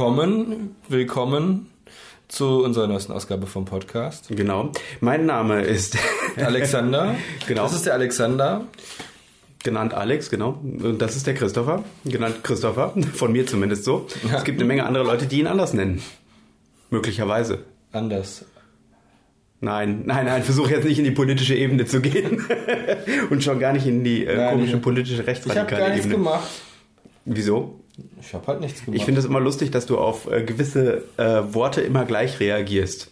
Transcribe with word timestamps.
Willkommen, 0.00 0.76
willkommen 0.88 1.66
zu 2.28 2.64
unserer 2.64 2.86
neuesten 2.86 3.12
Ausgabe 3.12 3.46
vom 3.46 3.66
Podcast. 3.66 4.28
Genau. 4.30 4.72
Mein 5.00 5.26
Name 5.26 5.60
ist 5.60 5.98
Alexander. 6.38 7.16
Genau. 7.46 7.64
Das 7.64 7.74
ist 7.74 7.84
der 7.84 7.92
Alexander. 7.92 8.64
genannt 9.62 9.92
Alex, 9.92 10.30
genau. 10.30 10.58
Und 10.62 11.02
das 11.02 11.16
ist 11.16 11.26
der 11.26 11.34
Christopher, 11.34 11.84
genannt 12.06 12.42
Christopher, 12.42 12.94
von 13.12 13.30
mir 13.30 13.46
zumindest 13.46 13.84
so. 13.84 14.06
Ja. 14.26 14.38
Es 14.38 14.44
gibt 14.44 14.58
eine 14.58 14.66
Menge 14.66 14.86
andere 14.86 15.04
Leute, 15.04 15.26
die 15.26 15.40
ihn 15.40 15.46
anders 15.46 15.74
nennen. 15.74 16.00
Möglicherweise. 16.88 17.66
Anders. 17.92 18.46
Nein, 19.60 20.04
nein, 20.06 20.24
nein, 20.24 20.42
versuche 20.42 20.70
jetzt 20.70 20.86
nicht 20.86 20.98
in 20.98 21.04
die 21.04 21.10
politische 21.10 21.54
Ebene 21.54 21.84
zu 21.84 22.00
gehen. 22.00 22.42
Und 23.28 23.44
schon 23.44 23.60
gar 23.60 23.74
nicht 23.74 23.84
in 23.84 24.02
die 24.02 24.24
äh, 24.24 24.34
Nein, 24.34 24.54
komische 24.54 24.78
politische 24.78 25.16
Ich 25.16 25.18
habe 25.20 25.28
rechtsradikale 25.28 25.78
gar 25.82 25.90
nichts 25.90 26.06
Ebene. 26.06 26.24
gemacht. 26.24 26.48
Wieso? 27.26 27.79
Ich 28.20 28.34
habe 28.34 28.46
halt 28.46 28.60
nichts 28.60 28.84
gemacht. 28.84 28.96
Ich 28.96 29.04
finde 29.04 29.20
es 29.20 29.26
immer 29.26 29.40
lustig, 29.40 29.70
dass 29.70 29.86
du 29.86 29.98
auf 29.98 30.30
äh, 30.30 30.42
gewisse 30.42 31.04
äh, 31.16 31.42
Worte 31.54 31.80
immer 31.80 32.04
gleich 32.04 32.40
reagierst. 32.40 33.10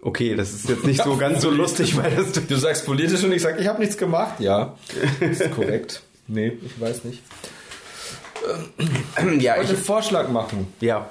Okay, 0.00 0.34
das 0.34 0.52
ist 0.52 0.68
jetzt 0.68 0.84
nicht 0.84 1.02
so 1.02 1.16
ganz 1.16 1.42
so 1.42 1.50
lustig, 1.50 1.96
weil 2.02 2.10
das 2.16 2.32
du 2.32 2.56
sagst 2.56 2.86
politisch 2.86 3.22
und 3.22 3.32
ich 3.32 3.42
sag, 3.42 3.60
ich 3.60 3.68
habe 3.68 3.80
nichts 3.80 3.96
gemacht. 3.96 4.40
Ja, 4.40 4.76
ist 5.20 5.50
korrekt. 5.54 6.02
Nee, 6.26 6.52
ich 6.64 6.80
weiß 6.80 7.04
nicht. 7.04 7.22
ja, 9.40 9.52
Ich 9.54 9.58
wollte 9.58 9.74
einen 9.74 9.82
Vorschlag 9.84 10.28
machen. 10.28 10.66
ja. 10.80 11.10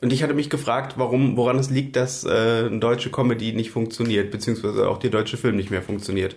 Und 0.00 0.12
ich 0.12 0.22
hatte 0.22 0.32
mich 0.32 0.48
gefragt, 0.48 0.92
warum, 0.96 1.36
woran 1.36 1.58
es 1.58 1.70
liegt, 1.70 1.96
dass 1.96 2.22
äh, 2.22 2.28
eine 2.28 2.78
deutsche 2.78 3.10
Comedy 3.10 3.52
nicht 3.52 3.72
funktioniert, 3.72 4.30
beziehungsweise 4.30 4.88
auch 4.88 4.98
der 4.98 5.10
deutsche 5.10 5.36
Film 5.36 5.56
nicht 5.56 5.72
mehr 5.72 5.82
funktioniert. 5.82 6.36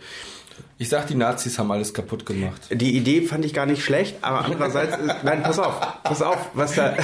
Ich 0.78 0.90
sag, 0.90 1.08
die 1.08 1.16
Nazis 1.16 1.60
haben 1.60 1.72
alles 1.72 1.94
kaputt 1.94 2.26
gemacht. 2.26 2.62
Die 2.72 2.96
Idee 2.98 3.22
fand 3.22 3.46
ich 3.46 3.54
gar 3.54 3.66
nicht 3.66 3.84
schlecht, 3.84 4.16
aber 4.22 4.46
andererseits, 4.46 4.98
ist, 4.98 5.24
nein, 5.24 5.44
pass 5.44 5.60
auf, 5.60 5.80
pass 6.04 6.22
auf, 6.22 6.50
was 6.54 6.74
da, 6.76 6.96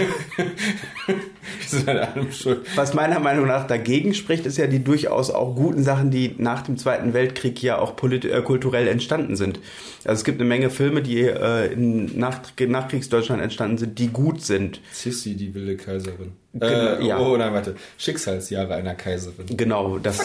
schuld. 2.31 2.65
was 2.75 2.93
meiner 2.93 3.19
Meinung 3.19 3.47
nach 3.47 3.67
dagegen 3.67 4.13
spricht, 4.13 4.45
ist 4.45 4.57
ja 4.57 4.67
die 4.67 4.83
durchaus 4.83 5.29
auch 5.29 5.55
guten 5.55 5.83
Sachen, 5.83 6.11
die 6.11 6.35
nach 6.37 6.61
dem 6.63 6.77
Zweiten 6.77 7.13
Weltkrieg 7.13 7.61
ja 7.61 7.77
auch 7.77 7.95
polit 7.95 8.25
äh, 8.25 8.41
kulturell 8.41 8.87
entstanden 8.87 9.35
sind. 9.35 9.59
Also 10.05 10.19
es 10.19 10.23
gibt 10.23 10.39
eine 10.39 10.47
Menge 10.47 10.69
Filme, 10.69 11.01
die 11.01 11.21
äh, 11.21 11.71
in 11.71 12.17
Nach 12.17 12.41
Nachkriegsdeutschland 12.59 13.41
entstanden 13.41 13.77
sind, 13.77 13.99
die 13.99 14.07
gut 14.07 14.41
sind. 14.43 14.81
Sissi, 14.91 15.35
die 15.35 15.53
wilde 15.53 15.77
Kaiserin. 15.77 16.31
Genau, 16.53 16.69
Äh, 16.69 17.05
ja. 17.05 17.19
Oh 17.19 17.37
nein, 17.37 17.53
warte. 17.53 17.75
Schicksalsjahre 17.97 18.75
einer 18.75 18.95
Kaiserin. 18.95 19.45
Genau, 19.55 19.97
das. 19.99 20.19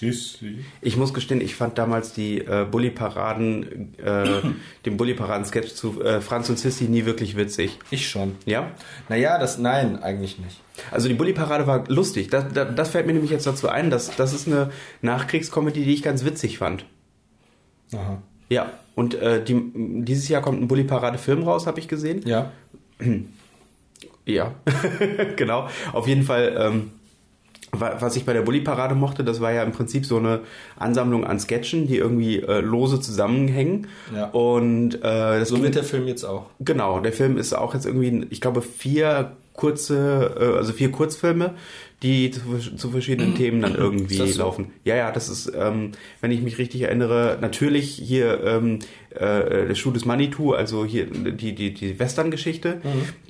Sissi. 0.00 0.64
Ich 0.80 0.96
muss 0.96 1.12
gestehen, 1.12 1.42
ich 1.42 1.54
fand 1.54 1.76
damals 1.76 2.14
die 2.14 2.38
äh, 2.38 2.66
Bully-Paraden, 2.68 3.94
äh, 3.98 4.40
den 4.86 4.96
Bully-Paraden-Sketch 4.96 5.74
zu 5.74 6.02
äh, 6.02 6.22
Franz 6.22 6.48
und 6.48 6.58
Sissy 6.58 6.84
nie 6.84 7.04
wirklich 7.04 7.36
witzig. 7.36 7.78
Ich 7.90 8.08
schon. 8.08 8.36
Ja? 8.46 8.70
Naja, 9.10 9.38
das 9.38 9.58
nein, 9.58 10.02
eigentlich 10.02 10.38
nicht. 10.38 10.60
Also 10.90 11.08
die 11.08 11.14
Bully-Parade 11.14 11.66
war 11.66 11.84
lustig. 11.88 12.30
Das, 12.30 12.46
das, 12.52 12.74
das 12.74 12.88
fällt 12.88 13.06
mir 13.06 13.12
nämlich 13.12 13.30
jetzt 13.30 13.46
dazu 13.46 13.68
ein. 13.68 13.90
dass 13.90 14.16
das 14.16 14.32
ist 14.32 14.46
eine 14.46 14.70
Nachkriegskomödie, 15.02 15.84
die 15.84 15.92
ich 15.92 16.02
ganz 16.02 16.24
witzig 16.24 16.56
fand. 16.56 16.86
Aha. 17.92 18.22
Ja, 18.48 18.72
und 18.94 19.14
äh, 19.14 19.44
die, 19.44 19.60
dieses 19.74 20.28
Jahr 20.28 20.40
kommt 20.40 20.62
ein 20.62 20.68
Bully-Parade-Film 20.68 21.42
raus, 21.42 21.66
habe 21.66 21.78
ich 21.78 21.88
gesehen. 21.88 22.22
Ja. 22.26 22.52
Ja, 24.26 24.54
genau. 25.36 25.68
Auf 25.92 26.06
jeden 26.06 26.22
Fall, 26.22 26.54
ähm, 26.56 26.90
was 27.72 28.16
ich 28.16 28.24
bei 28.24 28.32
der 28.32 28.42
Bully-Parade 28.42 28.94
mochte, 28.94 29.24
das 29.24 29.40
war 29.40 29.52
ja 29.52 29.62
im 29.62 29.72
Prinzip 29.72 30.04
so 30.04 30.16
eine 30.16 30.40
Ansammlung 30.76 31.24
an 31.24 31.38
Sketchen, 31.38 31.86
die 31.86 31.96
irgendwie 31.96 32.40
äh, 32.40 32.60
lose 32.60 33.00
zusammenhängen. 33.00 33.86
Ja. 34.14 34.26
Und 34.26 34.96
äh, 34.96 35.38
das 35.40 35.48
So 35.48 35.62
wird 35.62 35.74
der 35.74 35.84
Film 35.84 36.06
jetzt 36.08 36.24
auch. 36.24 36.46
Genau, 36.60 37.00
der 37.00 37.12
Film 37.12 37.36
ist 37.36 37.52
auch 37.52 37.74
jetzt 37.74 37.86
irgendwie, 37.86 38.26
ich 38.30 38.40
glaube, 38.40 38.62
vier 38.62 39.32
kurze, 39.60 40.34
äh, 40.40 40.56
also 40.56 40.72
vier 40.72 40.90
Kurzfilme, 40.90 41.54
die 42.02 42.30
zu, 42.30 42.40
zu 42.76 42.90
verschiedenen 42.90 43.34
Themen 43.36 43.60
dann 43.60 43.74
irgendwie 43.74 44.16
so? 44.32 44.38
laufen. 44.38 44.72
Ja, 44.84 44.96
ja, 44.96 45.12
das 45.12 45.28
ist, 45.28 45.52
ähm, 45.54 45.92
wenn 46.22 46.30
ich 46.30 46.40
mich 46.40 46.56
richtig 46.56 46.80
erinnere, 46.82 47.36
natürlich 47.42 47.90
hier 47.90 48.42
ähm, 48.42 48.78
äh, 49.10 49.66
der 49.68 49.74
Schuh 49.74 49.90
des 49.90 50.06
Manitou, 50.06 50.52
also 50.52 50.84
hier 50.86 51.06
die, 51.06 51.54
die, 51.54 51.74
die 51.74 51.98
Western-Geschichte. 51.98 52.80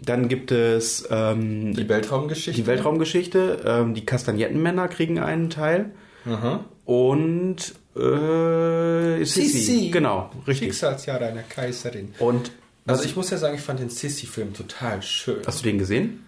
Dann 0.04 0.28
gibt 0.28 0.52
es 0.52 1.06
ähm, 1.10 1.74
Die 1.74 1.88
Weltraumgeschichte. 1.88 2.60
die 2.62 2.66
Weltraumgeschichte, 2.68 3.58
ähm, 3.66 3.94
die 3.94 4.06
Kastagnetten-Männer 4.06 4.86
kriegen 4.86 5.18
einen 5.18 5.50
Teil. 5.50 5.90
Aha. 6.26 6.64
Und 6.84 7.74
äh, 7.96 9.24
Sissi. 9.24 9.48
Sissi. 9.48 9.90
Genau, 9.90 10.30
richtig. 10.46 10.68
Schicksalsjahre 10.68 11.26
einer 11.26 11.42
Kaiserin. 11.42 12.14
Und 12.20 12.52
Also 12.86 13.04
ich 13.04 13.14
muss 13.16 13.30
ja 13.30 13.36
sagen, 13.38 13.54
ich 13.54 13.60
fand 13.60 13.80
den 13.80 13.90
Sissi-Film 13.90 14.52
total 14.54 15.02
schön. 15.02 15.42
hast 15.46 15.60
du 15.60 15.64
den 15.64 15.78
gesehen? 15.78 16.24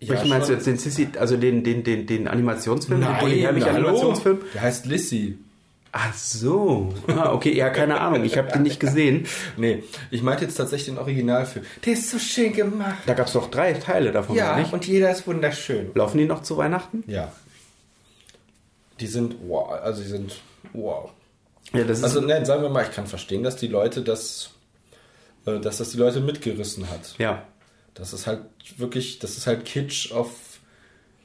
Ja, 0.00 0.10
Welchen 0.10 0.28
meinst 0.28 0.48
du 0.48 0.52
jetzt 0.52 0.66
den 0.66 0.76
Sissi, 0.78 1.08
also 1.18 1.36
den, 1.36 1.64
den, 1.64 1.82
den, 1.82 2.06
den 2.06 2.28
Animationsfilm, 2.28 3.00
den 3.00 3.18
Bully 3.18 3.36
Nein, 3.36 3.40
Herbig 3.40 3.64
hallo. 3.64 3.88
Animationsfilm? 3.88 4.40
Der 4.54 4.60
heißt 4.62 4.86
Lissy. 4.86 5.38
Ach 5.92 6.12
so. 6.14 6.92
Ah, 7.08 7.32
okay, 7.32 7.54
ja, 7.56 7.70
keine 7.70 7.98
Ahnung. 8.00 8.22
Ich 8.24 8.36
habe 8.36 8.52
den 8.52 8.62
nicht 8.62 8.78
gesehen. 8.80 9.26
Nee, 9.56 9.82
ich 10.10 10.22
meinte 10.22 10.44
jetzt 10.44 10.56
tatsächlich 10.56 10.88
den 10.94 10.98
Originalfilm. 10.98 11.64
Der 11.86 11.94
ist 11.94 12.10
so 12.10 12.18
schön 12.18 12.52
gemacht. 12.52 12.98
Da 13.06 13.14
gab 13.14 13.28
es 13.28 13.32
doch 13.32 13.50
drei 13.50 13.72
Teile 13.72 14.12
davon, 14.12 14.36
Ja, 14.36 14.58
nicht? 14.58 14.74
und 14.74 14.86
jeder 14.86 15.10
ist 15.10 15.26
wunderschön. 15.26 15.90
Laufen 15.94 16.18
die 16.18 16.26
noch 16.26 16.42
zu 16.42 16.58
Weihnachten? 16.58 17.02
Ja. 17.06 17.32
Die 19.00 19.06
sind, 19.06 19.36
wow, 19.46 19.70
also 19.82 20.02
die 20.02 20.08
sind, 20.08 20.36
wow. 20.74 21.10
Ja, 21.72 21.84
das 21.84 21.98
ist. 21.98 22.04
Also, 22.04 22.20
nein, 22.20 22.44
sagen 22.44 22.62
wir 22.62 22.68
mal, 22.68 22.84
ich 22.84 22.92
kann 22.92 23.06
verstehen, 23.06 23.42
dass 23.42 23.56
die 23.56 23.68
Leute 23.68 24.02
das, 24.02 24.50
dass 25.46 25.78
das 25.78 25.90
die 25.90 25.98
Leute 25.98 26.20
mitgerissen 26.20 26.90
hat. 26.90 27.14
ja. 27.18 27.42
Das 27.94 28.12
ist 28.12 28.26
halt 28.26 28.40
wirklich, 28.76 29.20
das 29.20 29.38
ist 29.38 29.46
halt 29.46 29.64
Kitsch 29.64 30.12
auf, 30.12 30.28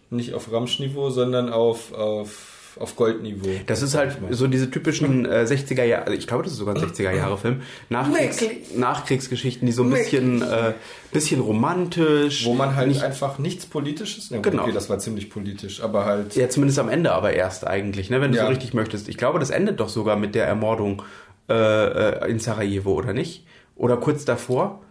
nicht 0.09 0.33
auf 0.33 0.49
Ramschniveau, 0.53 1.09
sondern 1.09 1.51
auf, 1.51 1.91
auf, 1.91 2.77
auf 2.79 2.95
Goldniveau. 2.95 3.49
Das 3.67 3.81
ist 3.81 3.93
halt 3.93 4.17
so 4.29 4.47
diese 4.47 4.71
typischen 4.71 5.25
äh, 5.25 5.43
60er 5.45 5.83
Jahre, 5.83 6.03
also 6.05 6.17
ich 6.17 6.27
glaube, 6.27 6.43
das 6.43 6.53
ist 6.53 6.59
sogar 6.59 6.73
ein 6.77 6.81
60er 6.81 7.11
Jahre 7.13 7.37
Film, 7.37 7.61
Nachkriegs? 7.89 8.41
Nachkriegsgeschichten, 8.73 9.65
die 9.65 9.73
so 9.73 9.83
ein 9.83 9.89
bisschen, 9.89 10.41
äh, 10.43 10.71
bisschen 11.11 11.41
romantisch. 11.41 12.45
Wo 12.45 12.53
man 12.53 12.77
halt 12.77 12.87
nicht, 12.87 13.03
einfach 13.03 13.37
nichts 13.37 13.65
Politisches, 13.65 14.29
ja, 14.29 14.39
Genau. 14.39 14.63
okay, 14.63 14.71
das 14.71 14.89
war 14.89 14.97
ziemlich 14.99 15.29
politisch, 15.29 15.81
aber 15.81 16.05
halt, 16.05 16.37
Ja, 16.37 16.47
zumindest 16.47 16.79
am 16.79 16.87
Ende 16.87 17.11
aber 17.11 17.33
erst 17.33 17.67
eigentlich, 17.67 18.09
ne, 18.09 18.21
wenn 18.21 18.31
du 18.31 18.37
Ja. 18.37 18.43
so 18.43 18.49
richtig 18.49 18.73
möchtest. 18.73 19.09
Ich 19.09 19.17
glaube, 19.17 19.39
das 19.39 19.49
endet 19.49 19.81
doch 19.81 19.89
sogar 19.89 20.15
mit 20.15 20.35
der 20.35 20.45
Ermordung 20.45 21.01
äh, 21.49 21.53
äh, 21.53 22.31
in 22.31 22.39
Sarajevo, 22.39 22.93
oder 22.93 23.11
nicht? 23.11 23.45
Oder 23.75 23.97
kurz 23.97 24.25
davor? 24.25 24.81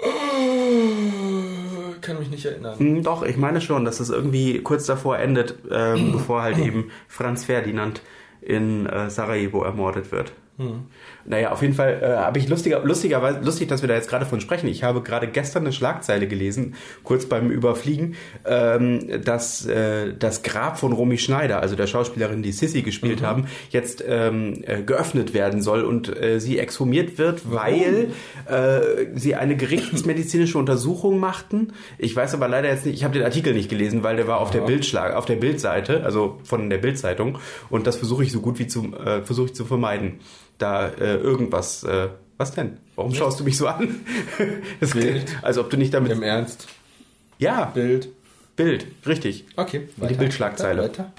äh, 0.00 2.00
kann 2.00 2.18
mich 2.18 2.30
nicht 2.30 2.44
erinnern. 2.44 2.78
Hm, 2.78 3.02
doch, 3.02 3.22
ich 3.22 3.36
meine 3.36 3.60
schon, 3.60 3.84
dass 3.84 4.00
es 4.00 4.10
irgendwie 4.10 4.62
kurz 4.62 4.86
davor 4.86 5.18
endet, 5.18 5.56
ähm, 5.70 6.12
bevor 6.12 6.42
halt 6.42 6.58
eben 6.58 6.90
Franz 7.08 7.44
Ferdinand 7.44 8.02
in 8.40 8.86
äh, 8.86 9.10
Sarajevo 9.10 9.62
ermordet 9.62 10.12
wird. 10.12 10.32
Naja, 11.24 11.52
auf 11.52 11.62
jeden 11.62 11.74
Fall 11.74 12.00
äh, 12.02 12.16
habe 12.16 12.38
ich 12.40 12.48
lustiger, 12.48 12.80
lustigerweise, 12.84 13.38
lustig, 13.40 13.68
dass 13.68 13.80
wir 13.82 13.88
da 13.88 13.94
jetzt 13.94 14.10
gerade 14.10 14.26
von 14.26 14.40
sprechen. 14.40 14.66
Ich 14.66 14.82
habe 14.82 15.02
gerade 15.02 15.28
gestern 15.28 15.62
eine 15.62 15.72
Schlagzeile 15.72 16.26
gelesen, 16.26 16.74
kurz 17.04 17.26
beim 17.26 17.50
Überfliegen, 17.50 18.16
ähm, 18.44 19.22
dass 19.24 19.64
äh, 19.66 20.14
das 20.18 20.42
Grab 20.42 20.78
von 20.78 20.92
Romy 20.92 21.16
Schneider, 21.16 21.60
also 21.60 21.76
der 21.76 21.86
Schauspielerin, 21.86 22.42
die 22.42 22.50
Sissy 22.50 22.82
gespielt 22.82 23.22
haben, 23.22 23.46
jetzt 23.70 24.02
ähm, 24.06 24.64
äh, 24.66 24.82
geöffnet 24.82 25.32
werden 25.32 25.62
soll 25.62 25.84
und 25.84 26.08
äh, 26.20 26.40
sie 26.40 26.58
exhumiert 26.58 27.18
wird, 27.18 27.52
weil 27.52 28.10
äh, 28.46 29.06
sie 29.14 29.36
eine 29.36 29.56
gerichtsmedizinische 29.56 30.58
Untersuchung 30.58 31.20
machten. 31.20 31.72
Ich 31.98 32.16
weiß 32.16 32.34
aber 32.34 32.48
leider 32.48 32.68
jetzt 32.68 32.84
nicht, 32.84 32.96
ich 32.96 33.04
habe 33.04 33.14
den 33.14 33.22
Artikel 33.22 33.54
nicht 33.54 33.68
gelesen, 33.68 34.02
weil 34.02 34.16
der 34.16 34.26
war 34.26 34.40
auf 34.40 34.50
der 34.50 34.62
Bildschlag, 34.62 35.14
auf 35.14 35.24
der 35.24 35.36
Bildseite, 35.36 36.02
also 36.02 36.40
von 36.42 36.68
der 36.68 36.78
Bildzeitung 36.78 37.38
und 37.70 37.86
das 37.86 37.96
versuche 37.96 38.24
ich 38.24 38.32
so 38.32 38.40
gut 38.40 38.58
wie 38.58 38.66
zu 38.66 38.92
äh, 38.96 39.22
versuche 39.22 39.46
ich 39.46 39.54
zu 39.54 39.64
vermeiden. 39.64 40.18
Da 40.58 40.88
äh, 40.88 41.16
irgendwas 41.16 41.84
äh, 41.84 42.08
was 42.36 42.52
denn? 42.52 42.76
Warum 42.94 43.14
schaust 43.14 43.40
du 43.40 43.44
mich 43.44 43.56
so 43.56 43.66
an? 43.66 44.00
Das, 44.80 44.90
Bild. 44.92 45.24
als 45.42 45.58
ob 45.58 45.70
du 45.70 45.76
nicht 45.76 45.92
damit 45.92 46.12
Im 46.12 46.22
Ernst. 46.22 46.66
Ja, 47.38 47.64
Bild. 47.66 48.08
Bild, 48.56 48.86
richtig. 49.06 49.44
Okay, 49.56 49.88
Die 49.96 50.14
Bildschlagzeile. 50.14 50.82
Weiter. 50.82 51.12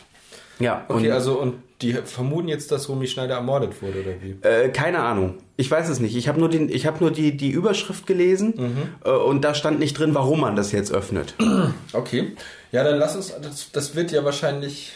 Ja, 0.59 0.85
Okay, 0.89 1.07
und 1.07 1.11
also 1.13 1.39
und 1.39 1.55
die 1.81 1.93
vermuten 1.93 2.49
jetzt, 2.49 2.71
dass 2.73 2.89
Romy 2.89 3.07
Schneider 3.07 3.35
ermordet 3.35 3.81
wurde, 3.81 4.01
oder 4.01 4.11
wie? 4.21 4.35
Äh, 4.45 4.69
keine 4.69 4.99
Ahnung. 4.99 5.35
Ich 5.55 5.71
weiß 5.71 5.87
es 5.87 6.01
nicht. 6.01 6.17
Ich 6.17 6.27
habe 6.27 6.37
nur, 6.39 6.49
den, 6.49 6.67
ich 6.69 6.85
hab 6.85 6.99
nur 6.99 7.11
die, 7.11 7.37
die 7.37 7.49
Überschrift 7.51 8.05
gelesen 8.05 8.89
äh, 9.05 9.09
und 9.09 9.43
da 9.45 9.53
stand 9.53 9.79
nicht 9.79 9.97
drin, 9.97 10.13
warum 10.13 10.41
man 10.41 10.57
das 10.57 10.71
jetzt 10.73 10.91
öffnet. 10.91 11.35
Okay. 11.93 12.33
Ja, 12.71 12.83
dann 12.83 12.99
lass 12.99 13.15
uns, 13.15 13.33
das, 13.41 13.71
das 13.71 13.95
wird 13.95 14.11
ja 14.11 14.23
wahrscheinlich, 14.23 14.91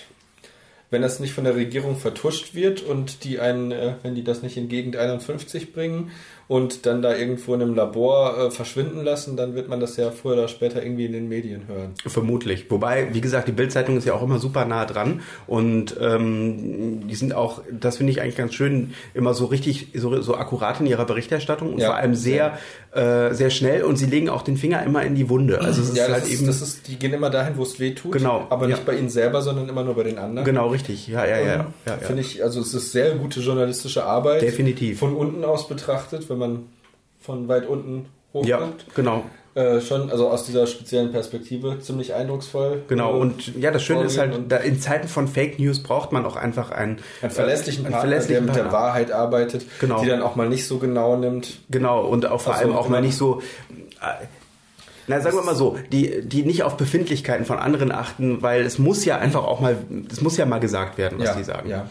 wenn 0.93 1.01
das 1.01 1.19
nicht 1.19 1.33
von 1.33 1.43
der 1.43 1.55
Regierung 1.55 1.97
vertuscht 1.97 2.53
wird 2.53 2.81
und 2.81 3.23
die 3.23 3.39
einen, 3.39 3.71
äh, 3.71 3.95
wenn 4.03 4.15
die 4.15 4.23
das 4.23 4.43
nicht 4.43 4.55
in 4.55 4.69
Gegend 4.69 4.95
51 4.95 5.73
bringen 5.73 6.11
und 6.47 6.85
dann 6.85 7.01
da 7.01 7.15
irgendwo 7.15 7.55
in 7.55 7.61
einem 7.61 7.73
Labor 7.73 8.37
äh, 8.37 8.51
verschwinden 8.51 9.03
lassen, 9.03 9.35
dann 9.35 9.55
wird 9.55 9.69
man 9.69 9.79
das 9.79 9.97
ja 9.97 10.11
früher 10.11 10.33
oder 10.33 10.47
später 10.47 10.83
irgendwie 10.83 11.05
in 11.05 11.13
den 11.13 11.27
Medien 11.27 11.67
hören. 11.67 11.95
Vermutlich. 12.05 12.69
Wobei, 12.69 13.13
wie 13.13 13.21
gesagt, 13.21 13.47
die 13.47 13.53
Bildzeitung 13.53 13.97
ist 13.97 14.05
ja 14.05 14.13
auch 14.13 14.21
immer 14.21 14.37
super 14.37 14.65
nah 14.65 14.85
dran 14.85 15.21
und 15.47 15.97
ähm, 15.99 17.07
die 17.07 17.15
sind 17.15 17.33
auch, 17.33 17.61
das 17.71 17.97
finde 17.97 18.11
ich 18.11 18.21
eigentlich 18.21 18.37
ganz 18.37 18.53
schön, 18.53 18.93
immer 19.15 19.33
so 19.33 19.45
richtig, 19.45 19.87
so, 19.95 20.21
so 20.21 20.35
akkurat 20.35 20.79
in 20.79 20.85
ihrer 20.85 21.05
Berichterstattung 21.05 21.73
und 21.73 21.79
Ja, 21.79 21.87
vor 21.87 21.95
allem 21.95 22.13
sehr, 22.13 22.59
äh, 22.93 23.33
sehr 23.33 23.49
schnell 23.49 23.83
und 23.83 23.97
sie 23.97 24.05
legen 24.05 24.29
auch 24.29 24.43
den 24.43 24.55
Finger 24.55 24.83
immer 24.83 25.03
in 25.03 25.15
die 25.15 25.29
Wunde. 25.29 25.61
Also 25.61 25.81
es 25.81 25.89
ist 25.89 25.97
ja, 25.97 26.07
halt 26.09 26.25
ist, 26.25 26.33
eben 26.33 26.45
das 26.45 26.61
ist, 26.61 26.87
die 26.87 26.97
gehen 26.97 27.13
immer 27.13 27.29
dahin, 27.29 27.57
wo 27.57 27.63
es 27.63 27.79
weh 27.79 27.91
tut. 27.91 28.11
Genau, 28.11 28.45
Aber 28.49 28.67
ja. 28.67 28.75
nicht 28.75 28.85
bei 28.85 28.95
ihnen 28.95 29.09
selber, 29.09 29.41
sondern 29.41 29.67
immer 29.67 29.83
nur 29.83 29.95
bei 29.95 30.03
den 30.03 30.17
anderen. 30.19 30.45
genau 30.45 30.67
richtig. 30.67 31.07
Ja, 31.07 31.25
ja, 31.25 31.39
ja. 31.39 31.45
ja, 31.45 31.65
ja. 31.85 31.97
Finde 31.97 32.21
ich, 32.21 32.43
also 32.43 32.61
es 32.61 32.73
ist 32.73 32.91
sehr 32.91 33.15
gute 33.15 33.39
journalistische 33.39 34.03
Arbeit. 34.03 34.41
Definitiv. 34.41 34.99
Von 34.99 35.15
unten 35.15 35.43
aus 35.43 35.67
betrachtet, 35.67 36.29
wenn 36.29 36.37
man 36.37 36.59
von 37.19 37.47
weit 37.47 37.67
unten 37.67 38.05
ja, 38.33 38.59
hochguckt. 38.59 38.95
genau. 38.95 39.23
Äh, 39.55 39.81
schon, 39.81 40.09
also 40.09 40.29
aus 40.29 40.45
dieser 40.45 40.65
speziellen 40.65 41.11
Perspektive, 41.11 41.79
ziemlich 41.79 42.15
eindrucksvoll. 42.15 42.81
Genau, 42.87 43.13
Äh, 43.13 43.19
und 43.19 43.55
ja, 43.55 43.69
das 43.69 43.83
Schöne 43.83 44.05
ist 44.05 44.17
halt, 44.17 44.33
da 44.51 44.57
in 44.57 44.81
Zeiten 44.81 45.07
von 45.07 45.27
Fake 45.27 45.59
News 45.59 45.83
braucht 45.83 46.11
man 46.11 46.25
auch 46.25 46.35
einfach 46.35 46.71
einen, 46.71 46.97
einen 47.21 47.29
verlässlichen 47.31 47.83
äh, 47.83 47.87
einen 47.87 47.93
Partner, 47.93 48.09
verlässlichen 48.09 48.45
der 48.47 48.53
mit 48.53 48.55
der 48.55 48.69
Partner. 48.69 48.79
Wahrheit 48.79 49.11
arbeitet, 49.11 49.65
Genau. 49.79 50.01
die 50.01 50.07
dann 50.09 50.23
auch 50.23 50.35
mal 50.35 50.49
nicht 50.49 50.65
so 50.67 50.79
genau 50.79 51.17
nimmt. 51.17 51.59
Genau, 51.69 52.01
und 52.03 52.25
auch 52.25 52.41
vor 52.41 52.53
so, 52.55 52.59
allem 52.61 52.71
auch 52.75 52.89
mal 52.89 52.97
genau. 52.97 53.07
nicht 53.07 53.17
so. 53.17 53.41
äh, 54.01 54.25
Na, 55.05 55.19
sagen 55.21 55.37
wir 55.37 55.43
mal 55.43 55.55
so, 55.55 55.77
die, 55.91 56.21
die 56.27 56.41
nicht 56.43 56.63
auf 56.63 56.75
Befindlichkeiten 56.75 57.45
von 57.45 57.59
anderen 57.59 57.91
achten, 57.91 58.41
weil 58.41 58.63
es 58.63 58.79
muss 58.79 59.05
ja 59.05 59.19
einfach 59.19 59.43
auch 59.43 59.59
mal, 59.59 59.77
es 60.11 60.21
muss 60.21 60.35
ja 60.35 60.47
mal 60.47 60.59
gesagt 60.61 60.97
werden, 60.97 61.19
was 61.19 61.27
ja, 61.27 61.35
die 61.35 61.43
sagen. 61.43 61.69
Ja. 61.69 61.87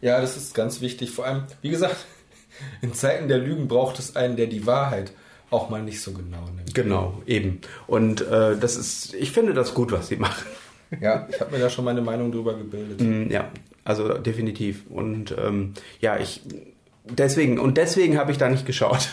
ja, 0.00 0.20
das 0.20 0.36
ist 0.36 0.54
ganz 0.54 0.80
wichtig. 0.80 1.12
Vor 1.12 1.24
allem, 1.24 1.44
wie 1.62 1.68
gesagt, 1.70 1.98
in 2.82 2.94
Zeiten 2.94 3.28
der 3.28 3.38
Lügen 3.38 3.68
braucht 3.68 4.00
es 4.00 4.16
einen, 4.16 4.34
der 4.36 4.46
die 4.48 4.66
Wahrheit 4.66 5.12
auch 5.50 5.70
mal 5.70 5.82
nicht 5.82 6.00
so 6.00 6.12
genau 6.12 6.44
nimmt. 6.56 6.74
Genau, 6.74 7.22
eben. 7.26 7.60
Und 7.86 8.20
äh, 8.22 8.56
das 8.56 8.76
ist, 8.76 9.14
ich 9.14 9.30
finde 9.32 9.54
das 9.54 9.74
gut, 9.74 9.92
was 9.92 10.08
sie 10.08 10.16
machen. 10.16 10.44
Ja, 11.00 11.26
ich 11.28 11.40
habe 11.40 11.50
mir 11.50 11.58
da 11.58 11.68
schon 11.68 11.84
meine 11.84 12.00
Meinung 12.00 12.30
drüber 12.30 12.54
gebildet. 12.54 13.00
Mm, 13.00 13.28
Ja, 13.28 13.50
also 13.82 14.18
definitiv. 14.18 14.84
Und 14.88 15.34
ähm, 15.36 15.74
ja, 16.00 16.16
ich 16.16 16.42
deswegen 17.04 17.58
und 17.58 17.76
deswegen 17.76 18.16
habe 18.18 18.30
ich 18.30 18.38
da 18.38 18.48
nicht 18.48 18.66
geschaut. 18.66 19.08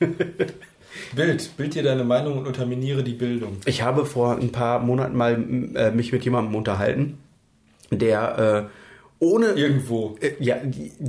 Bild, 1.14 1.56
bild 1.58 1.74
dir 1.74 1.82
deine 1.82 2.04
Meinung 2.04 2.38
und 2.38 2.46
unterminiere 2.46 3.02
die 3.04 3.12
Bildung. 3.12 3.58
Ich 3.66 3.82
habe 3.82 4.06
vor 4.06 4.36
ein 4.38 4.52
paar 4.52 4.78
Monaten 4.80 5.16
mal 5.16 5.34
äh, 5.74 5.90
mich 5.90 6.12
mit 6.12 6.24
jemandem 6.24 6.54
unterhalten, 6.54 7.18
der 7.90 8.68
äh, 8.70 8.87
ohne 9.20 9.48
Irgendwo. 9.48 10.16
Äh, 10.20 10.32
Ja, 10.38 10.56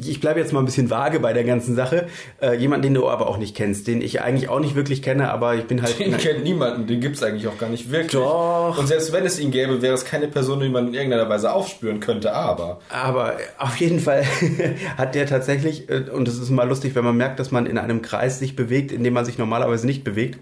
ich 0.04 0.20
bleibe 0.20 0.40
jetzt 0.40 0.52
mal 0.52 0.60
ein 0.60 0.66
bisschen 0.66 0.90
vage 0.90 1.20
bei 1.20 1.34
der 1.34 1.44
ganzen 1.44 1.76
Sache. 1.76 2.08
Äh, 2.42 2.56
jemand, 2.56 2.84
den 2.84 2.96
du 2.96 3.08
aber 3.08 3.28
auch 3.28 3.38
nicht 3.38 3.56
kennst, 3.56 3.88
den 3.88 4.02
ich 4.02 4.22
eigentlich 4.22 4.50
auch 4.50 4.60
nicht 4.60 4.76
wirklich 4.76 5.02
kenne, 5.02 5.32
aber 5.32 5.56
ich 5.56 5.66
bin 5.66 5.82
halt. 5.82 6.00
Den 6.00 6.18
kennt 6.18 6.44
niemanden, 6.44 6.88
den 6.88 7.02
gibt's 7.02 7.22
eigentlich 7.22 7.48
auch 7.48 7.58
gar 7.58 7.70
nicht 7.70 7.92
wirklich. 7.92 8.12
Doch. 8.12 8.78
Und 8.80 8.88
selbst 8.88 9.14
wenn 9.14 9.26
es 9.26 9.40
ihn 9.40 9.52
gäbe, 9.52 9.82
wäre 9.82 9.94
es 9.94 10.06
keine 10.06 10.28
Person, 10.28 10.60
die 10.60 10.70
man 10.70 10.88
in 10.88 10.94
irgendeiner 10.96 11.30
Weise 11.30 11.54
aufspüren 11.54 12.00
könnte, 12.00 12.34
aber. 12.34 12.80
Aber 12.90 13.38
auf 13.60 13.76
jeden 13.78 14.00
Fall 14.00 14.24
hat 14.98 15.14
der 15.14 15.28
tatsächlich, 15.28 15.90
äh, 15.90 16.06
und 16.12 16.28
es 16.28 16.40
ist 16.40 16.50
immer 16.50 16.66
lustig, 16.66 16.96
wenn 16.96 17.06
man 17.06 17.18
merkt, 17.18 17.40
dass 17.40 17.52
man 17.52 17.68
in 17.68 17.78
einem 17.78 18.02
Kreis 18.02 18.40
sich 18.40 18.56
bewegt, 18.56 18.92
in 18.92 19.04
dem 19.04 19.14
man 19.14 19.26
sich 19.26 19.38
normalerweise 19.38 19.86
nicht 19.86 20.04
bewegt, 20.04 20.40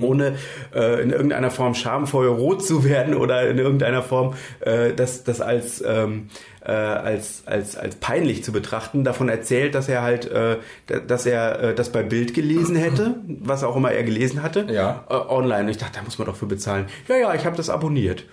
ohne 0.00 0.34
äh, 0.74 1.00
in 1.02 1.10
irgendeiner 1.10 1.50
Form 1.50 1.74
schamvoll 1.74 2.26
rot 2.26 2.64
zu 2.64 2.82
werden 2.82 3.14
oder 3.14 3.48
in 3.48 3.58
irgendeiner 3.58 4.02
Form 4.02 4.34
äh, 4.60 4.92
das, 4.92 5.22
das 5.22 5.40
als, 5.40 5.84
ähm, 5.86 6.30
äh, 6.68 6.72
als, 6.72 7.42
als, 7.46 7.76
als 7.76 7.96
peinlich 7.96 8.44
zu 8.44 8.52
betrachten, 8.52 9.02
davon 9.02 9.28
erzählt, 9.28 9.74
dass 9.74 9.88
er 9.88 10.02
halt, 10.02 10.30
äh, 10.30 10.58
dass 11.06 11.26
er 11.26 11.60
äh, 11.60 11.74
das 11.74 11.90
bei 11.90 12.02
Bild 12.02 12.34
gelesen 12.34 12.76
hätte, 12.84 13.16
was 13.26 13.64
auch 13.64 13.74
immer 13.74 13.90
er 13.90 14.04
gelesen 14.04 14.42
hatte, 14.42 14.66
Ja. 14.70 15.04
äh, 15.08 15.14
online. 15.14 15.62
Und 15.64 15.68
ich 15.70 15.78
dachte, 15.78 15.94
da 15.98 16.02
muss 16.04 16.18
man 16.18 16.26
doch 16.26 16.36
für 16.36 16.46
bezahlen. 16.46 16.86
Ja, 17.08 17.16
ja, 17.16 17.34
ich 17.34 17.44
habe 17.46 17.56
das 17.56 17.70
abonniert. 17.70 18.24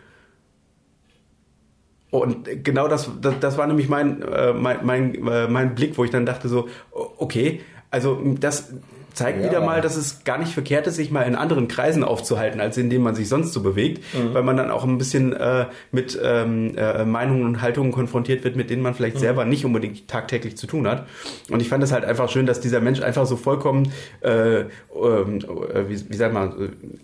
Und 2.12 2.64
genau 2.64 2.88
das, 2.88 3.10
das, 3.22 3.36
das 3.42 3.58
war 3.58 3.68
nämlich 3.68 3.90
mein, 3.90 4.22
äh, 4.22 4.54
mein, 4.54 4.86
mein, 4.86 5.28
äh, 5.28 5.48
mein 5.48 5.76
Blick, 5.76 5.98
wo 5.98 6.04
ich 6.06 6.12
dann 6.12 6.26
dachte 6.26 6.48
so, 6.48 6.70
okay, 6.92 7.62
also 7.92 8.22
das 8.40 8.72
zeigt 9.16 9.42
Ja. 9.42 9.50
wieder 9.50 9.62
mal, 9.62 9.82
dass 9.82 9.96
es 9.96 10.24
gar 10.24 10.38
nicht 10.38 10.52
verkehrt 10.54 10.86
ist, 10.88 10.96
sich 10.96 11.10
mal 11.10 11.24
in 11.24 11.36
anderen 11.36 11.68
Kreisen 11.68 12.04
aufzuhalten, 12.04 12.60
als 12.62 12.78
in 12.78 12.90
denen 12.90 13.04
man 13.04 13.16
sich 13.16 13.28
sonst 13.30 13.54
so 13.54 13.62
bewegt, 13.62 14.04
Mhm. 14.14 14.34
weil 14.34 14.44
man 14.44 14.58
dann 14.58 14.70
auch 14.72 14.84
ein 14.84 14.98
bisschen 14.98 15.34
äh, 15.34 15.66
mit 15.92 16.20
ähm, 16.22 16.74
äh, 16.78 17.06
Meinungen 17.06 17.44
und 17.46 17.62
Haltungen 17.62 17.92
konfrontiert 17.92 18.44
wird, 18.44 18.56
mit 18.56 18.70
denen 18.70 18.82
man 18.82 18.92
Mhm. 18.94 18.98
vielleicht 18.98 19.20
selber 19.20 19.46
nicht 19.46 19.66
unbedingt 19.66 20.08
tagtäglich 20.08 20.58
zu 20.58 20.68
tun 20.68 20.88
hat. 20.88 21.08
Und 21.50 21.62
ich 21.62 21.70
fand 21.70 21.84
es 21.84 21.92
halt 21.92 22.06
einfach 22.06 22.30
schön, 22.30 22.46
dass 22.46 22.60
dieser 22.60 22.82
Mensch 22.82 23.02
einfach 23.02 23.26
so 23.26 23.36
vollkommen, 23.38 23.92
äh, 24.22 24.60
ähm, 24.60 24.68
äh, 24.94 25.90
wie, 25.90 26.10
wie 26.10 26.16
sagt 26.16 26.34
man, 26.34 26.50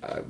äh, 0.01 0.21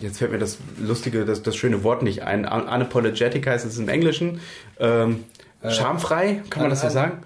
jetzt 0.00 0.18
fällt 0.18 0.32
mir 0.32 0.38
das 0.38 0.58
lustige, 0.80 1.24
das, 1.24 1.42
das 1.42 1.54
schöne 1.56 1.84
Wort 1.84 2.02
nicht 2.02 2.22
ein, 2.22 2.44
Un- 2.44 2.62
unapologetic 2.62 3.46
heißt 3.46 3.66
es 3.66 3.78
im 3.78 3.88
Englischen, 3.88 4.40
ähm, 4.80 5.24
schamfrei, 5.68 6.42
kann 6.50 6.62
man 6.62 6.70
das 6.70 6.80
so 6.82 6.88
sagen? 6.88 7.18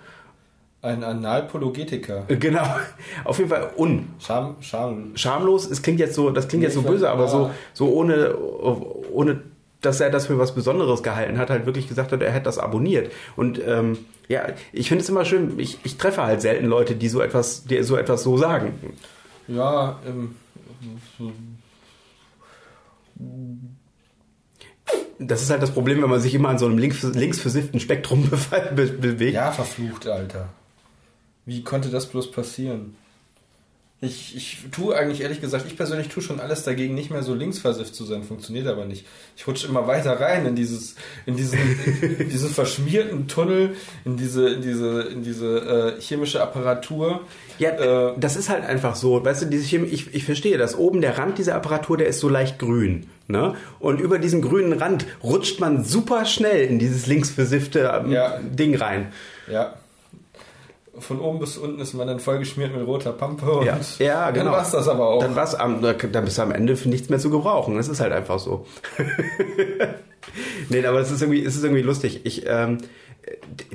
Ein 0.82 1.04
Analpologetiker. 1.04 2.24
Äh, 2.28 2.36
Genau, 2.36 2.64
auf 3.24 3.36
jeden 3.38 3.50
Fall 3.50 3.70
un. 3.76 4.08
Scham, 4.18 4.56
Scham. 4.60 5.12
Schamlos, 5.14 5.70
es 5.70 5.82
klingt 5.82 6.00
jetzt 6.00 6.14
so, 6.14 6.30
das 6.30 6.48
klingt 6.48 6.60
Nee, 6.62 6.68
jetzt 6.68 6.74
so 6.74 6.82
böse, 6.82 7.04
weiß, 7.04 7.10
aber 7.12 7.28
so, 7.28 7.36
aber- 7.38 7.54
so 7.74 7.88
ohne, 7.92 8.34
ohne, 9.12 9.40
dass 9.82 10.00
er 10.00 10.10
das 10.10 10.26
für 10.26 10.38
was 10.38 10.54
Besonderes 10.54 11.02
gehalten 11.02 11.38
hat, 11.38 11.50
halt 11.50 11.66
wirklich 11.66 11.86
gesagt 11.88 12.12
hat, 12.12 12.22
er 12.22 12.30
hätte 12.32 12.44
das 12.44 12.58
abonniert. 12.58 13.12
Und 13.36 13.60
ähm, 13.66 13.98
ja, 14.28 14.46
ich 14.72 14.88
finde 14.88 15.02
es 15.02 15.08
immer 15.10 15.24
schön, 15.24 15.58
ich, 15.58 15.78
ich 15.84 15.96
treffe 15.98 16.22
halt 16.22 16.40
selten 16.40 16.66
Leute, 16.66 16.94
die 16.96 17.08
so 17.08 17.20
etwas, 17.20 17.64
die 17.64 17.82
so 17.82 17.96
etwas 17.96 18.22
so 18.22 18.36
sagen. 18.38 18.72
Ja, 19.48 19.98
ähm, 20.06 20.34
Das 25.18 25.42
ist 25.42 25.50
halt 25.50 25.62
das 25.62 25.70
Problem, 25.72 26.00
wenn 26.02 26.08
man 26.08 26.20
sich 26.20 26.34
immer 26.34 26.48
an 26.48 26.58
so 26.58 26.64
einem 26.66 26.78
links, 26.78 27.02
linksversifften 27.02 27.80
Spektrum 27.80 28.24
befe- 28.30 28.72
be 28.72 28.86
bewegt. 28.86 29.34
ja, 29.34 29.52
verflucht, 29.52 30.06
Alter. 30.06 30.48
Wie 31.50 31.64
konnte 31.64 31.88
das 31.88 32.06
bloß 32.06 32.30
passieren? 32.30 32.94
Ich, 34.02 34.34
ich 34.36 34.58
tue 34.70 34.96
eigentlich 34.96 35.20
ehrlich 35.20 35.40
gesagt, 35.40 35.66
ich 35.66 35.76
persönlich 35.76 36.06
tue 36.08 36.22
schon 36.22 36.38
alles 36.38 36.62
dagegen, 36.62 36.94
nicht 36.94 37.10
mehr 37.10 37.24
so 37.24 37.34
linksversifft 37.34 37.92
zu 37.92 38.04
sein, 38.04 38.22
funktioniert 38.22 38.68
aber 38.68 38.84
nicht. 38.84 39.04
Ich 39.36 39.46
rutsche 39.48 39.66
immer 39.66 39.86
weiter 39.88 40.12
rein 40.20 40.46
in 40.46 40.54
dieses, 40.54 40.94
in 41.26 41.36
diesen, 41.36 41.58
in 42.18 42.28
diesen 42.30 42.50
verschmierten 42.50 43.26
Tunnel, 43.26 43.74
in 44.04 44.16
diese, 44.16 44.48
in 44.48 44.62
diese, 44.62 45.02
in 45.02 45.22
diese 45.24 45.96
äh, 45.98 46.00
chemische 46.00 46.40
Apparatur. 46.40 47.22
Ja, 47.58 47.70
Äh, 48.10 48.14
das 48.16 48.36
ist 48.36 48.48
halt 48.48 48.64
einfach 48.64 48.94
so. 48.94 49.22
Weißt 49.24 49.42
du, 49.42 49.46
diese 49.46 49.64
Chemie, 49.66 49.88
ich, 49.88 50.14
ich 50.14 50.24
verstehe 50.24 50.56
das. 50.56 50.78
Oben 50.78 51.00
der 51.00 51.18
Rand 51.18 51.36
dieser 51.38 51.56
Apparatur, 51.56 51.96
der 51.98 52.06
ist 52.06 52.20
so 52.20 52.28
leicht 52.28 52.60
grün. 52.60 53.08
Ne? 53.26 53.54
Und 53.80 54.00
über 54.00 54.20
diesen 54.20 54.40
grünen 54.40 54.72
Rand 54.72 55.04
rutscht 55.22 55.58
man 55.58 55.84
super 55.84 56.24
schnell 56.26 56.64
in 56.64 56.78
dieses 56.78 57.06
linksversiffte 57.08 57.80
ähm, 58.04 58.12
Ja. 58.12 58.38
Ding 58.38 58.76
rein. 58.76 59.12
Ja. 59.50 59.74
Von 61.00 61.20
oben 61.20 61.38
bis 61.38 61.58
unten 61.58 61.80
ist 61.80 61.94
man 61.94 62.06
dann 62.06 62.20
vollgeschmiert 62.20 62.74
mit 62.76 62.86
roter 62.86 63.12
Pampe 63.12 63.50
und 63.50 63.66
Ja, 63.66 63.78
ja 63.98 64.24
dann 64.26 64.34
genau. 64.34 64.52
war's 64.52 64.70
das 64.70 64.88
aber 64.88 65.08
auch. 65.08 65.20
Dann, 65.20 65.34
war's 65.34 65.54
am, 65.54 65.82
dann 65.82 66.24
bist 66.24 66.38
du 66.38 66.42
am 66.42 66.52
Ende 66.52 66.76
für 66.76 66.88
nichts 66.88 67.08
mehr 67.08 67.18
zu 67.18 67.30
gebrauchen. 67.30 67.76
Das 67.76 67.88
ist 67.88 68.00
halt 68.00 68.12
einfach 68.12 68.38
so. 68.38 68.66
nee, 70.68 70.84
aber 70.84 71.00
es 71.00 71.10
ist 71.10 71.22
irgendwie, 71.22 71.44
es 71.44 71.56
ist 71.56 71.64
irgendwie 71.64 71.82
lustig. 71.82 72.20
Ich, 72.24 72.44
ähm, 72.46 72.78
äh, 72.78 72.84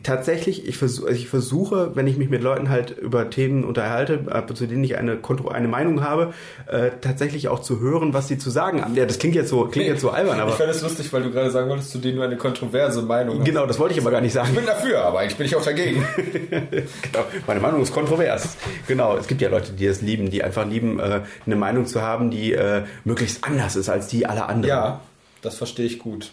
tatsächlich, 0.04 0.68
ich, 0.68 0.78
versuch, 0.78 1.08
ich 1.08 1.28
versuche, 1.28 1.96
wenn 1.96 2.08
ich 2.08 2.18
mich 2.18 2.30
mit 2.30 2.42
Leuten 2.42 2.70
halt 2.70 2.92
über 2.92 3.30
Themen 3.30 3.64
unterhalte, 3.64 4.20
zu 4.54 4.68
denen 4.68 4.84
ich 4.84 4.98
eine, 4.98 5.18
eine 5.52 5.68
Meinung 5.68 6.04
habe, 6.04 6.34
äh, 6.68 6.92
tatsächlich 7.02 7.48
auch 7.48 7.60
zu 7.60 7.80
hören, 7.80 8.14
was 8.14 8.28
sie 8.28 8.38
zu 8.38 8.50
sagen 8.50 8.82
haben. 8.82 8.96
Ja, 8.96 9.06
das 9.06 9.20
klingt 9.20 9.36
jetzt 9.36 9.50
so, 9.50 9.66
klingt 9.66 9.88
jetzt 9.88 10.02
so 10.02 10.10
albern, 10.10 10.38
ich 10.38 10.42
aber 10.42 10.52
fand 10.52 10.70
es 10.70 10.82
lustig, 10.82 11.12
weil 11.14 11.24
du 11.24 11.32
gerade 11.32 11.52
sagen 11.52 11.70
wolltest, 11.70 11.92
zu 11.92 11.98
denen 11.98 12.18
du 12.18 12.24
eine 12.24 12.38
kontroverse 12.38 13.02
Meinung 13.02 13.40
hast. 13.40 13.46
genau, 13.46 13.66
das 13.66 13.80
wollte 13.80 13.96
ich 13.96 14.02
aber 14.02 14.12
gar 14.12 14.22
nicht 14.22 14.34
sagen. 14.34 14.50
Ich 14.50 14.56
bin 14.56 14.66
dafür, 14.66 15.04
aber 15.04 15.20
eigentlich 15.20 15.38
bin 15.38 15.46
ich 15.48 15.56
auch 15.56 15.64
dagegen. 15.64 16.06
Genau. 16.56 17.26
Meine 17.48 17.60
Meinung 17.60 17.82
ist 17.82 17.94
kontrovers. 17.94 18.58
Genau, 18.88 19.18
es 19.18 19.28
gibt 19.28 19.42
ja 19.42 19.50
Leute, 19.50 19.74
die 19.74 19.86
es 19.86 20.02
lieben, 20.02 20.30
die 20.30 20.44
einfach 20.44 20.68
lieben, 20.68 21.00
äh, 21.00 21.22
eine 21.46 21.56
Meinung 21.56 21.86
zu 21.86 22.02
haben, 22.02 22.32
die 22.32 22.54
äh, 22.54 22.84
möglichst 23.04 23.44
anders 23.44 23.76
ist 23.76 23.90
als 23.90 24.08
die 24.08 24.26
aller 24.26 24.50
anderen. 24.50 24.70
ja, 24.70 25.02
das 25.42 25.56
verstehe 25.56 25.86
ich 25.86 26.00
gut. 26.00 26.32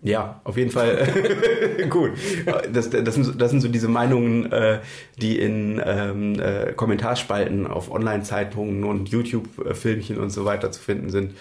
Ja, 0.00 0.40
auf 0.44 0.56
jeden 0.56 0.70
Fall. 0.70 1.06
Gut. 1.90 2.12
Das, 2.72 2.88
das, 2.90 3.14
sind, 3.14 3.24
so- 3.24 3.32
das 3.32 3.50
sind 3.50 3.60
so 3.60 3.68
diese 3.68 3.88
Meinungen, 3.88 4.50
äh, 4.52 4.78
die 5.20 5.38
in 5.38 5.82
ähm, 5.84 6.38
äh, 6.38 6.72
Kommentarspalten 6.72 7.66
auf 7.66 7.90
Online-Zeitungen 7.90 8.84
und 8.84 9.08
YouTube-Filmchen 9.08 10.18
und 10.18 10.30
so 10.30 10.44
weiter 10.44 10.70
zu 10.70 10.80
finden 10.80 11.10
sind. 11.10 11.34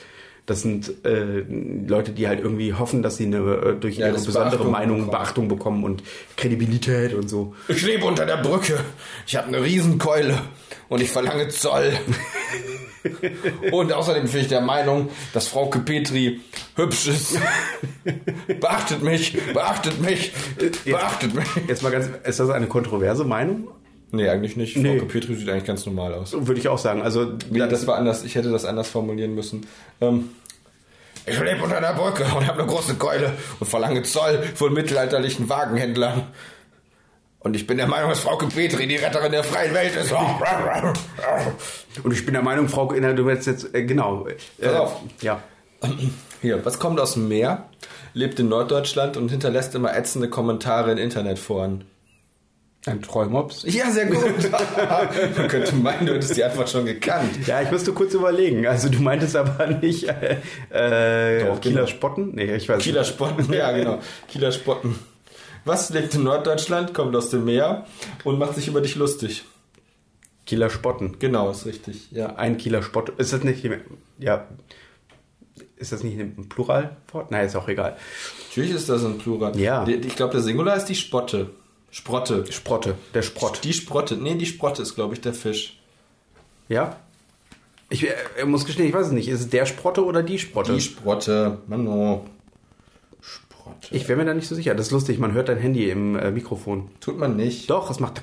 Das 0.48 0.62
sind 0.62 1.06
äh, 1.06 1.44
Leute, 1.88 2.13
die 2.13 2.27
halt 2.27 2.39
irgendwie 2.39 2.74
hoffen, 2.74 3.04
dass 3.04 3.18
sie 3.18 3.25
eine, 3.25 3.38
äh, 3.38 3.75
durch 3.75 3.98
Ja, 3.98 4.08
ihre 4.08 4.16
besondere 4.16 4.50
Beachtung 4.51 4.72
Meinung 4.72 4.98
bekommen. 4.98 5.12
Beachtung 5.12 5.48
bekommen 5.50 5.84
und 5.84 6.04
Kredibilität 6.38 7.13
und 7.13 7.27
so. 7.30 7.54
Ich 7.68 7.82
lebe 7.86 8.06
unter 8.06 8.25
der 8.25 8.38
Brücke. 8.38 8.80
Ich 9.27 9.36
habe 9.36 9.50
eine 9.50 9.62
Riesenkeule 9.62 10.39
und 10.88 11.01
ich 11.01 11.12
verlange 11.12 11.50
Zoll. 11.50 11.92
und 13.72 13.92
außerdem 13.92 14.25
bin 14.25 14.42
ich 14.42 14.48
der 14.48 14.62
Meinung, 14.62 15.10
dass 15.34 15.50
Frauke 15.50 15.80
Petri 15.80 16.39
hübsch 16.77 17.08
ist. 17.10 17.38
beachtet 18.62 19.04
mich, 19.04 19.38
beachtet 19.54 20.01
mich, 20.01 20.32
beachtet 20.86 21.36
mich. 21.36 21.46
Jetzt 21.68 21.84
mal 21.84 21.92
ganz, 21.92 22.10
ist 22.24 22.39
das 22.39 22.50
eine 22.50 22.68
kontroverse 22.68 23.25
Meinung? 23.25 23.68
Nee, 24.12 24.30
eigentlich 24.30 24.56
nicht. 24.56 24.78
Nee. 24.78 25.00
Frau 25.00 25.06
Petri 25.06 25.36
sieht 25.36 25.50
eigentlich 25.50 25.66
ganz 25.66 25.86
normal 25.86 26.14
aus. 26.14 26.34
Würde 26.34 26.60
ich 26.60 26.68
auch 26.68 26.78
sagen. 26.78 27.02
Also, 27.02 27.34
Wie, 27.50 27.60
das 27.60 27.88
war 27.88 27.98
anders. 27.98 28.24
Ich 28.24 28.36
hätte 28.36 28.52
das 28.52 28.64
anders 28.66 28.90
formulieren 28.90 29.36
müssen. 29.36 29.68
Ähm, 30.00 30.30
ich 31.26 31.38
lebe 31.40 31.62
unter 31.62 31.82
der 31.82 31.94
Brücke 31.94 32.24
und 32.24 32.48
habe 32.48 32.60
eine 32.60 32.72
große 32.72 32.96
Keule 32.96 33.34
und 33.60 33.68
verlange 33.68 34.04
Zoll 34.04 34.42
von 34.56 34.74
mittelalterlichen 34.74 35.50
Wagenhändlern. 35.50 36.24
Und 37.40 37.56
ich 37.56 37.68
bin 37.68 37.78
der 37.78 37.88
Meinung, 37.88 38.10
dass 38.10 38.22
Frau 38.22 38.38
Petri 38.38 38.88
die 38.88 38.96
Retterin 38.96 39.32
der 39.32 39.44
freien 39.44 39.74
Welt 39.74 39.96
ist. 39.96 40.14
Und 42.04 42.12
ich 42.14 42.26
bin 42.26 42.34
der 42.34 42.44
Meinung, 42.44 42.70
Frau, 42.70 42.94
na, 42.98 43.14
du 43.14 43.26
willst 43.26 43.46
jetzt, 43.46 43.74
äh, 43.76 43.84
genau. 43.84 44.26
Äh, 44.28 44.36
Pass 44.62 44.76
auf. 44.76 45.02
Ja. 45.22 45.42
Hier, 46.42 46.66
was 46.66 46.80
kommt 46.80 47.00
aus 47.00 47.14
dem 47.14 47.28
Meer, 47.28 47.70
lebt 48.14 48.40
in 48.40 48.50
Norddeutschland 48.50 49.18
und 49.18 49.30
hinterlässt 49.30 49.76
immer 49.76 49.96
ätzende 49.96 50.30
Kommentare 50.30 50.92
in 50.92 50.98
Internetforen? 50.98 51.84
Ein 52.88 53.01
Trollmops. 53.01 53.63
Ja, 53.67 53.91
sehr 53.91 54.06
gut. 54.06 54.24
Man 55.38 55.48
könnte 55.48 55.75
meinen, 55.75 56.06
du 56.06 56.13
hättest 56.13 56.38
die 56.38 56.44
Antwort 56.44 56.70
schon 56.70 56.86
gekannt. 56.86 57.46
Ja, 57.46 57.62
ich 57.62 57.72
musste 57.72 57.91
kurz 57.91 58.13
überlegen. 58.13 58.65
Also 58.65 58.89
du 58.89 59.00
meintest 59.01 59.36
aber 59.36 59.67
nicht 59.67 60.08
äh, 60.08 60.38
äh, 60.70 61.46
Doch, 61.46 61.60
Kieler 61.62 61.82
genau. 61.82 61.88
Spotten? 61.88 62.36
Nee, 62.36 62.56
ich 62.56 62.70
weiß 62.70 62.82
Kieler 62.82 63.01
nicht. 63.01 63.10
Spotten, 63.10 63.51
ja 63.53 63.72
genau. 63.72 64.00
Kieler 64.27 64.51
Spotten. 64.51 64.98
Was 65.65 65.89
lebt 65.89 66.15
in 66.15 66.24
Norddeutschland, 66.24 66.94
kommt 66.94 67.15
aus 67.15 67.29
dem 67.29 67.46
Meer 67.46 67.86
und 68.24 68.39
macht 68.39 68.56
sich 68.56 68.67
über 68.67 68.79
dich 68.79 68.96
lustig? 68.96 69.44
Kieler 70.46 70.70
Spotten. 70.70 71.20
Genau, 71.20 71.51
ist 71.51 71.65
richtig. 71.65 72.10
Ja. 72.12 72.36
Ein 72.38 72.58
Kieler 72.58 72.82
Spott. 72.82 73.10
Ist 73.20 73.34
das 73.34 73.44
nicht, 73.44 73.67
ja, 74.17 74.48
ist 75.75 75.91
das 75.91 76.03
nicht 76.03 76.20
ein 76.20 76.50
Pluralwort? 76.50 77.32
Nein, 77.32 77.46
ist 77.46 77.56
auch 77.56 77.67
egal. 77.67 77.98
Natürlich 78.50 78.72
ist 78.72 78.89
das 78.89 79.03
ein 79.06 79.17
Plural. 79.17 79.58
Ja. 79.60 79.86
Ich 79.88 80.15
glaube, 80.15 80.32
der 80.32 80.41
Singular 80.41 80.77
ist 80.77 80.86
die 80.86 80.96
Spotte. 80.96 81.50
Sprotte. 81.91 82.51
Sprotte, 82.51 82.96
der 83.13 83.22
Sprott. 83.22 83.62
Die 83.63 83.74
Sprotte. 83.74 84.17
Nee, 84.17 84.36
die 84.36 84.46
Sprotte 84.46 84.82
ist, 84.82 84.96
glaube 84.96 85.13
ich, 85.13 85.22
der 85.22 85.34
Fisch. 85.34 85.79
Ja? 86.67 86.98
Ich 87.89 88.06
äh, 88.06 88.46
muss 88.46 88.65
gestehen, 88.65 88.88
ich 88.88 88.94
weiß 88.94 89.08
es 89.08 89.13
nicht. 89.13 89.29
Ist 89.29 89.39
es 89.39 89.50
der 89.50 89.65
Sprotte 89.65 90.03
oder 90.03 90.24
die 90.24 90.39
Sprotte? 90.39 90.74
Die 90.74 90.82
Sprotte. 90.82 91.60
Mano. 91.67 92.25
Sprotte. 93.22 93.96
ich 93.96 94.08
wäre 94.08 94.17
mir 94.17 94.25
da 94.25 94.34
nicht 94.34 94.48
so 94.48 94.56
sicher. 94.56 94.75
Das 94.75 94.88
ist 94.88 94.91
lustig, 94.91 95.20
man 95.20 95.34
hört 95.34 95.50
dein 95.50 95.58
Handy 95.58 95.89
im 95.89 96.17
äh, 96.17 96.32
Mikrofon. 96.32 96.89
Tut 97.00 97.17
man 97.17 97.36
nicht. 97.36 97.70
Doch, 97.70 97.89
es 97.89 98.00
macht. 98.00 98.20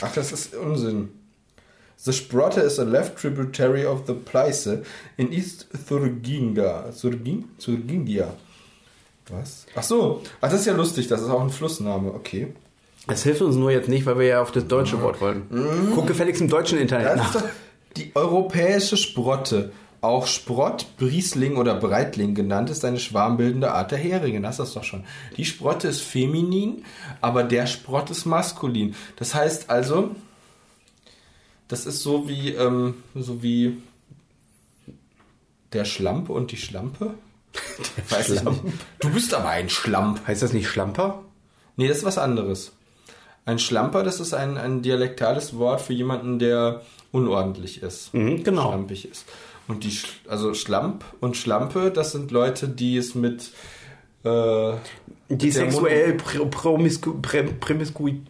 Ach, 0.00 0.12
das 0.12 0.32
ist 0.32 0.54
Unsinn. 0.54 1.10
The 1.96 2.12
Sprotte 2.12 2.60
is 2.60 2.80
a 2.80 2.82
left 2.82 3.16
tributary 3.16 3.86
of 3.86 4.02
the 4.08 4.14
Pleiße 4.14 4.82
in 5.16 5.32
East 5.32 5.68
Thuringia. 5.88 6.90
Thuringin? 6.90 7.44
Thuringia. 7.58 8.34
Was? 9.28 9.66
Ach 9.76 9.84
so. 9.84 10.22
Ach, 10.40 10.50
das 10.50 10.60
ist 10.60 10.66
ja 10.66 10.74
lustig. 10.74 11.06
Das 11.06 11.20
ist 11.20 11.28
auch 11.28 11.40
ein 11.40 11.50
Flussname. 11.50 12.12
Okay. 12.12 12.52
Das 13.06 13.24
hilft 13.24 13.42
uns 13.42 13.56
nur 13.56 13.70
jetzt 13.70 13.88
nicht, 13.88 14.06
weil 14.06 14.18
wir 14.18 14.26
ja 14.26 14.42
auf 14.42 14.52
das 14.52 14.66
deutsche 14.66 15.00
Wort 15.02 15.20
wollten. 15.20 15.92
Guck 15.94 16.06
gefälligst 16.06 16.40
im 16.40 16.48
deutschen 16.48 16.78
Internet 16.78 17.16
nach. 17.16 17.42
die 17.96 18.12
europäische 18.14 18.96
Sprotte. 18.96 19.72
Auch 20.00 20.26
Sprott, 20.26 20.86
Briesling 20.96 21.56
oder 21.56 21.76
Breitling 21.76 22.34
genannt, 22.34 22.70
ist 22.70 22.84
eine 22.84 22.98
schwarmbildende 22.98 23.70
Art 23.72 23.92
der 23.92 23.98
Heringe. 23.98 24.40
Das 24.40 24.54
ist 24.54 24.58
das 24.58 24.74
doch 24.74 24.82
schon. 24.82 25.04
Die 25.36 25.44
Sprotte 25.44 25.86
ist 25.86 26.00
feminin, 26.00 26.84
aber 27.20 27.44
der 27.44 27.66
Sprott 27.68 28.10
ist 28.10 28.26
maskulin. 28.26 28.96
Das 29.14 29.32
heißt 29.34 29.70
also, 29.70 30.10
das 31.68 31.86
ist 31.86 32.02
so 32.02 32.28
wie, 32.28 32.50
ähm, 32.50 32.94
so 33.14 33.44
wie 33.44 33.80
der 35.72 35.84
Schlamp 35.84 36.30
und 36.30 36.52
die 36.52 36.56
Schlampe. 36.56 37.14
Ich 38.20 38.28
nicht. 38.28 38.44
Du 38.98 39.10
bist 39.10 39.34
aber 39.34 39.50
ein 39.50 39.68
Schlamp. 39.68 40.26
Heißt 40.26 40.42
das 40.42 40.52
nicht 40.52 40.68
Schlamper? 40.68 41.22
Nee, 41.76 41.88
das 41.88 41.98
ist 41.98 42.04
was 42.04 42.18
anderes. 42.18 42.72
Ein 43.44 43.58
Schlamper, 43.58 44.02
das 44.02 44.20
ist 44.20 44.34
ein, 44.34 44.56
ein 44.56 44.82
dialektales 44.82 45.56
Wort 45.58 45.80
für 45.80 45.92
jemanden, 45.92 46.38
der 46.38 46.82
unordentlich 47.10 47.82
ist. 47.82 48.14
Mhm, 48.14 48.44
genau. 48.44 48.68
Schlampig 48.68 49.10
ist. 49.10 49.24
Und 49.68 49.84
die, 49.84 49.96
also 50.28 50.54
Schlamp 50.54 51.04
und 51.20 51.36
Schlampe, 51.36 51.90
das 51.90 52.12
sind 52.12 52.30
Leute, 52.30 52.68
die 52.68 52.96
es 52.96 53.14
mit, 53.14 53.50
äh, 54.24 54.72
Die 55.28 55.36
der 55.50 55.52
sexuell 55.52 56.16
pr- 56.16 56.44
promisku 56.46 57.14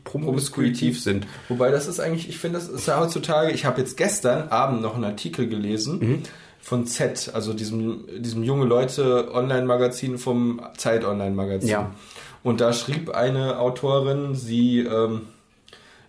promiskuitiv 0.05 1.01
sind. 1.03 1.27
Wobei 1.49 1.71
das 1.71 1.87
ist 1.89 2.01
eigentlich, 2.01 2.29
ich 2.29 2.39
finde, 2.39 2.59
das 2.59 2.69
ist 2.69 2.87
ja 2.87 2.99
heutzutage, 3.01 3.51
ich 3.53 3.65
habe 3.65 3.81
jetzt 3.81 3.97
gestern 3.97 4.49
Abend 4.49 4.83
noch 4.83 4.95
einen 4.95 5.05
Artikel 5.05 5.49
gelesen 5.49 5.99
Mhm. 5.99 6.23
von 6.61 6.87
Z, 6.87 7.31
also 7.35 7.53
diesem, 7.55 8.05
diesem 8.23 8.43
junge 8.45 8.67
Leute 8.67 9.31
Online-Magazin 9.35 10.19
vom 10.19 10.61
Zeit 10.77 11.05
Online-Magazin. 11.05 11.69
Ja. 11.69 11.91
Und 12.43 12.61
da 12.61 12.73
schrieb 12.73 13.11
eine 13.11 13.59
Autorin, 13.59 14.35
sie, 14.35 14.81
ähm, 14.81 15.23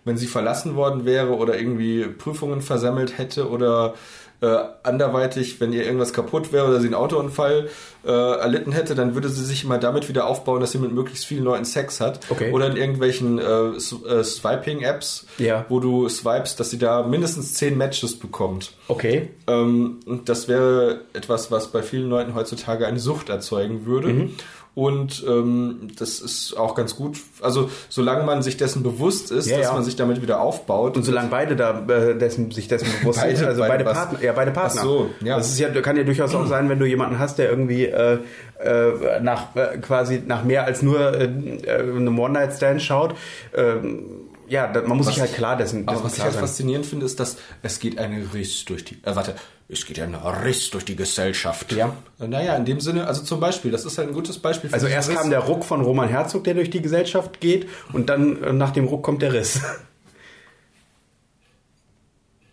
wenn 0.04 0.16
sie 0.16 0.26
verlassen 0.26 0.74
worden 0.76 1.04
wäre 1.04 1.36
oder 1.36 1.58
irgendwie 1.58 2.04
Prüfungen 2.04 2.60
versammelt 2.60 3.18
hätte 3.18 3.48
oder 3.48 3.94
äh, 4.40 4.58
anderweitig, 4.82 5.60
wenn 5.60 5.72
ihr 5.72 5.84
irgendwas 5.84 6.12
kaputt 6.12 6.52
wäre 6.52 6.66
oder 6.66 6.80
sie 6.80 6.88
einen 6.88 6.96
Autounfall 6.96 7.68
äh, 8.04 8.10
erlitten 8.10 8.72
hätte, 8.72 8.94
dann 8.94 9.14
würde 9.14 9.28
sie 9.30 9.44
sich 9.44 9.64
immer 9.64 9.78
damit 9.78 10.08
wieder 10.08 10.26
aufbauen, 10.26 10.60
dass 10.60 10.72
sie 10.72 10.78
mit 10.78 10.92
möglichst 10.92 11.24
vielen 11.24 11.44
Leuten 11.44 11.64
Sex 11.64 12.00
hat. 12.00 12.20
Okay. 12.28 12.50
Oder 12.52 12.66
in 12.66 12.76
irgendwelchen 12.76 13.38
äh, 13.38 13.44
äh, 13.68 14.24
Swiping-Apps, 14.24 15.26
Ja. 15.38 15.64
wo 15.68 15.80
du 15.80 16.08
swipest, 16.08 16.58
dass 16.60 16.68
sie 16.70 16.78
da 16.78 17.04
mindestens 17.04 17.54
zehn 17.54 17.78
Matches 17.78 18.18
bekommt. 18.18 18.72
Okay. 18.88 19.30
Ähm, 19.46 20.00
und 20.04 20.28
das 20.28 20.48
wäre 20.48 21.02
etwas, 21.14 21.50
was 21.50 21.68
bei 21.68 21.82
vielen 21.82 22.10
Leuten 22.10 22.34
heutzutage 22.34 22.86
eine 22.86 22.98
Sucht 23.00 23.28
erzeugen 23.30 23.86
würde. 23.86 24.08
Mhm. 24.08 24.34
Und 24.74 25.24
ähm, 25.28 25.88
das 26.00 26.18
ist 26.18 26.56
auch 26.56 26.74
ganz 26.74 26.96
gut. 26.96 27.18
Also 27.40 27.70
solange 27.88 28.24
man 28.24 28.42
sich 28.42 28.56
dessen 28.56 28.82
bewusst 28.82 29.30
ist, 29.30 29.46
Ja, 29.46 29.58
dass 29.58 29.66
ja. 29.66 29.72
man 29.72 29.84
sich 29.84 29.94
damit 29.94 30.20
wieder 30.20 30.40
aufbaut. 30.40 30.96
Und 30.96 31.04
solange 31.04 31.28
beide 31.28 31.54
da 31.54 31.84
äh, 31.86 32.18
dessen, 32.18 32.50
sich 32.50 32.66
dessen 32.66 32.88
bewusst 33.00 33.20
Beide- 33.20 33.36
sind, 33.36 33.46
also 33.46 33.60
beide 33.60 33.84
beide? 33.84 33.94
Partner, 33.96 34.22
ja 34.22 34.32
beide 34.32 34.50
Partner. 34.50 34.80
Ach 34.80 34.84
so, 34.84 35.10
ja. 35.22 35.36
Das 35.36 35.48
ist 35.50 35.60
ja, 35.60 35.68
kann 35.80 35.96
ja 35.96 36.02
durchaus 36.02 36.34
auch 36.34 36.46
sein, 36.46 36.68
wenn 36.68 36.80
du 36.80 36.86
jemanden 36.86 37.20
hast, 37.20 37.38
der 37.38 37.50
irgendwie 37.50 37.84
äh, 37.86 38.18
äh, 38.60 39.20
nach 39.20 39.54
äh, 39.54 39.78
quasi 39.78 40.22
nach 40.26 40.42
mehr 40.42 40.64
als 40.64 40.82
nur 40.82 40.98
äh, 41.20 41.24
äh, 41.24 41.80
einem 41.80 42.18
One-Night-Stand 42.18 42.82
schaut. 42.82 43.14
Ähm, 43.56 44.02
ja, 44.48 44.72
da, 44.72 44.82
man 44.82 44.96
muss 44.96 45.06
sich 45.06 45.20
halt 45.20 45.34
klar 45.34 45.56
dessen, 45.56 45.86
Aber 45.88 46.04
was 46.04 46.12
ich 46.12 46.16
klar 46.16 46.26
halt 46.26 46.34
sein. 46.34 46.42
faszinierend 46.42 46.86
finde, 46.86 47.06
ist, 47.06 47.18
dass 47.20 47.36
es 47.62 47.78
geht 47.80 47.98
ein 47.98 48.28
Riss 48.32 48.64
durch 48.64 48.84
die. 48.84 48.94
Äh, 49.04 49.14
warte, 49.16 49.34
es 49.68 49.86
geht 49.86 49.98
ein 50.00 50.14
Riss 50.14 50.70
durch 50.70 50.84
die 50.84 50.96
Gesellschaft. 50.96 51.72
Ja. 51.72 51.96
Naja, 52.18 52.54
in 52.56 52.64
dem 52.64 52.80
Sinne, 52.80 53.06
also 53.06 53.22
zum 53.22 53.40
Beispiel, 53.40 53.70
das 53.70 53.84
ist 53.84 53.96
halt 53.98 54.08
ein 54.08 54.14
gutes 54.14 54.38
Beispiel 54.38 54.68
für 54.70 54.74
Also 54.74 54.86
erst 54.86 55.08
Riss. 55.10 55.16
kam 55.18 55.30
der 55.30 55.40
Ruck 55.40 55.64
von 55.64 55.80
Roman 55.80 56.08
Herzog, 56.08 56.44
der 56.44 56.54
durch 56.54 56.70
die 56.70 56.82
Gesellschaft 56.82 57.40
geht, 57.40 57.66
und 57.92 58.08
dann 58.08 58.42
äh, 58.42 58.52
nach 58.52 58.70
dem 58.72 58.84
Ruck 58.86 59.02
kommt 59.02 59.22
der 59.22 59.32
Riss. 59.32 59.60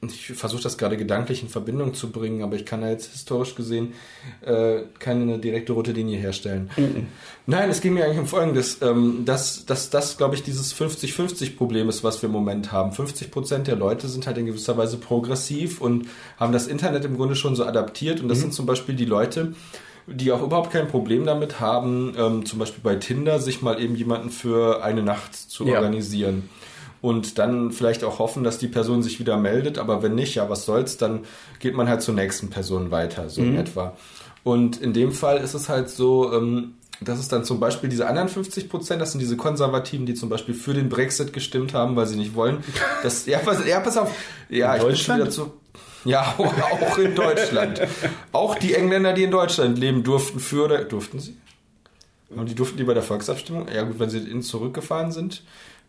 Ich 0.04 0.28
versuche 0.34 0.64
das 0.64 0.80
gerade 0.80 0.98
gedanklich 0.98 1.44
in 1.44 1.50
Verbindung 1.50 1.94
zu 1.94 2.10
bringen, 2.12 2.42
aber 2.42 2.56
ich 2.56 2.66
kann 2.66 2.82
da 2.82 2.90
jetzt 2.90 3.12
historisch 3.12 3.54
gesehen 3.54 3.94
äh, 4.44 4.80
keine 4.98 5.38
direkte 5.38 5.74
rote 5.74 5.92
Linie 5.92 6.18
herstellen. 6.18 6.72
Nein, 7.46 7.70
es 7.70 7.82
ging 7.82 7.94
mir 7.94 8.06
eigentlich 8.06 8.18
um 8.18 8.26
Folgendes, 8.26 8.80
ähm, 8.82 9.26
dass, 9.26 9.66
dass 9.68 9.92
das, 9.92 10.18
glaube 10.18 10.34
ich, 10.34 10.42
dieses 10.42 10.74
50-50-Problem 10.74 11.88
ist, 11.88 12.04
was 12.04 12.20
wir 12.24 12.28
im 12.28 12.34
Moment 12.34 12.72
haben. 12.72 12.92
50% 12.92 13.60
der 13.60 13.76
Leute 13.76 14.08
sind 14.08 14.26
halt 14.26 14.40
in 14.40 14.48
gewisser 14.48 14.76
Weise 14.76 14.98
progressiv 14.98 15.80
und 15.82 16.08
haben 16.38 16.52
das 16.52 16.66
Internet 16.66 17.06
im 17.06 17.16
Grunde 17.16 17.36
schon 17.36 17.56
so 17.56 17.64
adaptiert 17.64 18.22
und 18.22 18.28
das 18.28 18.40
sind 18.40 18.56
zum 18.56 18.66
Beispiel 18.66 18.96
die 18.96 19.06
Leute, 19.06 19.54
die 20.08 20.32
auch 20.32 20.42
überhaupt 20.42 20.72
kein 20.72 20.88
Problem 20.88 21.26
damit 21.26 21.60
haben, 21.60 22.14
ähm, 22.18 22.46
zum 22.48 22.58
Beispiel 22.58 22.82
bei 22.84 22.96
Tinder 22.96 23.40
sich 23.40 23.62
mal 23.62 23.80
eben 23.80 23.96
jemanden 23.96 24.32
für 24.32 24.84
eine 24.84 25.04
Nacht 25.04 25.36
zu 25.36 25.64
Ja. 25.68 25.76
organisieren 25.76 26.50
und 27.02 27.40
dann 27.40 27.72
vielleicht 27.72 28.04
auch 28.04 28.20
hoffen, 28.20 28.44
dass 28.44 28.60
die 28.60 28.68
Person 28.68 29.04
sich 29.04 29.20
wieder 29.20 29.38
meldet, 29.38 29.78
aber 29.78 30.04
wenn 30.04 30.16
nicht, 30.16 30.36
ja, 30.36 30.50
was 30.50 30.66
soll's, 30.66 30.98
dann 30.98 31.22
geht 31.60 31.76
man 31.76 31.90
halt 31.90 32.02
zur 32.02 32.14
nächsten 32.14 32.50
Person 32.50 32.92
weiter, 32.92 33.30
so 33.30 33.42
in 33.42 33.58
etwa. 33.58 33.98
Und 34.44 34.82
in 34.82 34.94
dem 34.94 35.12
Fall 35.12 35.38
ist 35.38 35.54
es 35.54 35.70
halt 35.70 35.90
so, 35.90 36.34
ähm, 36.34 36.76
dass 37.00 37.20
es 37.20 37.28
dann 37.28 37.44
zum 37.44 37.60
Beispiel 37.60 37.90
diese 37.90 38.08
anderen 38.08 38.30
50 38.30 38.70
Prozent, 38.70 39.02
das 39.02 39.12
sind 39.12 39.20
diese 39.20 39.36
Konservativen, 39.36 40.06
die 40.06 40.14
zum 40.14 40.30
Beispiel 40.30 40.54
für 40.54 40.74
den 40.74 40.90
Brexit 40.90 41.34
gestimmt 41.34 41.74
haben, 41.74 41.96
weil 41.96 42.06
sie 42.06 42.16
nicht 42.16 42.36
wollen, 42.36 42.64
dass, 43.02 43.26
ja, 43.26 43.40
pass, 43.40 43.66
ja, 43.66 43.80
pass 43.80 43.98
auf, 43.98 44.12
ja, 44.50 44.76
In 44.76 44.82
ich 44.82 44.88
bin 44.88 44.96
schon 44.96 45.16
wieder 45.16 45.30
zu, 45.30 45.54
ja, 46.06 46.36
auch 46.38 46.98
in 46.98 47.16
Deutschland. 47.16 47.82
Auch 48.32 48.56
die 48.56 48.76
Engländer, 48.76 49.14
die 49.14 49.24
in 49.24 49.32
Deutschland 49.32 49.78
leben, 49.80 50.04
durften 50.04 50.40
für 50.40 50.66
oder, 50.66 50.84
durften 50.84 51.20
sie? 51.20 51.38
Und 52.30 52.50
die 52.50 52.56
durften 52.56 52.78
die 52.78 52.84
bei 52.84 52.94
der 52.94 53.04
Volksabstimmung? 53.04 53.68
Ja 53.74 53.84
gut, 53.84 54.00
wenn 54.00 54.10
sie 54.10 54.20
in 54.20 54.42
zurückgefahren 54.42 55.12
sind, 55.12 55.44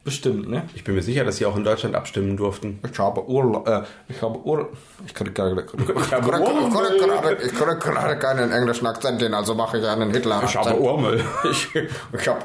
bestimmt, 0.04 0.48
ne? 0.48 0.64
Ich 0.74 0.84
bin 0.84 0.94
mir 0.94 1.02
sicher, 1.02 1.24
dass 1.24 1.36
sie 1.36 1.46
auch 1.46 1.56
in 1.56 1.64
Deutschland 1.64 1.94
abstimmen 1.94 2.36
durften. 2.36 2.80
Ich 2.90 2.98
habe 2.98 3.28
Urlaub, 3.28 3.68
äh, 3.68 3.82
ich 4.08 4.20
habe 4.22 4.38
Urlaub, 4.38 4.76
ich 5.06 5.14
kann 5.14 5.32
gerade, 5.32 5.64
ich 5.64 6.12
habe 6.12 7.38
ich 7.44 7.54
kann 7.54 7.78
gerade 7.78 8.18
keinen 8.18 8.50
englischen 8.50 8.86
Akzent 8.86 9.22
hin, 9.22 9.34
also 9.34 9.54
mache 9.54 9.78
ich 9.78 9.86
einen 9.86 10.10
hitler 10.10 10.42
Urmel. 10.78 11.24
Ich, 11.50 11.68
ich 11.74 12.28
habe, 12.28 12.44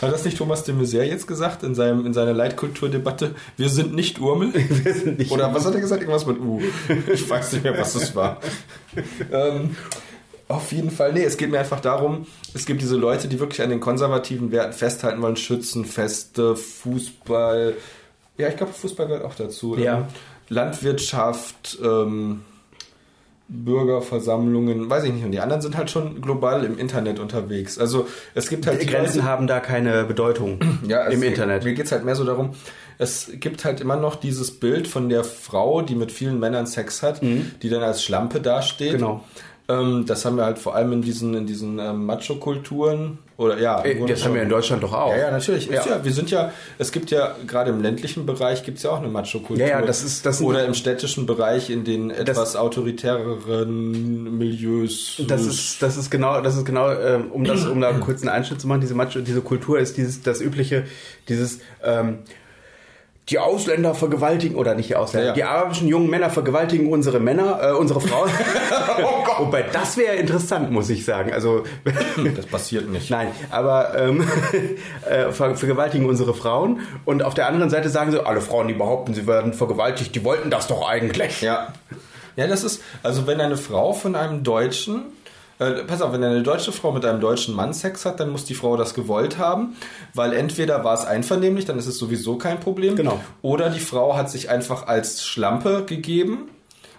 hat 0.00 0.12
das 0.12 0.24
nicht 0.24 0.38
Thomas 0.38 0.64
de 0.64 0.74
Maizière 0.74 1.02
jetzt 1.04 1.26
gesagt 1.26 1.62
in 1.62 1.74
seinem, 1.74 2.06
in 2.06 2.14
seiner 2.14 2.32
Leitkulturdebatte? 2.32 3.34
Wir 3.56 3.68
sind 3.68 3.94
nicht 3.94 4.20
Urmel? 4.20 4.52
Wir 4.54 4.94
sind 4.94 5.18
nicht 5.18 5.30
Oder 5.30 5.54
was 5.54 5.66
hat 5.66 5.74
er 5.74 5.80
gesagt? 5.80 6.00
Irgendwas 6.00 6.26
mit 6.26 6.40
U. 6.40 6.60
Ich 7.12 7.28
weiß 7.28 7.52
nicht 7.52 7.64
mehr, 7.64 7.76
was 7.76 7.94
es 7.94 8.14
war. 8.14 8.40
ähm, 9.32 9.76
Auf 10.50 10.72
jeden 10.72 10.90
Fall, 10.90 11.12
nee, 11.12 11.22
es 11.22 11.36
geht 11.36 11.50
mir 11.50 11.60
einfach 11.60 11.80
darum, 11.80 12.26
es 12.54 12.66
gibt 12.66 12.82
diese 12.82 12.96
Leute, 12.96 13.28
die 13.28 13.38
wirklich 13.38 13.62
an 13.62 13.70
den 13.70 13.78
konservativen 13.80 14.50
Werten 14.50 14.72
festhalten 14.72 15.22
wollen, 15.22 15.36
Schützenfeste, 15.36 16.56
Fußball, 16.56 17.74
ja, 18.36 18.48
ich 18.48 18.56
glaube, 18.56 18.72
Fußball 18.72 19.06
gehört 19.06 19.24
auch 19.24 19.34
dazu. 19.34 19.76
Ja. 19.78 20.08
Landwirtschaft, 20.48 21.78
ähm, 21.84 22.40
Bürgerversammlungen, 23.48 24.88
weiß 24.88 25.04
ich 25.04 25.12
nicht. 25.12 25.24
Und 25.24 25.32
die 25.32 25.40
anderen 25.40 25.60
sind 25.60 25.76
halt 25.76 25.90
schon 25.90 26.20
global 26.20 26.64
im 26.64 26.78
Internet 26.78 27.18
unterwegs. 27.18 27.78
Also 27.78 28.06
es 28.34 28.48
gibt 28.48 28.66
halt 28.66 28.80
Die 28.80 28.86
Grenzen 28.86 29.18
Leute- 29.18 29.28
haben 29.28 29.46
da 29.46 29.60
keine 29.60 30.04
Bedeutung 30.04 30.58
ja, 30.88 31.04
im 31.06 31.22
Internet. 31.22 31.64
Mir 31.64 31.74
geht 31.74 31.86
es 31.86 31.92
halt 31.92 32.04
mehr 32.04 32.14
so 32.16 32.24
darum, 32.24 32.50
es 32.98 33.30
gibt 33.34 33.64
halt 33.64 33.80
immer 33.80 33.96
noch 33.96 34.14
dieses 34.16 34.50
Bild 34.52 34.86
von 34.86 35.08
der 35.08 35.24
Frau, 35.24 35.82
die 35.82 35.94
mit 35.94 36.12
vielen 36.12 36.38
Männern 36.38 36.66
Sex 36.66 37.02
hat, 37.02 37.22
die 37.22 37.68
dann 37.68 37.82
als 37.82 38.02
Schlampe 38.04 38.40
dasteht. 38.40 38.92
Mhm. 38.92 38.96
Genau. 38.98 39.24
Ähm, 39.70 40.04
das 40.06 40.24
haben 40.24 40.36
wir 40.36 40.44
halt 40.44 40.58
vor 40.58 40.74
allem 40.74 40.92
in 40.92 41.02
diesen, 41.02 41.34
in 41.34 41.46
diesen 41.46 41.78
ähm, 41.78 42.04
Macho-Kulturen. 42.06 43.18
Oder 43.36 43.58
ja, 43.58 43.82
Äh, 43.84 44.04
Das 44.06 44.24
haben 44.24 44.34
wir 44.34 44.42
in 44.42 44.48
Deutschland 44.50 44.82
doch 44.82 44.92
auch. 44.92 45.12
ja, 45.12 45.18
ja, 45.18 45.30
natürlich. 45.30 45.66
Ja. 45.70 45.84
ja. 45.86 46.04
wir 46.04 46.12
sind 46.12 46.30
ja, 46.30 46.52
es 46.78 46.92
gibt 46.92 47.10
ja 47.10 47.34
gerade 47.46 47.70
im 47.70 47.80
ländlichen 47.80 48.26
Bereich 48.26 48.64
gibt 48.64 48.76
es 48.78 48.84
ja 48.84 48.90
auch 48.90 48.98
eine 48.98 49.08
Macho-Kultur. 49.08 49.56
Ja, 49.66 49.80
ja, 49.80 49.82
das 49.82 50.02
ist- 50.04 50.26
das 50.26 50.42
Oder 50.42 50.64
im 50.66 50.74
städtischen 50.74 51.24
Bereich 51.26 51.70
in 51.70 51.84
den 51.84 52.10
etwas 52.10 52.56
autoritäreren 52.56 54.38
Milieus. 54.38 55.22
Das 55.26 55.46
ist, 55.46 55.82
das 55.82 55.96
ist 55.96 56.10
genau, 56.10 56.40
das 56.40 56.56
ist 56.56 56.64
genau, 56.64 56.90
ähm, 56.92 57.30
um 57.32 57.44
das, 57.44 57.64
um 57.66 57.80
da 57.80 57.88
einen 57.88 58.00
kurzen 58.00 58.28
Einschnitt 58.28 58.60
zu 58.60 58.66
machen, 58.68 58.80
diese 58.80 58.94
Macho, 58.94 59.20
diese 59.20 59.40
Kultur 59.40 59.78
ist 59.78 59.96
dieses, 59.96 60.22
das 60.22 60.40
übliche, 60.40 60.84
dieses, 61.28 61.60
ähm, 61.84 62.18
die 63.30 63.38
Ausländer 63.38 63.94
vergewaltigen, 63.94 64.56
oder 64.56 64.74
nicht 64.74 64.90
die 64.90 64.96
Ausländer, 64.96 65.28
Ja, 65.28 65.30
ja. 65.30 65.34
die 65.34 65.44
arabischen 65.44 65.88
jungen 65.88 66.10
Männer 66.10 66.30
vergewaltigen 66.30 66.90
unsere 66.90 67.20
Männer, 67.20 67.60
äh, 67.62 67.72
unsere 67.72 68.00
Frauen. 68.00 68.30
Oh 69.02 69.44
Wobei, 69.46 69.62
das 69.62 69.96
wäre 69.96 70.16
interessant, 70.16 70.70
muss 70.70 70.90
ich 70.90 71.04
sagen. 71.04 71.32
Also, 71.32 71.64
das 72.36 72.46
passiert 72.46 72.88
nicht. 72.90 73.10
Nein, 73.10 73.28
aber 73.50 73.96
ähm, 73.96 74.28
äh, 75.08 75.30
ver 75.32 75.54
vergewaltigen 75.56 76.06
unsere 76.06 76.34
Frauen 76.34 76.80
und 77.06 77.22
auf 77.22 77.34
der 77.34 77.46
anderen 77.46 77.70
Seite 77.70 77.88
sagen 77.88 78.10
sie, 78.10 78.24
alle 78.24 78.40
Frauen, 78.40 78.68
die 78.68 78.74
behaupten, 78.74 79.14
sie 79.14 79.26
werden 79.26 79.54
vergewaltigt, 79.54 80.14
die 80.14 80.24
wollten 80.24 80.50
das 80.50 80.66
doch 80.66 80.86
eigentlich. 80.88 81.40
Ja. 81.40 81.72
Ja, 82.36 82.46
das 82.46 82.64
ist, 82.64 82.82
also 83.02 83.26
wenn 83.26 83.40
eine 83.40 83.56
Frau 83.56 83.92
von 83.92 84.14
einem 84.14 84.42
Deutschen, 84.42 85.02
äh, 85.60 85.84
pass 85.84 86.02
auf, 86.02 86.12
wenn 86.12 86.24
eine 86.24 86.42
deutsche 86.42 86.72
Frau 86.72 86.90
mit 86.90 87.04
einem 87.04 87.20
deutschen 87.20 87.54
Mann 87.54 87.72
Sex 87.74 88.04
hat, 88.06 88.18
dann 88.18 88.30
muss 88.30 88.44
die 88.46 88.54
Frau 88.54 88.76
das 88.76 88.94
gewollt 88.94 89.38
haben, 89.38 89.76
weil 90.14 90.32
entweder 90.32 90.82
war 90.84 90.94
es 90.94 91.04
einvernehmlich, 91.04 91.66
dann 91.66 91.78
ist 91.78 91.86
es 91.86 91.98
sowieso 91.98 92.36
kein 92.36 92.58
Problem. 92.58 92.96
Genau. 92.96 93.20
Oder 93.42 93.70
die 93.70 93.80
Frau 93.80 94.16
hat 94.16 94.30
sich 94.30 94.48
einfach 94.50 94.86
als 94.86 95.24
Schlampe 95.24 95.84
gegeben, 95.84 96.48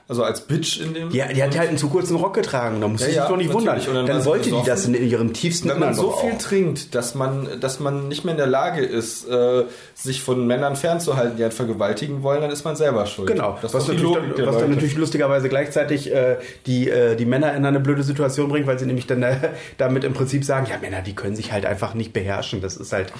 also 0.08 0.24
als 0.24 0.42
Bitch 0.42 0.82
in 0.82 0.94
dem. 0.94 1.12
Ja, 1.12 1.28
die 1.28 1.42
hat 1.42 1.58
halt 1.58 1.70
einen 1.70 1.78
zu 1.78 1.90
kurzen 1.90 2.18
Rock 2.18 2.34
getragen, 2.34 2.82
da 2.82 2.88
muss 2.88 3.02
Ja, 3.02 3.08
ich 3.08 3.14
sich 3.14 3.22
ja, 3.22 3.30
doch 3.30 3.38
nicht 3.38 3.54
wundern. 3.54 3.80
dann 3.94 4.06
Dann, 4.06 4.26
wollte 4.26 4.50
die 4.50 4.62
das 4.66 4.86
in 4.86 4.94
ihrem 4.94 5.32
tiefsten 5.34 5.70
Wenn 5.70 5.80
man 5.80 5.94
so 5.94 6.12
viel 6.12 6.34
auch. 6.34 6.38
trinkt, 6.38 6.94
dass 6.96 7.16
man, 7.16 7.48
dass 7.62 7.80
man 7.80 8.08
nicht 8.10 8.26
mehr 8.26 8.34
in 8.34 8.38
der 8.38 8.48
Lage 8.48 8.82
ist, 8.84 9.28
äh, 9.28 9.64
sich 9.96 10.22
von 10.22 10.46
Männern 10.46 10.76
fernzuhalten, 10.76 11.38
die 11.38 11.44
einen 11.44 11.52
vergewaltigen 11.52 12.24
wollen, 12.24 12.42
dann 12.42 12.52
ist 12.52 12.66
man 12.66 12.76
selber 12.76 13.06
schuld. 13.06 13.28
Genau, 13.28 13.58
das 13.62 13.74
was, 13.74 13.84
natürlich, 13.88 14.04
Logik 14.04 14.36
dann, 14.36 14.46
was 14.48 14.58
dann 14.58 14.70
natürlich 14.72 14.98
lustigerweise 14.98 15.48
gleichzeitig 15.50 16.12
äh, 16.14 16.38
die, 16.66 16.90
äh, 16.90 17.16
die 17.16 17.26
Männer 17.26 17.54
in 17.56 17.66
eine 17.66 17.80
blöde 17.80 18.04
Situation 18.04 18.50
bringt, 18.50 18.68
weil 18.68 18.80
sie 18.80 18.86
nämlich 18.86 19.08
dann 19.08 19.24
äh, 19.24 19.36
damit 19.78 20.04
im 20.04 20.14
Prinzip 20.14 20.44
sagen, 20.44 20.68
ja 20.70 20.78
Männer, 20.80 21.02
die 21.02 21.16
können 21.16 21.36
sich 21.36 21.52
halt 21.52 21.66
einfach 21.66 21.94
nicht 21.94 22.12
beherrschen. 22.14 22.62
Das 22.62 22.76
ist 22.76 22.92
halt, 22.92 23.14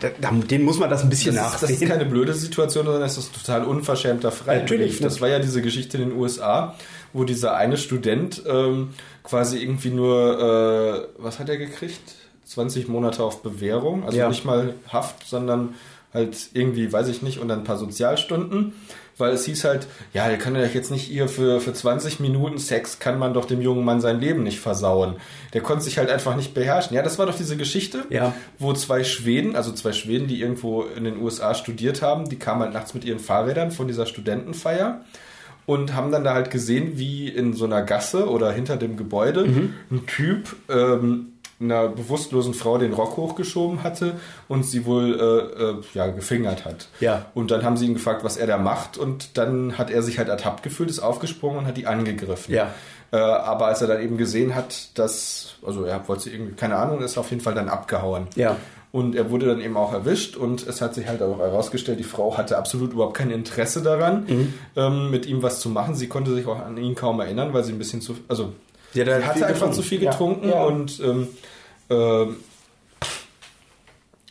da, 0.00 0.08
da, 0.20 0.30
denen 0.30 0.64
muss 0.64 0.78
man 0.78 0.88
das 0.90 1.02
ein 1.02 1.10
bisschen 1.10 1.34
Das 1.34 1.46
ist, 1.54 1.62
das 1.62 1.70
ist 1.70 1.80
nachsehen. 1.80 1.88
keine 1.90 2.04
blöde 2.06 2.32
Situation, 2.34 2.84
sondern 2.86 3.02
es 3.02 3.18
ist 3.18 3.34
total 3.34 3.64
unverschämter 3.64 4.30
Freibrief. 4.32 4.62
Natürlich, 4.70 5.00
Das 5.00 5.20
war 5.20 5.28
ja 5.28 5.38
diese 5.38 5.60
Geschichte 5.62 5.98
in 5.98 6.10
den 6.10 6.18
USA, 6.18 6.74
wo 7.12 7.24
dieser 7.24 7.54
eine 7.56 7.76
Student 7.76 8.42
ähm, 8.46 8.90
quasi 9.22 9.58
irgendwie 9.58 9.90
nur, 9.90 11.08
äh, 11.18 11.22
was 11.22 11.38
hat 11.38 11.48
er 11.48 11.56
gekriegt? 11.58 12.14
20 12.44 12.88
Monate 12.88 13.22
auf 13.22 13.42
Bewährung. 13.42 14.04
Also 14.04 14.18
Ja. 14.18 14.28
nicht 14.28 14.44
mal 14.44 14.74
Haft, 14.88 15.26
sondern 15.26 15.74
halt 16.12 16.36
irgendwie, 16.52 16.92
weiß 16.92 17.08
ich 17.08 17.22
nicht, 17.22 17.38
und 17.38 17.48
dann 17.48 17.60
ein 17.60 17.64
paar 17.64 17.78
Sozialstunden. 17.78 18.72
Weil 19.16 19.32
es 19.32 19.44
hieß 19.44 19.62
halt, 19.64 19.86
ja, 20.12 20.28
der 20.28 20.38
kann 20.38 20.56
ja 20.56 20.64
jetzt 20.64 20.90
nicht 20.90 21.04
hier 21.04 21.28
für, 21.28 21.60
für 21.60 21.72
20 21.72 22.18
Minuten 22.18 22.58
Sex, 22.58 22.98
kann 22.98 23.18
man 23.18 23.32
doch 23.32 23.44
dem 23.44 23.60
jungen 23.62 23.84
Mann 23.84 24.00
sein 24.00 24.18
Leben 24.20 24.42
nicht 24.42 24.58
versauen. 24.58 25.16
Der 25.52 25.60
konnte 25.60 25.84
sich 25.84 25.98
halt 25.98 26.10
einfach 26.10 26.34
nicht 26.34 26.52
beherrschen. 26.52 26.96
Ja, 26.96 27.02
das 27.02 27.16
war 27.18 27.26
doch 27.26 27.36
diese 27.36 27.56
Geschichte, 27.56 28.04
Ja. 28.10 28.34
wo 28.58 28.72
zwei 28.72 29.04
Schweden, 29.04 29.54
also 29.54 29.70
zwei 29.70 29.92
Schweden, 29.92 30.26
die 30.26 30.40
irgendwo 30.40 30.82
in 30.82 31.04
den 31.04 31.18
USA 31.22 31.54
studiert 31.54 32.02
haben, 32.02 32.28
die 32.28 32.36
kamen 32.36 32.62
halt 32.62 32.72
nachts 32.72 32.92
mit 32.94 33.04
ihren 33.04 33.20
Fahrrädern 33.20 33.70
von 33.70 33.86
dieser 33.86 34.06
Studentenfeier 34.06 35.02
und 35.66 35.94
haben 35.94 36.10
dann 36.10 36.24
da 36.24 36.34
halt 36.34 36.50
gesehen, 36.50 36.98
wie 36.98 37.28
in 37.28 37.52
so 37.54 37.64
einer 37.66 37.82
Gasse 37.82 38.28
oder 38.28 38.50
hinter 38.52 38.76
dem 38.76 38.96
Gebäude 38.96 39.44
ein 39.90 40.06
Typ 40.06 40.56
ähm, 40.68 41.33
einer 41.64 41.88
bewusstlosen 41.88 42.54
Frau 42.54 42.78
den 42.78 42.92
Rock 42.92 43.16
hochgeschoben 43.16 43.82
hatte 43.82 44.14
und 44.48 44.64
sie 44.64 44.86
wohl 44.86 45.18
äh, 45.18 45.62
äh, 45.62 45.76
ja, 45.94 46.06
gefingert 46.08 46.64
hat. 46.64 46.88
Ja. 47.00 47.26
Und 47.34 47.50
dann 47.50 47.62
haben 47.62 47.76
sie 47.76 47.86
ihn 47.86 47.94
gefragt, 47.94 48.24
was 48.24 48.36
er 48.36 48.46
da 48.46 48.58
macht 48.58 48.96
und 48.98 49.36
dann 49.38 49.76
hat 49.78 49.90
er 49.90 50.02
sich 50.02 50.18
halt 50.18 50.28
ertappt 50.28 50.62
gefühlt, 50.62 50.90
ist 50.90 51.00
aufgesprungen 51.00 51.58
und 51.58 51.66
hat 51.66 51.76
die 51.76 51.86
angegriffen. 51.86 52.54
Ja. 52.54 52.70
Äh, 53.12 53.16
aber 53.16 53.66
als 53.66 53.80
er 53.82 53.88
dann 53.88 54.00
eben 54.02 54.16
gesehen 54.16 54.54
hat, 54.54 54.96
dass, 54.98 55.54
also 55.64 55.84
er 55.84 56.06
wollte 56.08 56.24
sie 56.24 56.30
irgendwie, 56.30 56.54
keine 56.54 56.76
Ahnung, 56.76 57.00
ist 57.02 57.18
auf 57.18 57.30
jeden 57.30 57.42
Fall 57.42 57.54
dann 57.54 57.68
abgehauen. 57.68 58.26
Ja. 58.34 58.56
Und 58.92 59.16
er 59.16 59.28
wurde 59.30 59.46
dann 59.46 59.60
eben 59.60 59.76
auch 59.76 59.92
erwischt 59.92 60.36
und 60.36 60.64
es 60.68 60.80
hat 60.80 60.94
sich 60.94 61.08
halt 61.08 61.20
auch 61.20 61.38
herausgestellt, 61.40 61.98
die 61.98 62.04
Frau 62.04 62.36
hatte 62.38 62.56
absolut 62.56 62.92
überhaupt 62.92 63.14
kein 63.16 63.30
Interesse 63.32 63.82
daran, 63.82 64.24
Mhm. 64.28 64.54
ähm, 64.76 65.10
mit 65.10 65.26
ihm 65.26 65.42
was 65.42 65.58
zu 65.58 65.68
machen. 65.68 65.96
Sie 65.96 66.06
konnte 66.06 66.32
sich 66.32 66.46
auch 66.46 66.60
an 66.64 66.76
ihn 66.76 66.94
kaum 66.94 67.18
erinnern, 67.18 67.52
weil 67.52 67.64
sie 67.64 67.72
ein 67.72 67.78
bisschen 67.78 68.00
zu, 68.00 68.14
also 68.28 68.52
Sie 68.94 69.00
hat 69.02 69.06
sie 69.08 69.14
hatte 69.14 69.34
viel 69.34 69.44
einfach 69.44 69.52
getrunken. 69.54 69.74
zu 69.74 69.82
viel 69.82 70.02
Ja. 70.02 70.10
getrunken 70.10 70.48
Ja. 70.48 70.64
und 70.64 71.00
ähm, 71.00 71.28
ähm, 71.90 72.36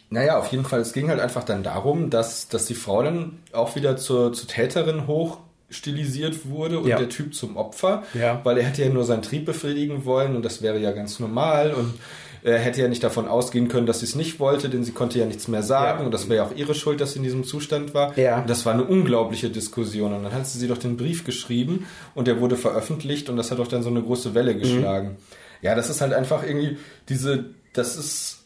naja, 0.10 0.38
auf 0.40 0.48
jeden 0.52 0.64
Fall, 0.66 0.80
es 0.80 0.94
ging 0.94 1.10
halt 1.10 1.20
einfach 1.20 1.44
dann 1.44 1.64
darum, 1.64 2.10
dass, 2.10 2.48
dass 2.48 2.66
die 2.66 2.76
Frau 2.76 3.02
dann 3.04 3.40
auch 3.52 3.76
wieder 3.76 3.98
zur, 3.98 4.32
zur 4.34 4.48
Täterin 4.48 5.08
hochstilisiert 5.08 6.48
wurde 6.50 6.80
und 6.80 6.88
Ja. 6.88 6.98
der 7.00 7.10
Typ 7.10 7.34
zum 7.34 7.58
Opfer, 7.58 8.04
Ja. 8.14 8.40
weil 8.44 8.58
er 8.60 8.64
hätte 8.66 8.84
ja 8.84 8.90
nur 8.90 9.06
seinen 9.06 9.24
Trieb 9.24 9.46
befriedigen 9.46 10.06
wollen 10.06 10.36
und 10.36 10.44
das 10.46 10.62
wäre 10.62 10.78
ja 10.80 10.92
ganz 10.92 11.20
normal 11.20 11.74
und 11.74 11.96
er 12.44 12.60
hätte 12.60 12.82
ja 12.82 12.88
nicht 12.88 13.04
davon 13.04 13.28
ausgehen 13.28 13.68
können, 13.70 13.86
dass 13.86 14.00
sie 14.00 14.06
es 14.06 14.16
nicht 14.16 14.40
wollte, 14.40 14.70
denn 14.70 14.84
sie 14.84 14.92
konnte 14.92 15.18
ja 15.20 15.26
nichts 15.26 15.48
mehr 15.48 15.64
sagen 15.64 16.00
Ja. 16.02 16.06
und 16.06 16.12
das 16.14 16.28
wäre 16.30 16.44
ja 16.44 16.50
auch 16.52 16.56
ihre 16.56 16.76
Schuld, 16.76 17.00
dass 17.02 17.14
sie 17.14 17.20
in 17.20 17.24
diesem 17.24 17.44
Zustand 17.46 17.94
war. 17.94 18.18
Ja. 18.18 18.42
Und 18.42 18.50
das 18.50 18.66
war 18.66 18.74
eine 18.74 18.84
unglaubliche 18.84 19.50
Diskussion 19.50 20.14
und 20.14 20.24
dann 20.24 20.34
hat 20.34 20.46
sie 20.48 20.60
sie 20.60 20.68
doch 20.68 20.78
den 20.78 20.98
Brief 20.98 21.24
geschrieben 21.24 21.86
und 22.16 22.28
der 22.28 22.40
wurde 22.42 22.58
veröffentlicht 22.58 23.30
und 23.30 23.38
das 23.38 23.50
hat 23.52 23.60
doch 23.60 23.68
dann 23.68 23.82
so 23.84 23.90
eine 23.90 24.02
große 24.02 24.34
Welle 24.36 24.56
geschlagen. 24.56 25.18
Ja, 25.62 25.76
das 25.76 25.90
ist 25.90 26.02
halt 26.02 26.14
einfach 26.14 26.44
irgendwie 26.44 26.78
diese, 27.08 27.46
das 27.72 27.96
ist 27.96 28.40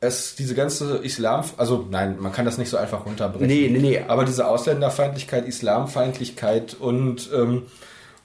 es, 0.00 0.34
diese 0.36 0.54
ganze 0.54 0.96
Islam, 0.98 1.44
also 1.56 1.86
nein, 1.90 2.16
man 2.20 2.30
kann 2.32 2.44
das 2.44 2.58
nicht 2.58 2.68
so 2.68 2.76
einfach 2.76 3.06
runterbrechen. 3.06 3.46
Nee, 3.46 3.68
nee, 3.70 3.78
nee. 3.78 4.00
Aber 4.06 4.24
diese 4.24 4.46
Ausländerfeindlichkeit, 4.48 5.46
Islamfeindlichkeit 5.46 6.74
und, 6.74 7.30
ähm, 7.34 7.62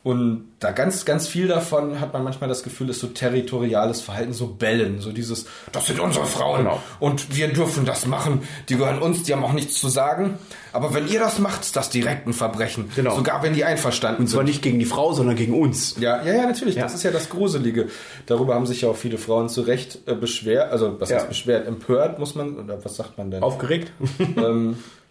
und 0.01 0.45
da 0.59 0.71
ganz, 0.71 1.03
ganz 1.03 1.27
viel 1.27 1.47
davon 1.47 1.99
hat 1.99 2.13
man 2.13 2.23
manchmal 2.23 2.47
das 2.47 2.63
Gefühl, 2.63 2.89
ist 2.89 2.99
so 3.01 3.07
territoriales 3.07 3.99
Verhalten, 3.99 4.31
so 4.33 4.47
Bellen, 4.47 4.99
so 5.01 5.11
dieses, 5.11 5.45
das 5.73 5.87
sind 5.87 5.99
unsere 5.99 6.25
Frauen 6.25 6.59
Genau. 6.59 6.81
und 7.01 7.35
wir 7.35 7.49
dürfen 7.49 7.85
das 7.85 8.05
machen, 8.05 8.41
die 8.69 8.77
gehören 8.77 8.99
uns, 9.01 9.23
die 9.23 9.33
haben 9.33 9.43
auch 9.43 9.51
nichts 9.53 9.75
zu 9.75 9.89
sagen. 9.89 10.35
Aber 10.71 10.93
wenn 10.93 11.07
ihr 11.09 11.19
das 11.19 11.39
macht, 11.39 11.61
ist 11.61 11.75
das 11.75 11.89
direkt 11.89 12.27
ein 12.27 12.33
Verbrechen. 12.33 12.89
Genau. 12.95 13.15
Sogar 13.15 13.41
wenn 13.43 13.53
die 13.53 13.65
einverstanden 13.65 14.21
Und 14.23 14.27
zwar 14.27 14.39
sind. 14.41 14.47
nicht 14.47 14.61
gegen 14.61 14.79
die 14.79 14.85
Frau, 14.85 15.11
sondern 15.13 15.35
gegen 15.35 15.59
uns. 15.59 15.95
Ja, 15.99 16.23
ja, 16.23 16.33
ja, 16.33 16.45
natürlich. 16.45 16.75
Ja. 16.75 16.83
Das 16.83 16.93
ist 16.93 17.03
ja 17.03 17.11
das 17.11 17.29
Gruselige. 17.29 17.89
Darüber 18.27 18.53
haben 18.55 18.67
sich 18.67 18.81
ja 18.81 18.89
auch 18.89 18.95
viele 18.95 19.17
Frauen 19.17 19.49
zu 19.49 19.61
Recht 19.61 19.99
äh, 20.05 20.13
beschwert, 20.13 20.71
also 20.71 20.95
was 20.99 21.09
Ja. 21.09 21.17
heißt 21.17 21.27
beschwert, 21.27 21.67
empört, 21.67 22.19
muss 22.19 22.35
man, 22.35 22.57
oder 22.57 22.83
was 22.85 22.95
sagt 22.95 23.17
man 23.17 23.31
denn? 23.31 23.43
Aufgeregt? 23.43 23.91
ähm, 24.37 24.77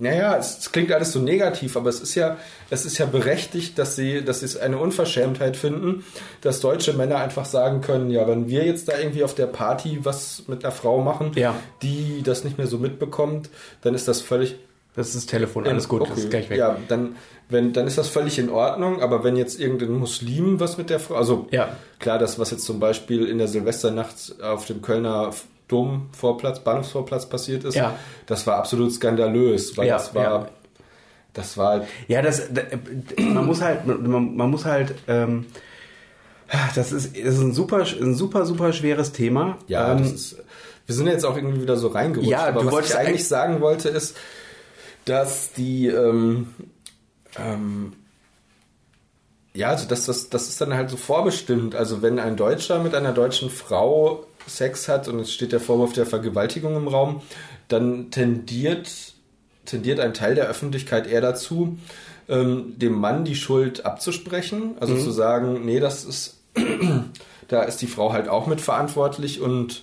naja, 0.00 0.36
es, 0.38 0.58
es 0.58 0.72
klingt 0.72 0.90
alles 0.92 1.12
so 1.12 1.20
negativ, 1.20 1.76
aber 1.76 1.90
es 1.90 2.00
ist 2.00 2.14
ja, 2.14 2.38
es 2.70 2.84
ist 2.84 2.98
ja 2.98 3.06
berechtigt, 3.06 3.78
dass 3.78 3.96
sie, 3.96 4.24
dass 4.24 4.40
sie 4.40 4.46
es 4.46 4.56
eine 4.56 4.78
Unverschämtheit 4.78 5.56
finden, 5.56 6.04
dass 6.40 6.60
deutsche 6.60 6.94
Männer 6.94 7.16
einfach 7.18 7.44
sagen 7.44 7.80
können, 7.82 8.10
ja, 8.10 8.26
wenn 8.26 8.48
wir 8.48 8.64
jetzt 8.64 8.88
da 8.88 8.98
irgendwie 8.98 9.24
auf 9.24 9.34
der 9.34 9.46
Party 9.46 10.00
was 10.02 10.44
mit 10.48 10.64
einer 10.64 10.72
Frau 10.72 11.02
machen, 11.02 11.32
Ja. 11.34 11.54
die 11.82 12.22
das 12.24 12.44
nicht 12.44 12.56
mehr 12.58 12.66
so 12.66 12.78
mitbekommt, 12.78 13.50
dann 13.82 13.94
ist 13.94 14.08
das 14.08 14.20
völlig 14.22 14.56
Das 14.96 15.08
ist 15.08 15.16
das 15.16 15.26
Telefon, 15.26 15.66
alles 15.66 15.88
gut, 15.88 16.08
das 16.08 16.18
ist 16.18 16.30
gleich 16.30 16.50
weg. 16.50 16.58
Ja, 16.58 16.76
dann, 16.88 17.16
wenn, 17.48 17.72
dann 17.72 17.86
ist 17.86 17.98
das 17.98 18.08
völlig 18.08 18.38
in 18.38 18.48
Ordnung, 18.50 19.00
aber 19.02 19.22
wenn 19.24 19.36
jetzt 19.36 19.60
irgendein 19.60 19.92
Muslim 19.92 20.60
was 20.60 20.76
mit 20.78 20.90
der 20.90 20.98
Frau, 21.00 21.14
also 21.16 21.46
Ja. 21.50 21.76
klar, 21.98 22.18
das, 22.18 22.38
was 22.38 22.50
jetzt 22.50 22.64
zum 22.64 22.80
Beispiel 22.80 23.26
in 23.26 23.38
der 23.38 23.48
Silvesternacht 23.48 24.42
auf 24.42 24.66
dem 24.66 24.80
Kölner 24.82 25.30
Domvorplatz, 25.72 26.60
Bahnhofsvorplatz 26.60 27.26
passiert 27.28 27.64
ist, 27.64 27.74
Ja. 27.74 27.96
das 28.26 28.46
war 28.46 28.56
absolut 28.56 28.92
skandalös, 28.92 29.76
weil 29.76 29.88
Ja, 29.88 29.94
das 29.96 30.14
war, 30.14 30.22
ja. 30.22 30.48
das 31.32 31.56
war 31.56 31.68
halt, 31.70 31.84
Ja, 32.08 32.22
das, 32.22 32.42
da- 32.52 32.62
man 33.22 33.46
muss 33.46 33.60
halt, 33.62 33.86
man, 33.86 34.36
man 34.36 34.50
muss 34.50 34.64
halt, 34.64 34.94
ähm, 35.08 35.46
das 36.74 36.92
ist, 36.92 37.16
das 37.16 37.34
ist 37.34 37.40
ein 37.40 37.54
super, 37.54 37.78
ein 38.00 38.14
super, 38.14 38.44
super 38.44 38.72
schweres 38.72 39.12
Thema. 39.12 39.56
ja, 39.66 39.92
ähm, 39.92 39.98
das 40.02 40.12
ist, 40.12 40.36
wir 40.86 40.94
sind 40.94 41.06
jetzt 41.06 41.24
auch 41.24 41.36
irgendwie 41.36 41.62
wieder 41.62 41.76
so 41.76 41.88
reingerutscht, 41.88 42.30
Ja, 42.30 42.44
aber 42.46 42.64
was 42.66 42.86
ich 42.90 42.94
eigentlich 42.96 43.08
eigentlich- 43.08 43.28
sagen 43.28 43.60
wollte 43.60 43.88
ist, 43.88 44.16
dass 45.06 45.52
die, 45.52 45.86
ähm, 45.88 46.48
ähm, 47.38 47.94
Ja, 49.54 49.68
also 49.68 49.86
das, 49.86 50.06
das, 50.06 50.30
das 50.30 50.48
ist 50.48 50.60
dann 50.62 50.72
halt 50.72 50.88
so 50.88 50.96
vorbestimmt. 50.96 51.74
Also 51.74 52.00
wenn 52.00 52.18
ein 52.18 52.36
Deutscher 52.36 52.82
mit 52.82 52.94
einer 52.94 53.12
deutschen 53.12 53.50
Frau 53.50 54.24
Sex 54.46 54.88
hat 54.88 55.08
und 55.08 55.20
es 55.20 55.32
steht 55.32 55.52
der 55.52 55.60
Vorwurf 55.60 55.92
der 55.92 56.06
Vergewaltigung 56.06 56.76
im 56.76 56.88
Raum, 56.88 57.22
dann 57.68 58.10
tendiert, 58.10 59.14
tendiert 59.64 60.00
ein 60.00 60.14
Teil 60.14 60.34
der 60.34 60.46
Öffentlichkeit 60.46 61.06
eher 61.06 61.20
dazu, 61.20 61.78
ähm, 62.28 62.78
dem 62.78 62.94
Mann 62.94 63.24
die 63.24 63.36
Schuld 63.36 63.84
abzusprechen. 63.84 64.76
Also 64.80 64.96
zu 64.96 65.10
sagen, 65.10 65.64
nee, 65.64 65.80
das 65.80 66.04
ist, 66.04 66.40
da 67.48 67.62
ist 67.62 67.78
die 67.82 67.86
Frau 67.86 68.12
halt 68.12 68.28
auch 68.28 68.46
mitverantwortlich 68.46 69.40
und 69.40 69.82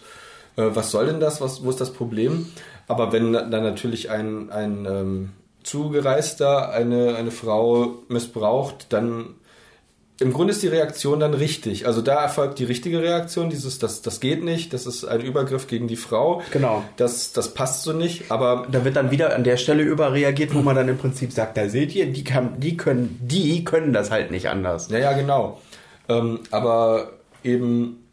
äh, 0.55 0.69
was 0.73 0.91
soll 0.91 1.07
denn 1.07 1.19
das? 1.19 1.41
Was, 1.41 1.63
wo 1.63 1.69
ist 1.69 1.81
das 1.81 1.93
Problem? 1.93 2.47
Aber 2.87 3.11
wenn 3.11 3.33
dann 3.33 3.49
natürlich 3.49 4.09
ein, 4.09 4.51
ein 4.51 4.85
ähm, 4.85 5.31
Zugereister 5.63 6.71
eine, 6.71 7.15
eine 7.15 7.31
Frau 7.31 7.99
missbraucht, 8.07 8.87
dann 8.89 9.35
im 10.19 10.33
Grunde 10.33 10.51
ist 10.51 10.61
die 10.61 10.67
Reaktion 10.67 11.19
dann 11.19 11.33
richtig. 11.33 11.87
Also 11.87 12.01
da 12.01 12.21
erfolgt 12.23 12.59
die 12.59 12.65
richtige 12.65 13.01
Reaktion, 13.01 13.49
dieses, 13.49 13.79
das, 13.79 14.01
das 14.01 14.19
geht 14.19 14.43
nicht, 14.43 14.73
das 14.73 14.85
ist 14.85 15.05
ein 15.05 15.21
Übergriff 15.21 15.67
gegen 15.67 15.87
die 15.87 15.95
Frau. 15.95 16.41
Genau. 16.51 16.83
Das, 16.97 17.31
das 17.31 17.53
passt 17.53 17.83
so 17.83 17.93
nicht, 17.93 18.29
aber 18.31 18.67
Da 18.71 18.83
wird 18.83 18.95
dann 18.95 19.11
wieder 19.11 19.35
an 19.35 19.43
der 19.43 19.57
Stelle 19.57 19.83
überreagiert, 19.83 20.53
wo 20.53 20.59
man 20.59 20.75
dann 20.75 20.89
im 20.89 20.97
Prinzip 20.97 21.31
sagt, 21.31 21.55
da 21.57 21.69
seht 21.69 21.95
ihr, 21.95 22.11
die, 22.11 22.23
kann, 22.23 22.59
die, 22.59 22.75
können, 22.75 23.17
die 23.21 23.63
können 23.63 23.93
das 23.93 24.11
halt 24.11 24.31
nicht 24.31 24.49
anders. 24.49 24.89
Ja, 24.89 24.99
ja, 24.99 25.13
genau. 25.13 25.59
Ähm, 26.09 26.39
aber 26.51 27.11
eben, 27.43 28.03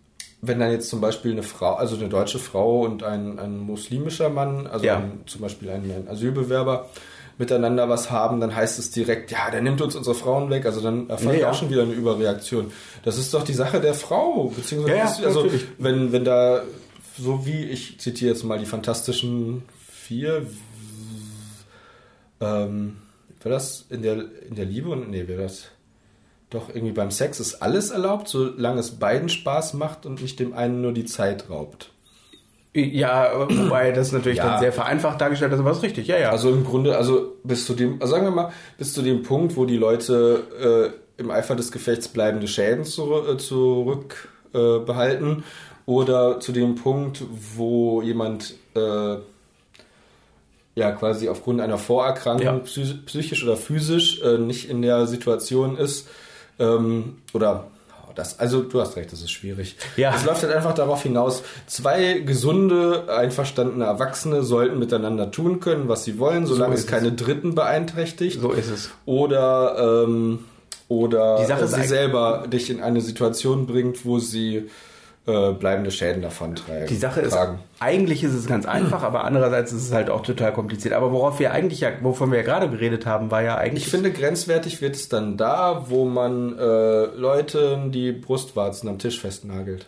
wenn 0.42 0.60
dann 0.60 0.70
jetzt 0.70 0.88
zum 0.88 1.00
Beispiel 1.00 1.32
eine 1.32 1.42
Frau, 1.42 1.74
also 1.74 1.96
eine 1.96 2.08
deutsche 2.08 2.38
Frau 2.38 2.82
und 2.82 3.02
ein, 3.02 3.38
ein 3.40 3.58
muslimischer 3.58 4.28
Mann, 4.28 4.66
also 4.66 4.84
Ja. 4.86 4.98
ein, 4.98 5.22
zum 5.26 5.40
Beispiel 5.40 5.70
ein, 5.70 5.82
ein 5.90 6.06
Asylbewerber, 6.08 6.88
miteinander 7.38 7.88
was 7.88 8.10
haben, 8.10 8.40
dann 8.40 8.54
heißt 8.54 8.78
es 8.78 8.90
direkt, 8.90 9.30
ja, 9.30 9.50
der 9.50 9.60
nimmt 9.60 9.80
uns 9.82 9.94
unsere 9.94 10.14
Frauen 10.14 10.48
weg. 10.50 10.64
Also 10.66 10.80
dann 10.80 11.08
erfolgt 11.10 11.34
Ja, 11.34 11.40
ja. 11.46 11.50
auch 11.50 11.54
schon 11.54 11.70
wieder 11.70 11.82
eine 11.82 11.92
Überreaktion. 11.92 12.72
Das 13.02 13.18
ist 13.18 13.34
doch 13.34 13.42
die 13.44 13.52
Sache 13.52 13.80
der 13.80 13.94
Frau, 13.94 14.52
beziehungsweise 14.56 14.96
Ja, 14.96 15.04
also 15.26 15.42
natürlich. 15.42 15.66
wenn, 15.78 16.12
wenn 16.12 16.24
da, 16.24 16.62
so 17.18 17.46
wie 17.46 17.64
ich 17.64 17.98
zitiere 18.00 18.32
jetzt 18.32 18.44
mal 18.44 18.58
die 18.58 18.66
fantastischen 18.66 19.62
vier, 19.90 20.46
ähm, 22.40 22.96
war 23.42 23.52
das 23.52 23.84
in 23.90 24.02
der, 24.02 24.24
in 24.48 24.56
der 24.56 24.64
Liebe 24.64 24.88
und 24.90 25.10
nee, 25.10 25.28
wäre 25.28 25.42
das 25.42 25.66
doch 26.50 26.68
irgendwie 26.68 26.92
beim 26.92 27.10
Sex 27.10 27.38
ist 27.38 27.56
alles 27.62 27.90
erlaubt, 27.90 28.28
solange 28.28 28.80
es 28.80 28.92
beiden 28.98 29.28
Spaß 29.28 29.74
macht 29.74 30.06
und 30.06 30.20
nicht 30.22 30.38
dem 30.40 30.52
einen 30.52 30.80
nur 30.80 30.92
die 30.92 31.04
Zeit 31.04 31.50
raubt. 31.50 31.92
Ja, 32.76 33.48
wobei 33.48 33.90
das 33.92 34.12
natürlich 34.12 34.38
Ja. 34.38 34.50
dann 34.50 34.60
sehr 34.60 34.72
vereinfacht 34.72 35.18
dargestellt 35.20 35.52
ist, 35.52 35.60
aber 35.60 35.70
ist 35.70 35.82
richtig, 35.82 36.06
ja, 36.08 36.18
ja. 36.18 36.30
Also 36.30 36.50
im 36.50 36.62
Grunde, 36.64 36.96
also 36.96 37.36
bis 37.42 37.64
zu 37.64 37.72
dem, 37.74 38.00
also 38.02 38.12
sagen 38.12 38.26
wir 38.26 38.30
mal, 38.30 38.52
bis 38.76 38.92
zu 38.92 39.00
dem 39.02 39.22
Punkt, 39.22 39.56
wo 39.56 39.64
die 39.64 39.78
Leute 39.78 40.92
äh, 41.18 41.20
im 41.22 41.30
Eifer 41.30 41.56
des 41.56 41.72
Gefechts 41.72 42.08
bleibende 42.08 42.46
Schäden 42.48 42.84
zurück, 42.84 43.28
äh, 43.28 43.36
zurück 43.38 44.28
äh, 44.52 45.36
oder 45.86 46.40
zu 46.40 46.52
dem 46.52 46.74
Punkt, 46.74 47.22
wo 47.56 48.02
jemand 48.02 48.54
äh, 48.74 49.16
ja 50.74 50.90
quasi 50.92 51.28
aufgrund 51.28 51.60
einer 51.62 51.78
Vorerkrankung 51.78 52.44
Ja. 52.44 52.52
psy- 52.64 53.04
psychisch 53.06 53.42
oder 53.44 53.56
physisch 53.56 54.20
äh, 54.22 54.36
nicht 54.38 54.68
in 54.68 54.82
der 54.82 55.06
Situation 55.06 55.78
ist 55.78 56.08
ähm, 56.58 57.18
oder 57.32 57.68
das, 58.16 58.38
also 58.38 58.62
du 58.62 58.80
hast 58.80 58.96
recht, 58.96 59.12
das 59.12 59.20
ist 59.20 59.30
schwierig. 59.30 59.76
Ja. 59.96 60.14
Es 60.14 60.24
läuft 60.24 60.42
halt 60.42 60.52
einfach 60.54 60.74
darauf 60.74 61.02
hinaus, 61.02 61.42
zwei 61.66 62.14
gesunde, 62.20 63.04
einverstandene 63.14 63.84
Erwachsene 63.84 64.42
sollten 64.42 64.78
miteinander 64.78 65.30
tun 65.30 65.60
können, 65.60 65.88
was 65.88 66.04
sie 66.04 66.18
wollen, 66.18 66.46
solange 66.46 66.74
ist 66.74 66.80
es 66.80 66.86
keine 66.86 67.12
Dritten 67.12 67.54
beeinträchtigt. 67.54 68.40
so 68.40 68.52
ist 68.52 68.70
es. 68.70 68.90
Oder, 69.04 70.04
ähm, 70.06 70.40
oder 70.88 71.38
Die 71.40 71.46
Sache 71.46 71.64
ist 71.64 71.74
sie 71.74 71.86
selber 71.86 72.46
dich 72.48 72.70
in 72.70 72.80
eine 72.80 73.00
Situation 73.00 73.66
bringt, 73.66 74.04
wo 74.04 74.18
sie 74.18 74.70
äh, 75.26 75.52
bleibende 75.52 75.90
Schäden 75.90 76.22
davon 76.22 76.54
tragen. 76.54 76.86
Die 76.86 76.96
Sache 76.96 77.20
ist, 77.20 77.32
tragen. 77.32 77.58
eigentlich 77.80 78.22
ist 78.22 78.32
es 78.32 78.46
ganz 78.46 78.64
einfach, 78.66 79.02
aber 79.02 79.24
andererseits 79.24 79.72
ist 79.72 79.82
es 79.82 79.92
halt 79.92 80.08
auch 80.08 80.22
total 80.22 80.52
kompliziert. 80.52 80.94
Aber 80.94 81.12
worauf 81.12 81.38
wir 81.40 81.52
eigentlich 81.52 81.80
ja, 81.80 81.90
wovon 82.02 82.30
wir 82.30 82.38
ja 82.38 82.44
gerade 82.44 82.68
geredet 82.70 83.06
haben, 83.06 83.30
war 83.30 83.42
ja 83.42 83.56
eigentlich. 83.56 83.84
Ich 83.84 83.90
finde, 83.90 84.12
grenzwertig 84.12 84.80
wird 84.80 84.94
es 84.96 85.08
dann 85.08 85.36
da, 85.36 85.86
wo 85.88 86.04
man 86.04 86.56
äh, 86.58 87.06
Leuten 87.06 87.90
die 87.92 88.12
Brustwarzen 88.12 88.88
am 88.88 88.98
Tisch 88.98 89.20
festnagelt. 89.20 89.86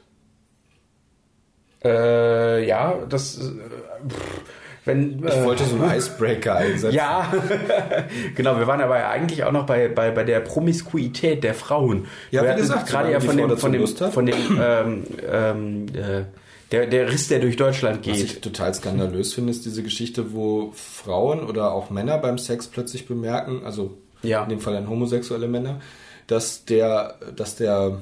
äh, 1.84 2.66
ja, 2.66 2.94
das, 3.08 3.38
äh, 3.38 3.42
pff, 4.08 4.42
wenn, 4.88 5.22
Ich 5.24 5.32
äh, 5.32 5.44
wollte 5.44 5.64
so 5.64 5.76
einen 5.76 5.96
Icebreaker 5.96 6.56
einsetzen. 6.56 6.96
Ja, 6.96 7.32
genau. 8.34 8.58
Wir 8.58 8.66
waren 8.66 8.80
aber 8.80 9.08
eigentlich 9.08 9.44
auch 9.44 9.52
noch 9.52 9.66
bei, 9.66 9.86
bei, 9.86 10.10
bei 10.10 10.24
der 10.24 10.40
Promiskuität 10.40 11.44
der 11.44 11.54
Frauen. 11.54 12.06
Ja, 12.32 12.42
wir 12.42 12.56
wie 12.56 12.60
gesagt, 12.60 12.88
gerade 12.88 13.12
ja 13.12 13.20
von 13.20 13.36
dem, 13.36 13.56
von 13.56 13.72
dem, 13.72 13.86
von 13.86 14.26
dem 14.26 14.36
ähm, 14.60 15.04
ähm, 15.30 15.86
äh, 15.94 16.24
der, 16.72 16.86
der 16.86 17.10
Riss, 17.10 17.28
der 17.28 17.38
durch 17.38 17.56
Deutschland 17.56 17.98
Was 18.06 18.16
geht. 18.16 18.24
ich 18.24 18.40
total 18.40 18.74
skandalös 18.74 19.32
finde, 19.32 19.52
ist 19.52 19.64
diese 19.64 19.82
Geschichte, 19.82 20.32
wo 20.34 20.72
Frauen 20.74 21.44
oder 21.46 21.72
auch 21.72 21.88
Männer 21.90 22.18
beim 22.18 22.36
Sex 22.38 22.66
plötzlich 22.66 23.06
bemerken, 23.06 23.62
also 23.64 23.96
Ja. 24.22 24.42
in 24.42 24.50
dem 24.50 24.60
Fall 24.60 24.74
dann 24.74 24.88
homosexuelle 24.90 25.48
Männer, 25.48 25.80
dass 26.26 26.64
der, 26.66 27.14
dass 27.36 27.56
der 27.56 27.98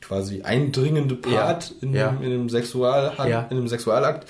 quasi 0.00 0.42
eindringende 0.42 1.14
Part 1.14 1.70
Ja. 1.70 1.76
in, 1.88 1.94
Ja. 1.94 2.08
Dem, 2.10 2.22
in, 2.22 2.30
dem 2.30 2.48
Sexual, 2.48 3.12
Ja. 3.28 3.46
in 3.50 3.56
dem 3.58 3.68
Sexualakt 3.68 4.28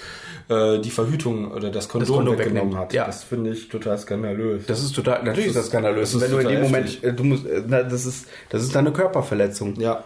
äh, 0.48 0.78
die 0.80 0.90
Verhütung 0.90 1.52
oder 1.52 1.70
das 1.70 1.88
Kondom, 1.88 2.16
Kondom 2.16 2.38
weggenommen 2.38 2.76
hat. 2.76 2.92
Ja. 2.92 3.06
Das 3.06 3.22
finde 3.22 3.50
ich 3.50 3.68
total 3.68 3.96
skandalös. 3.98 4.66
Das 4.66 4.82
ist 4.82 4.94
total, 4.94 5.22
natürlich 5.22 5.46
ist 5.46 5.54
Das 5.54 5.54
das 5.56 5.64
ist- 5.64 5.70
skandalös. 5.70 6.12
das 6.12 6.22
ist 6.22 6.28
wenn 6.28 6.30
du 6.32 6.38
in 6.38 6.48
dem 6.48 6.62
Moment, 6.62 7.04
äh, 7.04 7.12
du 7.12 7.24
musst, 7.24 7.46
äh, 7.46 7.62
na, 7.66 7.82
das 7.84 8.04
ist, 8.04 8.26
das 8.48 8.62
ist 8.64 8.76
eine 8.76 8.92
Körperverletzung. 8.92 9.80
ja. 9.80 10.02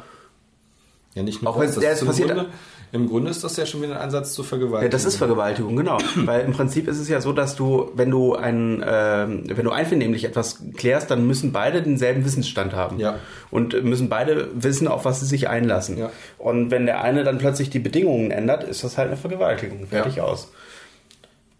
Ja, 1.14 1.22
nicht 1.22 1.42
nur 1.42 1.52
Auch 1.52 1.60
wenn 1.60 1.66
das. 1.68 1.76
es- 1.76 1.82
das 2.00 2.04
passiert- 2.04 2.28
Grunde, 2.28 2.46
Im 2.94 3.08
Grunde 3.08 3.28
ist 3.28 3.42
das 3.42 3.56
ja 3.56 3.66
schon 3.66 3.82
wieder 3.82 3.96
ein 3.96 4.02
Ansatz 4.02 4.34
zur 4.34 4.44
Vergewaltigung. 4.44 4.84
Ja, 4.84 4.88
das 4.88 5.04
ist 5.04 5.16
Vergewaltigung, 5.16 5.74
genau. 5.74 5.98
Weil 6.14 6.42
im 6.44 6.52
Prinzip 6.52 6.86
ist 6.86 7.00
es 7.00 7.08
ja 7.08 7.20
so, 7.20 7.32
dass 7.32 7.56
du, 7.56 7.90
wenn 7.96 8.08
du 8.08 8.36
ein, 8.36 8.84
ähm, 8.86 9.42
wenn 9.48 9.64
du 9.64 9.72
einvernehmlich 9.72 10.24
etwas 10.24 10.62
klärst, 10.76 11.10
dann 11.10 11.26
müssen 11.26 11.50
beide 11.50 11.82
denselben 11.82 12.24
Wissensstand 12.24 12.72
haben. 12.72 13.00
Ja. 13.00 13.18
Und 13.50 13.82
müssen 13.82 14.08
beide 14.08 14.48
wissen, 14.54 14.86
auf 14.86 15.04
was 15.04 15.18
sie 15.18 15.26
sich 15.26 15.48
einlassen. 15.48 15.98
Ja. 15.98 16.12
Und 16.38 16.70
wenn 16.70 16.86
der 16.86 17.00
eine 17.02 17.24
dann 17.24 17.38
plötzlich 17.38 17.68
die 17.68 17.80
Bedingungen 17.80 18.30
ändert, 18.30 18.62
ist 18.62 18.84
das 18.84 18.96
halt 18.96 19.08
eine 19.08 19.16
Vergewaltigung. 19.16 19.88
Fertig 19.88 20.16
Ja. 20.16 20.22
aus. 20.22 20.52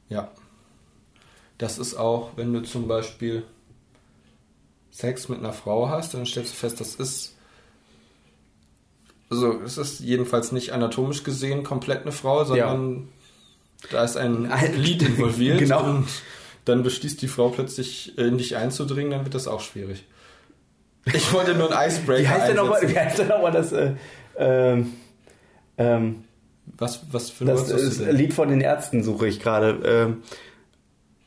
Ja. 0.08 0.28
Das 1.58 1.78
ist 1.78 1.96
auch, 1.96 2.30
wenn 2.36 2.52
du 2.52 2.60
zum 2.62 2.86
Beispiel 2.86 3.42
Sex 4.92 5.28
mit 5.28 5.40
einer 5.40 5.52
Frau 5.52 5.88
hast, 5.88 6.14
dann 6.14 6.26
stellst 6.26 6.52
du 6.52 6.56
fest, 6.56 6.80
das 6.80 6.94
ist. 6.94 7.33
Also, 9.34 9.60
es 9.64 9.78
ist 9.78 10.00
jedenfalls 10.00 10.52
nicht 10.52 10.72
anatomisch 10.72 11.22
gesehen 11.24 11.64
komplett 11.64 12.02
eine 12.02 12.12
Frau, 12.12 12.44
sondern 12.44 13.08
da 13.90 14.04
ist 14.04 14.16
ein 14.16 14.46
Ein- 14.50 14.72
Glied 14.72 15.02
involviert. 15.02 15.58
Genau. 15.58 15.84
Und 15.84 16.06
dann 16.64 16.82
beschließt 16.82 17.20
die 17.20 17.28
Frau 17.28 17.48
plötzlich 17.50 18.16
in 18.16 18.38
dich 18.38 18.56
einzudringen, 18.56 19.10
dann 19.10 19.24
wird 19.24 19.34
das 19.34 19.46
auch 19.48 19.60
schwierig. 19.60 20.04
Ich 21.12 21.32
wollte 21.34 21.54
nur 21.54 21.70
ein 21.76 21.88
Icebreaker 21.90 22.22
Wie 22.22 22.28
heißt 22.28 22.48
denn 22.48 22.56
nochmal, 22.56 22.80
einsetzen. 22.80 22.94
wie 22.94 22.98
heißt 23.00 23.18
denn 23.18 23.28
nochmal 23.28 23.52
das, 23.52 23.72
äh, 23.72 23.92
ähm, 24.38 24.92
ähm, 25.76 26.24
Was, 26.78 27.00
was 27.12 27.28
für 27.28 27.44
ein 27.44 27.48
das 27.48 27.66
denn? 27.98 28.16
Lied 28.16 28.32
von 28.32 28.48
den 28.48 28.62
Ärzten 28.62 29.02
suche 29.02 29.26
ich 29.28 29.40
gerade. 29.40 29.80
Ähm, 29.84 30.22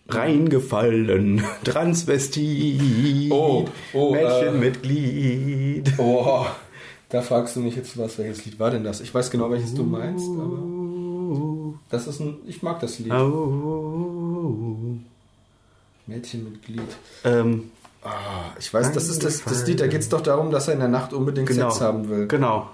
reingefallen, 0.09 1.43
Transvestit, 1.63 3.31
Oh, 3.31 3.65
oh, 3.93 4.15
äh, 4.15 4.23
Mädchenmitglied. 4.23 5.93
Oh, 5.97 6.45
da 7.09 7.21
fragst 7.21 7.55
du 7.55 7.61
mich 7.61 7.75
jetzt 7.75 7.97
was, 7.97 8.17
welches 8.17 8.45
Lied 8.45 8.59
war 8.59 8.71
denn 8.71 8.83
das? 8.83 9.01
Ich 9.01 9.13
weiß 9.13 9.31
genau, 9.31 9.49
welches 9.49 9.73
du 9.73 9.83
meinst, 9.83 10.27
aber 10.27 10.59
das 11.89 12.07
ist 12.07 12.19
ein, 12.19 12.37
ich 12.47 12.61
mag 12.63 12.79
das 12.79 12.99
Lied. 12.99 13.13
Oh. 13.13 14.75
Mädchenmitglied. 16.05 16.81
Ähm, 17.23 17.71
Ah, 18.03 18.55
ich 18.57 18.73
weiß, 18.73 18.93
das 18.93 19.09
ist 19.09 19.23
das, 19.23 19.43
das 19.43 19.67
Lied, 19.67 19.81
da 19.81 19.87
geht 19.87 20.01
es 20.01 20.09
doch 20.09 20.21
darum, 20.21 20.51
dass 20.51 20.67
er 20.67 20.75
in 20.75 20.79
der 20.79 20.87
Nacht 20.87 21.13
unbedingt 21.13 21.47
genau. 21.47 21.69
Sex 21.69 21.81
haben 21.81 22.09
will. 22.09 22.27
Genau. 22.27 22.69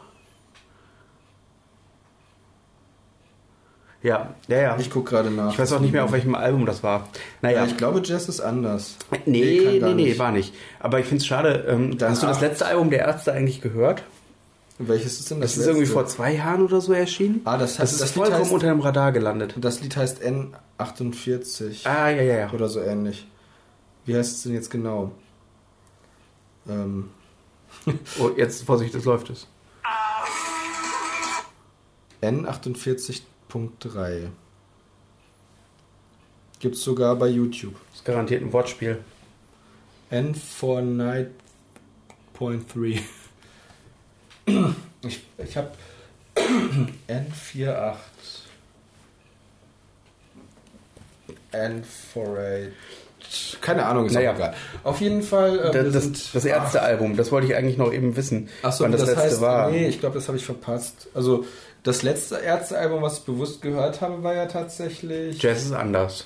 Ja, 4.04 4.36
ja, 4.50 4.58
ja. 4.58 4.78
Ich 4.78 4.90
gucke 4.90 5.12
gerade 5.12 5.32
nach. 5.32 5.54
Ich 5.54 5.58
weiß 5.58 5.72
auch 5.72 5.80
nicht 5.80 5.94
mehr, 5.94 6.04
auf 6.04 6.12
welchem 6.12 6.36
Album 6.36 6.66
das 6.66 6.84
war. 6.84 7.08
Naja. 7.42 7.62
Ja, 7.62 7.66
ich 7.66 7.78
glaube, 7.78 8.02
Jazz 8.04 8.28
ist 8.28 8.42
anders. 8.42 8.98
nee, 9.26 9.62
nee, 9.66 9.80
nee, 9.80 9.94
nicht. 9.94 10.20
war 10.20 10.32
nicht. 10.32 10.54
Aber 10.80 11.00
ich 11.00 11.06
finde 11.06 11.22
es 11.22 11.26
schade. 11.26 11.66
Ähm, 11.70 11.98
hast 12.02 12.22
du 12.22 12.28
das 12.28 12.42
letzte 12.42 12.66
Album 12.66 12.90
der 12.90 13.00
Ärzte 13.00 13.32
eigentlich 13.32 13.62
gehört? 13.62 14.04
Welches 14.88 15.20
ist 15.20 15.32
denn 15.32 15.42
das? 15.42 15.52
Das 15.54 15.62
ist 15.62 15.68
irgendwie 15.68 15.86
vor 15.86 16.06
zwei 16.08 16.34
Jahren 16.36 16.64
oder 16.64 16.82
so 16.82 16.94
erschienen. 16.94 17.42
Ah, 17.46 17.58
das, 17.58 17.72
Das 17.74 17.80
heißt, 17.80 17.94
ist 17.94 18.02
das, 18.02 18.12
vollkommen 18.12 18.42
heißt, 18.42 18.52
unter 18.52 18.68
dem 18.68 18.80
Radar 18.80 19.12
gelandet. 19.12 19.56
das 19.60 19.82
Lied 19.82 19.96
heißt 19.96 20.22
N48 20.22 21.86
Ah, 21.88 22.10
ja, 22.10 22.22
ja, 22.22 22.38
ja. 22.40 22.52
oder 22.52 22.68
so 22.70 22.80
ähnlich. 22.82 23.28
Wie 24.06 24.16
heißt 24.16 24.36
es 24.38 24.44
denn 24.44 24.54
jetzt 24.54 24.70
genau? 24.70 25.12
Ähm, 26.68 27.10
Oh, 28.20 28.30
jetzt, 28.38 28.64
Vorsicht, 28.64 28.94
es 28.96 29.06
läuft 29.06 29.30
es. 29.30 29.48
N48.3. 32.22 34.28
Gibt's 36.60 36.82
sogar 36.82 37.16
bei 37.18 37.28
YouTube. 37.28 37.76
Das 37.92 38.00
ist 38.00 38.06
garantiert 38.06 38.42
ein 38.42 38.54
Wortspiel. 38.54 39.04
N 40.10 40.34
for 40.36 40.82
Night 40.82 41.32
8.3. 42.40 43.00
Ich, 44.46 45.24
ich 45.38 45.58
habe 45.58 45.70
N48. 46.36 47.96
N48. 51.52 52.70
Keine 53.62 53.86
Ahnung, 53.86 54.06
ist 54.08 54.14
Naja. 54.14 54.32
auch 54.32 54.36
egal. 54.36 54.54
Auf 54.84 55.02
jeden 55.02 55.22
Fall. 55.24 55.60
äh, 55.60 55.72
Das, 55.92 56.04
sind- 56.04 56.36
das 56.36 56.46
Ärztealbum, 56.46 57.16
das 57.16 57.32
wollte 57.32 57.48
ich 57.48 57.56
eigentlich 57.56 57.78
noch 57.78 57.92
eben 57.94 58.16
wissen, 58.16 58.50
Achso, 58.62 58.84
wann 58.84 58.92
das, 58.92 59.02
das, 59.02 59.10
letzte 59.12 59.24
heißt, 59.24 59.42
war. 59.42 59.70
nee, 59.72 59.88
ich 59.88 60.00
glaube, 60.00 60.16
das 60.16 60.28
habe 60.28 60.38
ich 60.38 60.46
verpasst. 60.46 61.08
Also 61.14 61.46
das 61.84 62.04
letzte 62.04 62.36
Ärztealbum, 62.38 63.02
was 63.02 63.20
ich 63.20 63.26
bewusst 63.26 63.62
gehört 63.62 64.02
habe, 64.02 64.24
war 64.24 64.36
ja 64.36 64.46
tatsächlich. 64.48 65.42
Jazz 65.42 65.64
ist 65.64 65.72
anders. 65.74 66.26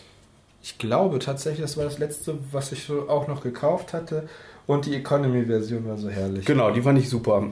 Ich 0.63 0.77
glaube 0.79 1.19
tatsächlich, 1.19 1.61
das 1.61 1.77
war 1.77 1.85
das 1.85 1.97
letzte, 1.99 2.37
was 2.51 2.71
ich 2.71 2.83
so 2.85 3.07
auch 3.09 3.27
noch 3.27 3.41
gekauft 3.41 3.93
hatte. 3.93 4.27
Und 4.65 4.85
die 4.85 4.95
Economy-Version 4.95 5.87
war 5.87 5.97
so 5.97 6.09
herrlich. 6.09 6.45
Genau, 6.45 6.71
die 6.71 6.81
fand 6.81 6.99
ich 6.99 7.09
super. 7.09 7.47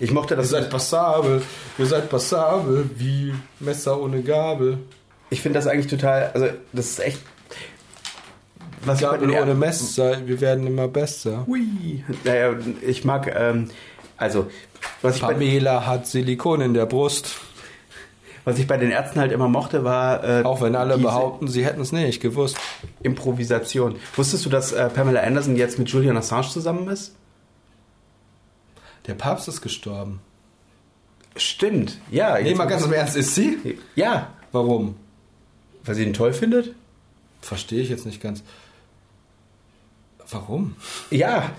Ich 0.00 0.10
mochte 0.10 0.34
Ihr 0.34 0.38
das. 0.38 0.50
seid 0.50 0.70
passabel, 0.70 1.42
ihr 1.78 1.86
seid 1.86 2.08
passabel 2.10 2.88
wie 2.96 3.34
Messer 3.60 4.00
ohne 4.00 4.22
Gabel. 4.22 4.78
Ich 5.30 5.40
finde 5.40 5.58
das 5.58 5.66
eigentlich 5.66 5.86
total, 5.88 6.30
also 6.34 6.46
das 6.72 6.86
ist 6.90 7.00
echt. 7.00 7.20
Was 8.84 9.00
ich 9.00 9.06
bei 9.06 9.12
Gabel 9.12 9.28
den 9.28 9.36
ohne 9.38 9.50
Erd- 9.50 9.58
Messer, 9.58 10.26
wir 10.26 10.40
werden 10.40 10.66
immer 10.66 10.88
besser. 10.88 11.46
Hui. 11.46 12.02
Naja, 12.24 12.54
ich 12.86 13.04
mag, 13.04 13.32
ähm, 13.36 13.70
also, 14.16 14.48
was 15.02 15.16
ich, 15.16 15.22
bei, 15.22 15.34
Pamela 15.34 15.86
hat 15.86 16.06
Silikon 16.06 16.60
in 16.60 16.74
der 16.74 16.86
Brust. 16.86 17.36
was 18.44 18.58
ich 18.58 18.66
bei 18.66 18.76
den 18.78 18.90
Ärzten 18.90 19.20
halt 19.20 19.30
immer 19.30 19.46
mochte, 19.48 19.84
war 19.84 20.24
äh, 20.24 20.42
Auch 20.42 20.60
wenn 20.62 20.74
alle 20.74 20.98
behaupten, 20.98 21.46
sie 21.46 21.64
hätten 21.64 21.80
es 21.80 21.92
nicht 21.92 22.20
gewusst. 22.20 22.56
Improvisation. 23.02 23.96
Wusstest 24.16 24.44
du, 24.46 24.50
dass 24.50 24.72
äh, 24.72 24.88
Pamela 24.88 25.20
Anderson 25.20 25.54
jetzt 25.54 25.78
mit 25.78 25.88
Julian 25.88 26.16
Assange 26.16 26.48
zusammen 26.48 26.88
ist? 26.88 27.14
Der 29.06 29.14
Papst 29.14 29.48
ist 29.48 29.60
gestorben. 29.60 30.20
Stimmt, 31.36 31.98
ja. 32.10 32.38
Nee, 32.40 32.54
mal 32.54 32.66
ganz 32.66 32.84
im 32.84 32.92
Ernst, 32.92 33.16
ist 33.16 33.34
sie? 33.34 33.78
Ja, 33.94 34.32
Warum? 34.52 34.96
weil 35.84 35.94
sie 35.94 36.04
ihn 36.04 36.12
toll 36.12 36.32
findet? 36.32 36.74
Verstehe 37.40 37.80
ich 37.82 37.88
jetzt 37.88 38.06
nicht 38.06 38.22
ganz. 38.22 38.42
Warum? 40.30 40.76
Ja. 41.10 41.50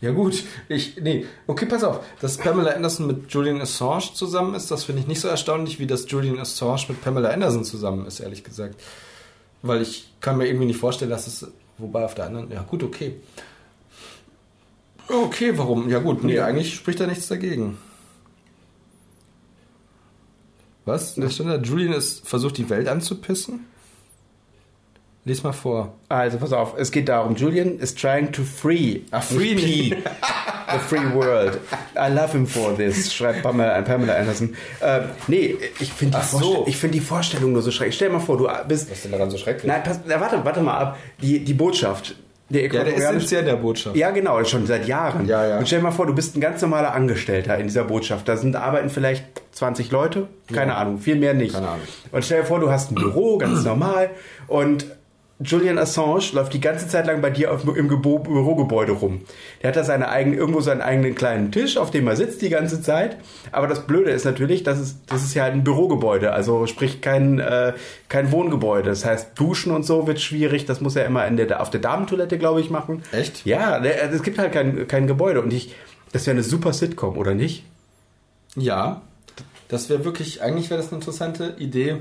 Ja 0.00 0.12
gut, 0.12 0.44
ich, 0.68 0.96
nee, 1.00 1.26
okay, 1.48 1.66
pass 1.66 1.82
auf, 1.82 1.98
dass 2.20 2.36
Pamela 2.36 2.70
Anderson 2.70 3.08
mit 3.08 3.32
Julian 3.32 3.60
Assange 3.60 4.14
zusammen 4.14 4.54
ist, 4.54 4.70
das 4.70 4.84
finde 4.84 5.02
ich 5.02 5.08
nicht 5.08 5.20
so 5.20 5.26
erstaunlich, 5.26 5.80
wie 5.80 5.88
dass 5.88 6.08
Julian 6.08 6.38
Assange 6.38 6.82
mit 6.88 7.02
Pamela 7.02 7.30
Anderson 7.30 7.64
zusammen 7.64 8.06
ist, 8.06 8.20
ehrlich 8.20 8.44
gesagt. 8.44 8.80
Weil 9.60 9.82
ich 9.82 10.12
kann 10.20 10.38
mir 10.38 10.46
irgendwie 10.46 10.66
nicht 10.66 10.78
vorstellen, 10.78 11.10
dass 11.10 11.26
es, 11.26 11.48
wobei 11.78 12.04
auf 12.04 12.14
der 12.14 12.26
anderen, 12.26 12.48
ja 12.52 12.62
gut, 12.62 12.84
okay. 12.84 13.16
Okay, 15.08 15.56
warum? 15.56 15.88
Ja 15.88 16.00
gut, 16.00 16.22
nee, 16.22 16.38
eigentlich 16.38 16.74
spricht 16.74 17.00
da 17.00 17.06
nichts 17.06 17.28
dagegen. 17.28 17.78
Was? 20.84 21.20
Was 21.20 21.34
stand 21.34 21.50
da? 21.50 21.56
Julian 21.56 21.92
ist, 21.92 22.26
versucht 22.26 22.56
die 22.56 22.68
Welt 22.70 22.88
anzupissen? 22.88 23.66
Lies 25.24 25.42
mal 25.42 25.52
vor. 25.52 25.94
Also 26.08 26.38
pass 26.38 26.52
auf, 26.54 26.74
es 26.78 26.90
geht 26.90 27.08
darum, 27.08 27.36
Julian 27.36 27.78
is 27.78 27.94
trying 27.94 28.32
to 28.32 28.42
free, 28.42 29.02
Ach, 29.10 29.22
free. 29.22 29.54
P, 29.54 29.90
the 30.72 30.78
free 30.78 31.14
world. 31.14 31.60
I 31.94 32.10
love 32.10 32.32
him 32.32 32.46
for 32.46 32.74
this, 32.74 33.12
schreibt 33.12 33.42
Pamela, 33.42 33.82
Pamela 33.82 34.14
Anderson. 34.14 34.54
Äh, 34.80 35.00
nee, 35.26 35.56
ich 35.80 35.92
finde 35.92 36.18
die, 36.18 36.38
so. 36.38 36.64
Ich 36.66 36.78
find 36.78 36.94
die 36.94 37.00
Vorstellung 37.00 37.52
nur 37.52 37.60
so 37.60 37.70
schrecklich. 37.70 37.96
Stell 37.96 38.08
dir 38.08 38.14
mal 38.14 38.20
vor, 38.20 38.38
du 38.38 38.48
bist... 38.66 38.90
Was 38.90 38.96
ist 38.96 39.04
denn 39.04 39.12
daran 39.12 39.30
so 39.30 39.36
schrecklich? 39.36 39.66
Nein, 39.66 39.82
pass, 39.82 40.00
na, 40.06 40.18
warte, 40.18 40.42
warte 40.42 40.62
mal 40.62 40.78
ab. 40.78 40.98
Die, 41.20 41.44
die 41.44 41.54
Botschaft. 41.54 42.14
Der 42.50 42.62
ja, 42.62 42.68
der 42.68 42.86
ist 42.86 43.02
Äquatorianische- 43.04 43.34
ja 43.34 43.42
der 43.42 43.56
Botschaft. 43.56 43.96
Ja, 43.96 44.10
genau, 44.10 44.42
schon 44.44 44.66
seit 44.66 44.86
Jahren. 44.88 45.26
Ja, 45.26 45.46
ja. 45.46 45.58
Und 45.58 45.66
stell 45.66 45.80
dir 45.80 45.84
mal 45.84 45.90
vor, 45.90 46.06
du 46.06 46.14
bist 46.14 46.34
ein 46.36 46.40
ganz 46.40 46.62
normaler 46.62 46.94
Angestellter 46.94 47.58
in 47.58 47.66
dieser 47.66 47.84
Botschaft. 47.84 48.26
Da 48.28 48.36
sind 48.36 48.56
arbeiten 48.56 48.88
vielleicht 48.88 49.24
20 49.52 49.90
Leute, 49.90 50.28
keine 50.52 50.76
Ahnung, 50.76 50.98
viel 50.98 51.16
mehr 51.16 51.34
nicht. 51.34 51.54
Keine 51.54 51.68
Ahnung. 51.68 51.82
Und 52.10 52.24
stell 52.24 52.40
dir 52.40 52.46
vor, 52.46 52.60
du 52.60 52.70
hast 52.70 52.90
ein 52.90 52.94
Büro, 52.94 53.36
ganz 53.38 53.64
normal, 53.64 54.10
und 54.46 54.86
Julian 55.40 55.78
Assange 55.78 56.24
läuft 56.32 56.52
die 56.52 56.60
ganze 56.60 56.88
Zeit 56.88 57.06
lang 57.06 57.20
bei 57.20 57.30
dir 57.30 57.52
auf, 57.52 57.62
im 57.64 57.88
Gebo 57.88 58.18
Bürogebäude 58.18 58.90
rum. 58.90 59.20
Der 59.62 59.68
hat 59.68 59.76
da 59.76 59.84
seine 59.84 60.08
eigenen, 60.08 60.36
irgendwo 60.36 60.60
seinen 60.60 60.80
eigenen 60.80 61.14
kleinen 61.14 61.52
Tisch, 61.52 61.76
auf 61.76 61.92
dem 61.92 62.08
er 62.08 62.16
sitzt 62.16 62.42
die 62.42 62.48
ganze 62.48 62.82
Zeit. 62.82 63.18
Aber 63.52 63.68
das 63.68 63.86
Blöde 63.86 64.10
ist 64.10 64.24
natürlich, 64.24 64.64
dass 64.64 64.80
es, 64.80 64.96
das 65.06 65.22
ist 65.22 65.34
ja 65.34 65.44
halt 65.44 65.52
ein 65.54 65.62
Bürogebäude, 65.62 66.32
also 66.32 66.66
sprich 66.66 67.00
kein, 67.00 67.38
äh, 67.38 67.72
kein 68.08 68.32
Wohngebäude. 68.32 68.88
Das 68.90 69.04
heißt, 69.04 69.28
Duschen 69.36 69.70
und 69.70 69.84
so 69.84 70.08
wird 70.08 70.20
schwierig. 70.20 70.66
Das 70.66 70.80
muss 70.80 70.96
er 70.96 71.06
immer 71.06 71.24
in 71.28 71.36
der, 71.36 71.60
auf 71.62 71.70
der 71.70 71.80
Damentoilette, 71.80 72.36
glaube 72.36 72.60
ich, 72.60 72.70
machen. 72.70 73.04
Echt? 73.12 73.46
Ja, 73.46 73.78
der- 73.78 74.12
es 74.12 74.24
gibt 74.24 74.38
halt 74.38 74.52
kein, 74.52 74.88
kein 74.88 75.06
Gebäude. 75.06 75.40
Und 75.40 75.52
ich, 75.52 75.72
das 76.12 76.26
wäre 76.26 76.34
eine 76.34 76.42
super 76.42 76.72
Sitcom, 76.72 77.16
oder 77.16 77.34
nicht? 77.34 77.64
Ja, 78.56 79.02
das 79.68 79.88
wäre 79.88 80.04
wirklich, 80.04 80.42
eigentlich 80.42 80.68
wäre 80.70 80.80
das 80.80 80.88
eine 80.90 80.98
interessante 80.98 81.54
Idee. 81.58 81.98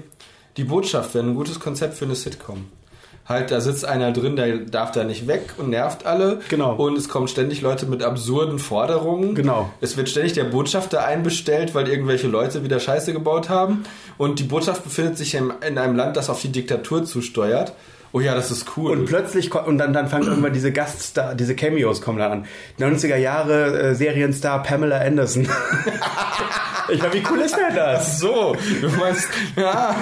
Die 0.58 0.64
Botschaft 0.64 1.14
wäre 1.14 1.24
ein 1.24 1.36
gutes 1.36 1.60
Konzept 1.60 1.94
für 1.94 2.06
eine 2.06 2.16
Sitcom. 2.16 2.66
Halt, 3.28 3.52
da 3.52 3.60
sitzt 3.60 3.84
einer 3.84 4.14
drin, 4.14 4.38
der 4.38 4.58
darf 4.60 4.92
da 4.92 5.04
nicht 5.04 5.28
weg 5.28 5.56
und 5.58 5.70
nervt 5.70 6.06
alle. 6.06 6.40
Genau. 6.48 6.76
Und 6.76 6.98
es 6.98 7.10
kommen 7.10 7.28
ständig 7.28 7.62
Leute 7.62 7.86
mit 7.86 8.02
absurden 8.02 8.58
Forderungen. 8.58 9.36
Genau. 9.36 9.70
Es 9.82 9.98
wird 9.98 10.08
ständig 10.08 10.34
der 10.34 10.46
Botschafter 10.46 11.06
einbestellt, 11.06 11.76
weil 11.76 11.90
irgendwelche 11.90 12.28
Leute 12.28 12.64
wieder 12.64 12.80
Scheiße 12.80 13.12
gebaut 13.12 13.50
haben. 13.50 13.84
Und 14.18 14.40
die 14.40 14.44
Botschaft 14.44 14.84
befindet 14.84 15.18
sich 15.18 15.36
in 15.36 15.52
in 15.68 15.78
einem 15.78 15.96
Land, 15.96 16.16
das 16.16 16.30
auf 16.30 16.42
die 16.42 16.52
Diktatur 16.52 17.04
zusteuert. 17.04 17.74
Oh 18.14 18.22
ja, 18.22 18.34
das 18.34 18.52
ist 18.52 18.78
cool. 18.78 18.92
Und 18.92 19.06
plötzlich 19.06 19.54
und 19.54 19.78
dann, 19.78 19.92
dann 19.92 20.08
fangen 20.08 20.28
irgendwann 20.28 20.54
diese 20.54 20.72
Gaststar, 20.72 21.36
diese 21.36 21.56
Cameos 21.56 22.02
kommen 22.02 22.20
dann 22.20 22.32
an. 22.32 22.46
90er 22.80 23.18
Jahre 23.18 23.78
äh, 23.78 23.96
Serienstar 23.96 24.64
Pamela 24.64 25.00
Anderson. 25.00 25.48
ich 26.90 27.02
meine, 27.02 27.14
wie 27.14 27.24
cool 27.30 27.40
ist 27.42 27.56
denn 27.56 27.76
das? 27.76 28.20
so, 28.20 28.56
du 28.82 28.90
meinst, 28.90 29.28
ja, 29.58 29.96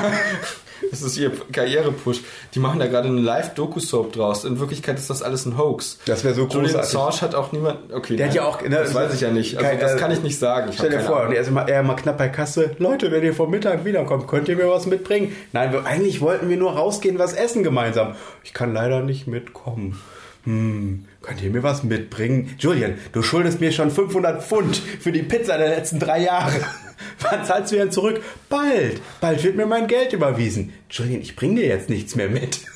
das 0.91 1.01
ist 1.01 1.17
ihr 1.17 1.31
Karrierepush. 1.51 2.21
Die 2.53 2.59
machen 2.59 2.79
da 2.79 2.87
gerade 2.87 3.07
eine 3.07 3.21
Live-Doku-Soap 3.21 4.13
draus. 4.13 4.43
In 4.45 4.59
Wirklichkeit 4.59 4.97
ist 4.97 5.09
das 5.09 5.21
alles 5.21 5.45
ein 5.45 5.57
Hoax. 5.57 5.99
Das 6.05 6.23
wäre 6.23 6.33
so 6.33 6.43
Julian 6.47 6.63
großartig. 6.73 6.95
Assange 6.97 7.21
hat 7.21 7.35
auch 7.35 7.51
niemand. 7.51 7.93
Okay, 7.93 8.15
Der 8.15 8.27
hat 8.27 8.35
nein, 8.35 8.43
ja 8.43 8.49
auch- 8.49 8.61
ne, 8.61 8.69
das 8.69 8.93
weiß 8.93 9.13
ich 9.13 9.21
ja 9.21 9.31
nicht. 9.31 9.57
Also, 9.57 9.69
kein- 9.69 9.79
das 9.79 9.97
kann 9.97 10.11
ich 10.11 10.21
nicht 10.23 10.37
sagen. 10.39 10.69
Ich 10.69 10.75
Stell 10.77 10.89
dir 10.89 10.99
vor, 11.01 11.27
er 11.33 11.39
ist 11.41 11.47
immer, 11.47 11.67
er 11.67 11.81
immer 11.81 11.95
knapp 11.95 12.17
bei 12.17 12.29
Kasse. 12.29 12.71
Leute, 12.79 13.11
wenn 13.11 13.23
ihr 13.23 13.33
vor 13.33 13.47
Mittag 13.49 13.85
wiederkommt, 13.85 14.27
könnt 14.27 14.47
ihr 14.49 14.55
mir 14.55 14.69
was 14.69 14.85
mitbringen? 14.85 15.35
Nein, 15.53 15.71
wir, 15.73 15.85
eigentlich 15.85 16.21
wollten 16.21 16.49
wir 16.49 16.57
nur 16.57 16.73
rausgehen, 16.73 17.19
was 17.19 17.33
essen 17.33 17.63
gemeinsam. 17.63 18.15
Ich 18.43 18.53
kann 18.53 18.73
leider 18.73 19.01
nicht 19.01 19.27
mitkommen. 19.27 20.01
Hm, 20.45 21.05
könnt 21.21 21.41
ihr 21.41 21.49
mir 21.49 21.63
was 21.63 21.83
mitbringen? 21.83 22.55
Julian, 22.59 22.95
du 23.11 23.21
schuldest 23.21 23.59
mir 23.59 23.71
schon 23.71 23.91
500 23.91 24.43
Pfund 24.43 24.77
für 24.77 25.11
die 25.11 25.23
Pizza 25.23 25.57
der 25.57 25.69
letzten 25.69 25.99
drei 25.99 26.23
Jahre. 26.23 26.53
Wann 27.19 27.43
zahlst 27.45 27.71
du 27.71 27.77
denn 27.77 27.91
zurück? 27.91 28.21
Bald. 28.47 29.01
Bald 29.21 29.43
wird 29.43 29.55
mir 29.55 29.65
mein 29.65 29.87
Geld 29.87 30.13
überwiesen. 30.13 30.73
Julian, 30.89 31.21
ich 31.21 31.35
bring 31.35 31.55
dir 31.55 31.65
jetzt 31.65 31.89
nichts 31.89 32.15
mehr 32.15 32.29
mit. 32.29 32.61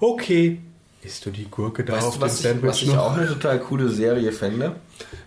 Okay. 0.00 0.58
Isst 1.06 1.24
du 1.24 1.30
die 1.30 1.44
Gurke 1.48 1.84
da 1.84 1.92
Weißt 1.92 2.06
auf 2.06 2.14
dem 2.14 2.22
was 2.22 2.40
ich, 2.40 2.42
Sandwich 2.42 2.68
was 2.68 2.82
ich 2.82 2.96
auch 2.96 3.16
eine 3.16 3.28
total 3.28 3.60
coole 3.60 3.88
Serie 3.88 4.32
fände? 4.32 4.74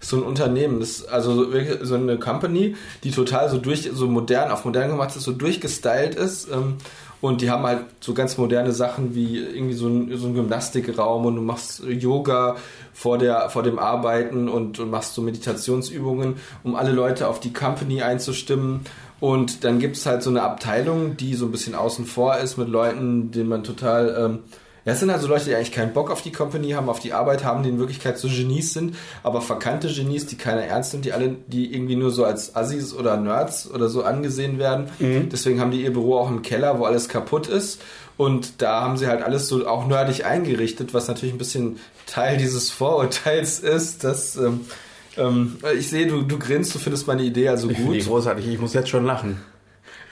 Ist 0.01 0.09
so 0.09 0.17
ein 0.17 0.23
Unternehmen, 0.23 0.81
das 0.81 0.89
ist 0.89 1.05
also 1.05 1.33
so 1.33 1.53
wirklich 1.53 1.79
so 1.83 1.95
eine 1.95 2.19
Company, 2.19 2.75
die 3.05 3.11
total 3.11 3.49
so 3.49 3.57
durch, 3.57 3.89
so 3.93 4.07
modern, 4.07 4.51
auf 4.51 4.65
modern 4.65 4.89
gemacht 4.89 5.15
ist, 5.15 5.23
so 5.23 5.31
durchgestylt 5.31 6.15
ist. 6.15 6.49
Ähm, 6.51 6.75
und 7.21 7.39
die 7.39 7.49
haben 7.49 7.63
halt 7.63 7.85
so 8.01 8.13
ganz 8.13 8.37
moderne 8.37 8.73
Sachen 8.73 9.15
wie 9.15 9.37
irgendwie 9.39 9.73
so 9.73 9.87
ein, 9.87 10.17
so 10.17 10.27
ein 10.27 10.33
Gymnastikraum 10.33 11.25
und 11.25 11.37
du 11.37 11.41
machst 11.41 11.81
Yoga 11.85 12.57
vor, 12.93 13.17
der, 13.17 13.49
vor 13.49 13.63
dem 13.63 13.79
Arbeiten 13.79 14.49
und, 14.49 14.79
und 14.79 14.89
machst 14.89 15.13
so 15.13 15.21
Meditationsübungen, 15.21 16.35
um 16.63 16.75
alle 16.75 16.91
Leute 16.91 17.29
auf 17.29 17.39
die 17.39 17.53
Company 17.53 18.01
einzustimmen. 18.01 18.81
Und 19.21 19.63
dann 19.63 19.79
gibt 19.79 19.95
es 19.95 20.05
halt 20.05 20.23
so 20.23 20.29
eine 20.29 20.43
Abteilung, 20.43 21.15
die 21.15 21.35
so 21.35 21.45
ein 21.45 21.51
bisschen 21.51 21.75
außen 21.75 22.05
vor 22.05 22.37
ist 22.37 22.57
mit 22.57 22.67
Leuten, 22.67 23.31
denen 23.31 23.47
man 23.47 23.63
total... 23.63 24.15
Ähm, 24.19 24.39
ja, 24.89 24.93
es 24.93 25.01
sind 25.01 25.11
also 25.11 25.27
Leute, 25.27 25.45
die 25.45 25.53
eigentlich 25.53 25.71
keinen 25.71 25.93
Bock 25.93 26.09
auf 26.09 26.23
die 26.23 26.31
Company 26.31 26.71
haben, 26.71 26.89
auf 26.89 26.99
die 26.99 27.13
Arbeit 27.13 27.43
haben, 27.43 27.61
die 27.61 27.69
in 27.69 27.77
Wirklichkeit 27.77 28.17
so 28.17 28.27
Genies 28.27 28.73
sind, 28.73 28.95
aber 29.21 29.39
verkannte 29.39 29.87
Genies, 29.87 30.25
die 30.25 30.35
keiner 30.35 30.63
ernst 30.63 30.93
nimmt, 30.93 31.05
die 31.05 31.13
alle, 31.13 31.35
die 31.45 31.71
irgendwie 31.71 31.95
nur 31.95 32.09
so 32.09 32.25
als 32.25 32.55
Assis 32.55 32.95
oder 32.95 33.15
Nerds 33.15 33.69
oder 33.69 33.87
so 33.87 34.01
angesehen 34.01 34.57
werden. 34.57 34.89
Deswegen 35.31 35.61
haben 35.61 35.69
die 35.69 35.83
ihr 35.83 35.93
Büro 35.93 36.17
auch 36.17 36.31
im 36.31 36.41
Keller, 36.41 36.79
wo 36.79 36.85
alles 36.85 37.07
kaputt 37.07 37.45
ist. 37.45 37.79
Und 38.17 38.63
da 38.63 38.81
haben 38.81 38.97
sie 38.97 39.05
halt 39.05 39.21
alles 39.21 39.47
so 39.47 39.67
auch 39.67 39.85
nerdig 39.85 40.25
eingerichtet, 40.25 40.91
was 40.95 41.07
natürlich 41.07 41.35
ein 41.35 41.37
bisschen 41.37 41.77
Teil 42.07 42.37
dieses 42.37 42.71
Vorurteils 42.71 43.59
ist, 43.59 44.03
dass 44.03 44.37
ähm, 44.37 44.61
ähm, 45.17 45.57
ich 45.77 45.87
sehe, 45.87 46.07
du, 46.07 46.23
du 46.23 46.39
grinst, 46.39 46.73
du 46.73 46.79
findest 46.79 47.05
meine 47.05 47.21
Idee 47.21 47.49
also 47.49 47.69
Ich 47.69 47.77
gut. 47.85 48.03
großartig. 48.03 48.47
Ich 48.47 48.59
muss 48.59 48.73
jetzt 48.73 48.89
schon 48.89 49.05
lachen. 49.05 49.37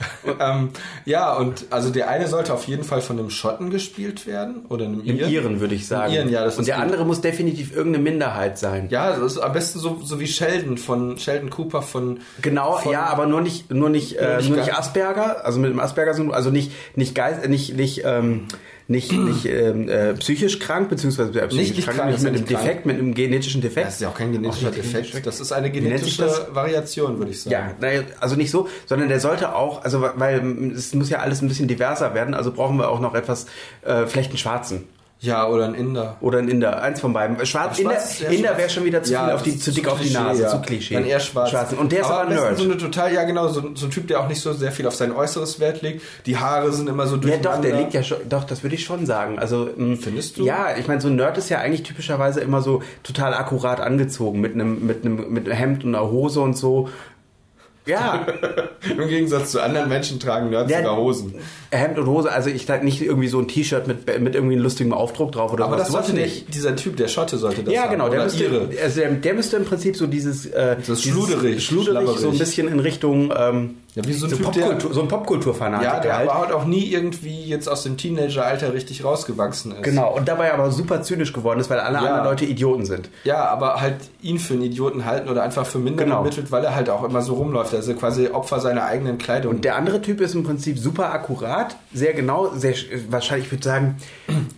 ähm, 0.40 0.70
ja, 1.04 1.34
und 1.34 1.66
also 1.70 1.90
der 1.90 2.08
eine 2.08 2.28
sollte 2.28 2.54
auf 2.54 2.66
jeden 2.68 2.84
Fall 2.84 3.00
von 3.00 3.18
einem 3.18 3.30
Schotten 3.30 3.70
gespielt 3.70 4.26
werden 4.26 4.66
oder 4.68 4.84
einem 4.84 5.00
Im 5.04 5.18
Iren. 5.18 5.30
Iren 5.30 5.60
würde 5.60 5.74
ich 5.74 5.86
sagen. 5.86 6.12
Iren, 6.12 6.30
ja, 6.30 6.44
das 6.44 6.56
Und 6.56 6.60
ist 6.62 6.68
der 6.68 6.76
gut. 6.76 6.84
andere 6.84 7.04
muss 7.04 7.20
definitiv 7.20 7.74
irgendeine 7.74 8.04
Minderheit 8.04 8.58
sein. 8.58 8.88
Ja, 8.90 9.10
das 9.10 9.32
ist 9.32 9.38
am 9.38 9.52
besten 9.52 9.78
so, 9.78 10.00
so 10.02 10.20
wie 10.20 10.26
Sheldon 10.26 10.78
von 10.78 11.18
Sheldon 11.18 11.50
Cooper 11.50 11.82
von 11.82 12.20
Genau, 12.42 12.76
von, 12.76 12.92
ja, 12.92 13.04
aber 13.06 13.26
nur 13.26 13.40
nicht, 13.40 13.72
nur 13.72 13.88
nicht, 13.90 14.16
äh, 14.16 14.36
nicht 14.38 14.50
nur 14.50 14.58
nicht. 14.58 14.74
Asperger, 14.76 15.44
also 15.44 15.58
mit 15.58 15.70
dem 15.70 15.80
Asperger 15.80 16.14
sind, 16.14 16.32
also 16.32 16.50
nicht, 16.50 16.72
nicht 16.96 17.14
Geist, 17.14 17.48
nicht, 17.48 17.76
nicht, 17.76 18.02
ähm, 18.04 18.46
nicht, 18.90 19.12
nicht 19.12 19.44
ähm, 19.44 19.86
äh, 19.88 20.14
psychisch 20.14 20.58
krank, 20.58 20.88
beziehungsweise 20.88 21.38
äh, 21.38 21.46
psychisch 21.48 21.76
nicht 21.76 21.84
krank, 21.84 21.98
krank, 21.98 22.10
nicht 22.10 22.22
mit 22.22 22.32
einem 22.32 22.40
nicht 22.40 22.48
krank. 22.48 22.64
Defekt, 22.64 22.86
mit 22.86 22.98
einem 22.98 23.14
genetischen 23.14 23.60
Defekt. 23.60 23.86
Das 23.86 23.94
ist 23.94 24.00
ja 24.00 24.08
auch 24.08 24.14
kein 24.14 24.32
genetischer 24.32 24.68
Auch 24.68 24.74
nicht 24.74 24.94
Defekt. 24.94 25.26
Das 25.26 25.40
ist 25.40 25.52
eine 25.52 25.70
genetische? 25.70 26.48
Variation, 26.52 27.18
würde 27.18 27.32
ich 27.32 27.42
sagen. 27.42 27.52
Ja, 27.52 27.74
naja, 27.80 28.02
also 28.18 28.36
nicht 28.36 28.50
so, 28.50 28.66
sondern 28.86 29.10
der 29.10 29.20
sollte 29.20 29.54
auch, 29.54 29.84
also 29.84 30.00
weil 30.00 30.72
es 30.74 30.94
muss 30.94 31.10
ja 31.10 31.18
alles 31.18 31.42
ein 31.42 31.48
bisschen 31.48 31.68
diverser 31.68 32.14
werden, 32.14 32.32
also 32.32 32.50
brauchen 32.50 32.78
wir 32.78 32.88
auch 32.88 33.00
noch 33.00 33.14
etwas, 33.14 33.46
äh, 33.82 34.06
vielleicht 34.06 34.30
einen 34.30 34.38
Schwarzen. 34.38 34.84
Ja, 35.20 35.48
oder 35.48 35.64
ein 35.64 35.74
Inder. 35.74 36.16
Oder 36.20 36.38
ein 36.38 36.48
Inder, 36.48 36.80
eins 36.80 37.00
von 37.00 37.12
beiden. 37.12 37.44
Schwarz, 37.44 37.72
Aber 37.72 37.78
Inder, 37.80 37.94
schwarz- 37.94 38.20
ja, 38.20 38.28
Inder 38.28 38.48
schwarz- 38.48 38.58
wäre 38.58 38.70
schon 38.70 38.84
wieder 38.84 39.02
zu 39.02 39.12
Ja, 39.12 39.24
viel 39.24 39.34
auf 39.34 39.42
die, 39.42 39.58
zu 39.58 39.72
dick 39.72 39.84
zu 39.84 39.90
auf 39.90 40.00
die 40.00 40.10
Nase, 40.10 40.42
ja. 40.42 40.48
zu 40.48 40.60
Klischee. 40.60 40.94
Dann 40.94 41.04
eher 41.04 41.18
schwarz. 41.18 41.50
Schwarzen. 41.50 41.76
Und 41.76 41.90
der 41.90 42.00
ist 42.02 42.06
aber, 42.06 42.20
am 42.22 42.28
ein 42.28 42.34
Nerd. 42.36 42.56
so 42.56 42.62
eine 42.62 42.76
total, 42.76 43.12
ja 43.12 43.24
genau, 43.24 43.48
so, 43.48 43.62
so 43.74 43.86
ein 43.86 43.90
Typ, 43.90 44.06
der 44.06 44.20
auch 44.20 44.28
nicht 44.28 44.40
so 44.40 44.52
sehr 44.52 44.70
viel 44.70 44.86
auf 44.86 44.94
sein 44.94 45.10
Äußeres 45.10 45.58
Wert 45.58 45.82
legt. 45.82 46.02
Die 46.26 46.36
Haare 46.38 46.72
sind 46.72 46.88
immer 46.88 47.06
so 47.08 47.16
Ja, 47.16 47.20
durcheinander. 47.22 47.50
doch, 47.56 47.60
der 47.62 47.76
liegt 47.80 47.94
ja 47.94 48.02
schon, 48.04 48.18
doch, 48.28 48.44
das 48.44 48.62
würde 48.62 48.76
ich 48.76 48.84
schon 48.84 49.06
sagen. 49.06 49.40
Also, 49.40 49.68
ähm, 49.76 49.96
Findest 49.98 50.38
du? 50.38 50.44
Ja, 50.44 50.76
ich 50.78 50.86
meine, 50.86 51.00
so 51.00 51.08
ein 51.08 51.16
Nerd 51.16 51.36
ist 51.36 51.48
ja 51.48 51.58
eigentlich 51.58 51.82
typischerweise 51.82 52.40
immer 52.40 52.62
so 52.62 52.82
total 53.02 53.34
akkurat 53.34 53.80
angezogen, 53.80 54.40
mit 54.40 54.54
einem, 54.54 54.86
mit 54.86 55.04
einem, 55.04 55.32
mit 55.32 55.46
einem 55.46 55.56
Hemd 55.58 55.84
und 55.84 55.96
einer 55.96 56.08
Hose 56.10 56.40
und 56.40 56.56
so. 56.56 56.88
Ja, 57.88 58.26
Im 58.96 59.08
Gegensatz 59.08 59.50
zu 59.52 59.60
anderen 59.60 59.88
Menschen 59.88 60.20
tragen 60.20 60.50
Nerds 60.50 60.70
Ja, 60.70 60.78
sogar 60.78 60.96
Hosen. 60.96 61.34
Hemd 61.70 61.98
und 61.98 62.06
Hose, 62.06 62.30
also 62.30 62.50
ich 62.50 62.66
sag 62.66 62.84
nicht 62.84 63.00
irgendwie 63.02 63.28
so 63.28 63.38
ein 63.40 63.48
T-Shirt 63.48 63.86
mit, 63.88 64.06
mit 64.20 64.34
irgendwie 64.34 64.54
einem 64.54 64.62
lustigen 64.62 64.92
Aufdruck 64.92 65.32
drauf 65.32 65.52
oder 65.52 65.64
Aber 65.64 65.76
sowas. 65.78 65.92
das 65.92 66.06
sollte 66.06 66.12
nicht. 66.20 66.54
dieser 66.54 66.76
Typ, 66.76 66.96
der 66.96 67.08
Schotte 67.08 67.38
sollte 67.38 67.62
das 67.64 67.72
Ja, 67.74 67.82
haben. 67.84 67.90
genau, 67.92 68.08
der 68.08 68.24
müsste, 68.24 68.68
also 68.82 69.00
der, 69.00 69.10
der 69.12 69.34
müsste 69.34 69.56
im 69.56 69.64
Prinzip 69.64 69.96
so 69.96 70.06
dieses, 70.06 70.46
äh, 70.46 70.76
Das 70.76 70.86
dieses 70.86 71.02
schluderig, 71.02 71.64
schluderig 71.64 72.08
so 72.18 72.30
ein 72.30 72.38
bisschen 72.38 72.68
in 72.68 72.80
Richtung 72.80 73.32
ähm, 73.36 73.74
Ja, 73.98 74.08
wie 74.08 74.12
so 74.12 74.26
ein 74.26 74.32
Typ, 74.32 74.42
Popkultur, 74.42 74.74
der- 74.74 74.94
so 74.94 75.00
ein 75.02 75.08
Popkulturfanatiker 75.08 75.94
Ja, 75.94 76.00
der 76.00 76.16
halt. 76.18 76.30
aber 76.30 76.40
halt 76.40 76.52
auch 76.52 76.64
nie 76.64 76.84
irgendwie 76.92 77.44
jetzt 77.44 77.68
aus 77.68 77.82
dem 77.82 77.96
Teenageralter 77.96 78.72
richtig 78.72 79.04
rausgewachsen 79.04 79.72
ist. 79.72 79.82
Genau, 79.82 80.14
und 80.16 80.28
dabei 80.28 80.52
aber 80.54 80.70
super 80.70 81.02
zynisch 81.02 81.32
geworden 81.32 81.58
ist, 81.60 81.68
weil 81.70 81.80
alle 81.80 81.96
Ja. 81.96 82.02
anderen 82.04 82.24
Leute 82.24 82.44
Idioten 82.44 82.84
sind. 82.84 83.10
Ja, 83.24 83.44
aber 83.46 83.80
halt 83.80 83.96
ihn 84.22 84.38
für 84.38 84.54
einen 84.54 84.62
Idioten 84.62 85.04
halten 85.04 85.28
oder 85.28 85.42
einfach 85.42 85.66
für 85.66 85.78
minder 85.78 86.04
Genau. 86.04 86.22
bemittelt, 86.22 86.52
weil 86.52 86.64
er 86.64 86.74
halt 86.74 86.90
auch 86.90 87.02
immer 87.04 87.22
so 87.22 87.34
rumläuft. 87.34 87.74
Also 87.74 87.92
quasi 87.94 88.28
Opfer 88.28 88.60
seiner 88.60 88.84
eigenen 88.84 89.18
Kleidung. 89.18 89.54
Und 89.56 89.64
der 89.64 89.76
andere 89.76 90.00
Typ 90.00 90.20
ist 90.20 90.34
im 90.34 90.44
Prinzip 90.44 90.78
super 90.78 91.12
akkurat, 91.12 91.76
sehr 91.92 92.12
genau, 92.12 92.50
sehr 92.54 92.74
sch- 92.74 92.86
wahrscheinlich, 93.10 93.46
ich 93.46 93.52
würde 93.52 93.64
sagen, 93.64 93.96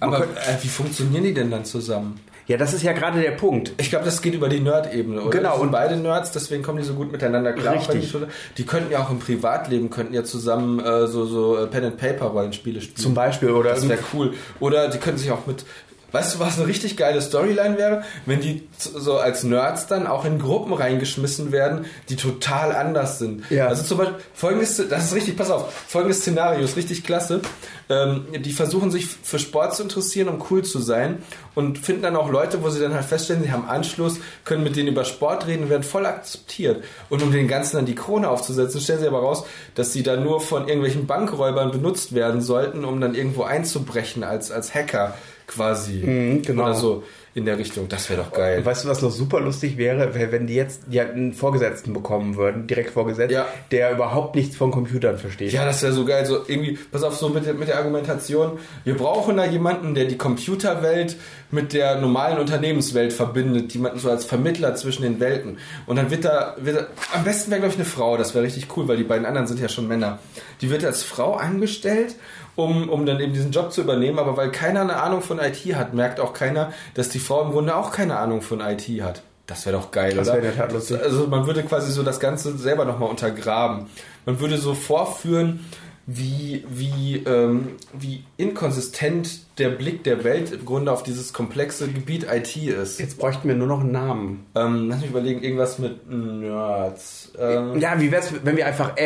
aber 0.01 0.19
könnte- 0.19 0.35
äh, 0.41 0.63
wie 0.63 0.69
funktionieren 0.69 1.25
die 1.25 1.35
denn 1.35 1.51
dann 1.51 1.65
zusammen? 1.65 2.21
Ja, 2.51 2.57
das 2.57 2.73
ist 2.75 2.83
ja 2.83 2.93
gerade 2.93 3.21
der 3.21 3.31
Punkt. 3.31 3.75
Ich 3.77 3.91
glaube, 3.91 4.05
das 4.05 4.21
geht 4.23 4.35
über 4.35 4.49
die 4.49 4.59
Nerd-Ebene, 4.59 5.21
oder? 5.23 5.31
Genau, 5.31 5.61
und- 5.61 5.71
beide 5.71 5.97
Nerds, 5.97 6.33
deswegen 6.33 6.65
kommen 6.65 6.79
die 6.79 6.85
so 6.85 6.95
gut 6.95 7.13
miteinander 7.13 7.53
klar. 7.53 7.75
Richtig. 7.75 8.13
Die, 8.59 8.67
könnten 8.67 8.91
ja 8.91 8.99
auch 9.05 9.11
im 9.11 9.21
Privatleben 9.21 9.89
könnten 9.89 10.15
ja 10.15 10.25
zusammen 10.25 10.81
äh, 10.81 11.07
so 11.07 11.27
so 11.27 11.57
äh, 11.57 11.69
Pen 11.69 11.85
and 11.85 11.97
Paper 11.97 12.27
Rollenspiele 12.27 12.81
spielen. 12.81 12.97
Zum 12.97 13.15
Beispiel, 13.15 13.51
oder 13.51 13.71
Das 13.71 13.89
wäre 13.89 14.01
cool. 14.13 14.35
Oder 14.59 14.89
die 14.89 14.99
können 14.99 15.17
sich 15.17 15.31
auch 15.31 15.47
mit. 15.47 15.65
Weißt 16.13 16.35
du, 16.35 16.41
was 16.41 16.59
eine 16.59 16.67
richtig 16.67 16.97
geile 16.97 17.23
Storyline 17.23 17.79
wäre? 17.79 18.03
Wenn 18.27 18.41
die 18.41 18.69
so 18.77 19.19
als 19.19 19.45
Nerds 19.45 19.87
dann 19.87 20.09
auch 20.09 20.25
in 20.25 20.41
Gruppen 20.41 20.73
reingeschmissen 20.73 21.53
werden, 21.53 21.85
die 22.09 22.17
total 22.17 22.73
anders 22.73 23.21
sind. 23.21 23.49
Ja. 23.49 23.69
Also 23.69 23.85
zum 23.85 23.99
Beispiel, 23.99 24.17
folgendes, 24.35 24.77
das 24.89 25.05
ist 25.05 25.15
richtig, 25.15 25.37
pass 25.37 25.53
auf, 25.53 25.73
folgendes 25.87 26.23
Szenario 26.23 26.65
ist 26.65 26.77
richtig 26.77 27.05
klasse. 27.05 27.43
Ähm, 27.91 28.27
die 28.39 28.53
versuchen 28.53 28.93
sich 28.93 29.07
für 29.07 29.41
Sport 29.41 29.75
zu 29.75 29.83
interessieren, 29.83 30.29
um 30.29 30.41
cool 30.49 30.63
zu 30.63 30.79
sein 30.79 31.19
und 31.57 31.77
finden 31.77 32.03
dann 32.03 32.15
auch 32.15 32.31
Leute, 32.31 32.63
wo 32.63 32.71
sie 32.71 32.81
dann 32.81 32.95
halt 32.95 33.05
feststellen, 33.05 33.43
sie 33.43 33.51
haben 33.51 33.69
Anschluss, 33.69 34.21
können 34.45 34.63
mit 34.63 34.77
denen 34.77 34.89
über 34.89 35.05
Sport 35.05 35.49
reden 35.49 35.65
und 35.65 35.71
werden 35.71 35.83
voll 35.83 36.07
akzeptiert. 36.07 36.85
Und 37.09 37.21
um 37.21 37.33
den 37.33 37.49
Ganzen 37.49 37.77
dann 37.77 37.87
die 37.87 37.97
Krone 37.97 38.29
aufzusetzen, 38.29 38.81
stellen 38.81 39.01
sie 39.01 39.09
aber 39.09 39.19
raus, 39.19 39.45
dass 39.75 39.93
sie 39.93 40.05
dann 40.05 40.23
nur 40.23 40.41
von 40.41 40.69
irgendwelchen 40.69 41.09
Bankräubern 41.09 41.73
benutzt 41.73 42.15
werden 42.15 42.41
sollten, 42.41 42.85
um 42.85 43.01
dann 43.01 43.17
irgendwo 43.17 43.43
einzubrechen 43.43 44.23
als, 44.23 44.53
als 44.53 44.73
Hacker 44.73 45.15
quasi. 45.49 46.05
Mhm, 46.05 46.43
genau. 46.43 46.63
Oder 46.63 46.75
so 46.75 47.03
in 47.35 47.45
der 47.45 47.59
Richtung. 47.59 47.89
Das 47.89 48.11
wäre 48.11 48.23
doch 48.23 48.33
geil. 48.33 48.65
Weißt 48.65 48.85
du, 48.85 48.89
was 48.89 49.03
noch 49.03 49.11
super 49.11 49.41
lustig 49.41 49.77
wäre, 49.77 50.15
wär, 50.15 50.33
wenn 50.33 50.47
die 50.49 50.55
jetzt 50.55 50.83
ja, 50.91 51.05
einen 51.05 51.33
Vorgesetzten 51.33 51.93
bekommen 51.93 52.37
würden, 52.37 52.67
direkt 52.67 52.91
vorgesetzt, 52.91 53.33
Ja. 53.33 53.47
der 53.71 53.93
überhaupt 53.93 54.35
nichts 54.35 54.57
von 54.57 54.71
Computern 54.73 55.17
versteht. 55.19 55.53
Ja, 55.53 55.65
das 55.65 55.83
wäre 55.83 55.93
so 55.93 56.05
geil. 56.05 56.27
So 56.27 56.39
irgendwie, 56.47 56.79
pass 56.91 57.03
auf, 57.05 57.17
so 57.17 57.29
mit 57.29 57.47
mit 57.59 57.69
der 57.69 57.79
Argumentation, 57.79 58.59
wir 58.85 58.97
brauchen 58.97 59.37
da 59.37 59.45
jemanden, 59.45 59.95
der 59.95 60.07
die 60.07 60.19
Computerwelt 60.19 61.17
mit 61.51 61.73
der 61.73 62.01
normalen 62.01 62.39
Unternehmenswelt 62.39 63.13
verbindet, 63.13 63.73
jemanden 63.75 63.99
so 63.99 64.11
als 64.11 64.25
Vermittler 64.25 64.75
zwischen 64.75 65.03
den 65.03 65.21
Welten. 65.21 65.59
Und 65.87 65.97
dann 65.97 66.11
wird 66.11 66.25
da, 66.25 66.55
wird 66.59 66.77
da 66.77 66.87
am 67.15 67.25
besten 67.25 67.51
wäre, 67.51 67.61
glaube 67.61 67.73
ich, 67.75 67.79
eine 67.81 67.89
Frau, 67.89 68.17
das 68.17 68.35
wäre 68.35 68.45
richtig 68.45 68.69
cool, 68.77 68.87
weil 68.89 68.97
die 68.97 69.05
beiden 69.05 69.27
anderen 69.27 69.47
sind 69.47 69.61
ja 69.61 69.69
schon 69.69 69.89
Männer. 69.89 70.19
Die 70.61 70.71
wird 70.71 70.85
als 70.85 71.03
Frau 71.03 71.35
angestellt, 71.35 72.15
um, 72.57 72.89
um 72.89 73.07
dann 73.07 73.21
eben 73.21 73.33
diesen 73.33 73.53
Job 73.53 73.73
zu 73.73 73.81
übernehmen, 73.81 74.19
aber 74.19 74.37
weil 74.37 74.51
keiner 74.51 74.83
eine 74.83 74.97
Ahnung 74.97 75.23
von 75.23 75.39
IT 75.39 75.65
hat, 75.75 75.95
merkt 75.95 76.21
auch 76.21 76.33
keiner, 76.33 76.73
dass 76.95 77.09
die 77.09 77.19
Frau 77.19 77.43
im 77.43 77.53
Grunde 77.53 77.75
auch 77.75 77.91
keine 77.93 78.17
Ahnung 78.19 78.43
von 78.43 78.61
IT 78.61 78.87
hat. 79.03 79.23
Das 79.47 79.67
wäre 79.67 79.77
doch 79.77 79.91
geil, 79.91 80.15
Das 80.15 80.29
oder? 80.29 80.43
wäre 80.43 80.57
Tat 80.57 80.73
lustig. 80.73 81.01
Also 81.03 81.27
man 81.27 81.45
würde 81.47 81.65
quasi 81.65 81.91
so 81.91 82.05
das 82.05 82.21
Ganze 82.21 82.57
selber 82.57 82.85
nochmal 82.85 83.09
untergraben. 83.11 83.87
Man 84.25 84.39
würde 84.39 84.59
so 84.59 84.75
vorführen, 84.75 85.67
wie, 86.13 86.65
wie, 86.69 87.23
ähm, 87.27 87.77
wie 87.93 88.25
inkonsistent 88.37 89.43
der 89.59 89.69
Blick 89.69 90.03
der 90.05 90.25
Welt 90.25 90.51
im 90.53 90.65
Grunde 90.65 90.91
auf 90.91 91.03
dieses 91.05 91.33
komplexe 91.33 91.87
Gebiet 91.89 92.27
IT 92.33 92.57
ist. 92.57 92.99
Jetzt 92.99 93.19
bräuchten 93.19 93.47
wir 93.47 93.55
nur 93.55 93.67
noch 93.69 93.81
einen 93.81 93.93
Namen. 93.93 94.47
Ähm, 94.57 94.89
lass 94.89 95.01
mich 95.03 95.11
überlegen, 95.11 95.43
irgendwas 95.43 95.79
mit 95.79 96.11
Nerds. 96.11 97.31
Ähm, 97.39 97.79
Ja, 97.79 98.01
wie 98.01 98.11
wär's, 98.11 98.33
wenn 98.43 98.57
wir 98.57 98.67
einfach 98.67 98.97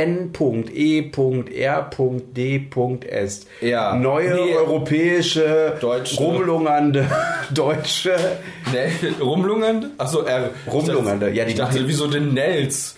N.E.R.D.S. 2.15 3.47
Ja. 3.61 3.97
Neue 3.97 4.35
Nee. 4.35 4.55
europäische, 4.57 5.77
Deutsche. 5.81 6.17
rumlungernde 6.17 7.07
Deutsche. 7.55 8.15
Ne, 8.73 8.91
rumlungernde? 9.21 9.91
Achso, 9.99 10.23
R. 10.23 10.51
Rumlungernde, 10.71 11.31
ja, 11.31 11.45
die- 11.45 11.51
Ich 11.53 11.57
dachte, 11.57 11.87
wieso 11.87 12.07
denn 12.07 12.33
Nels? 12.35 12.97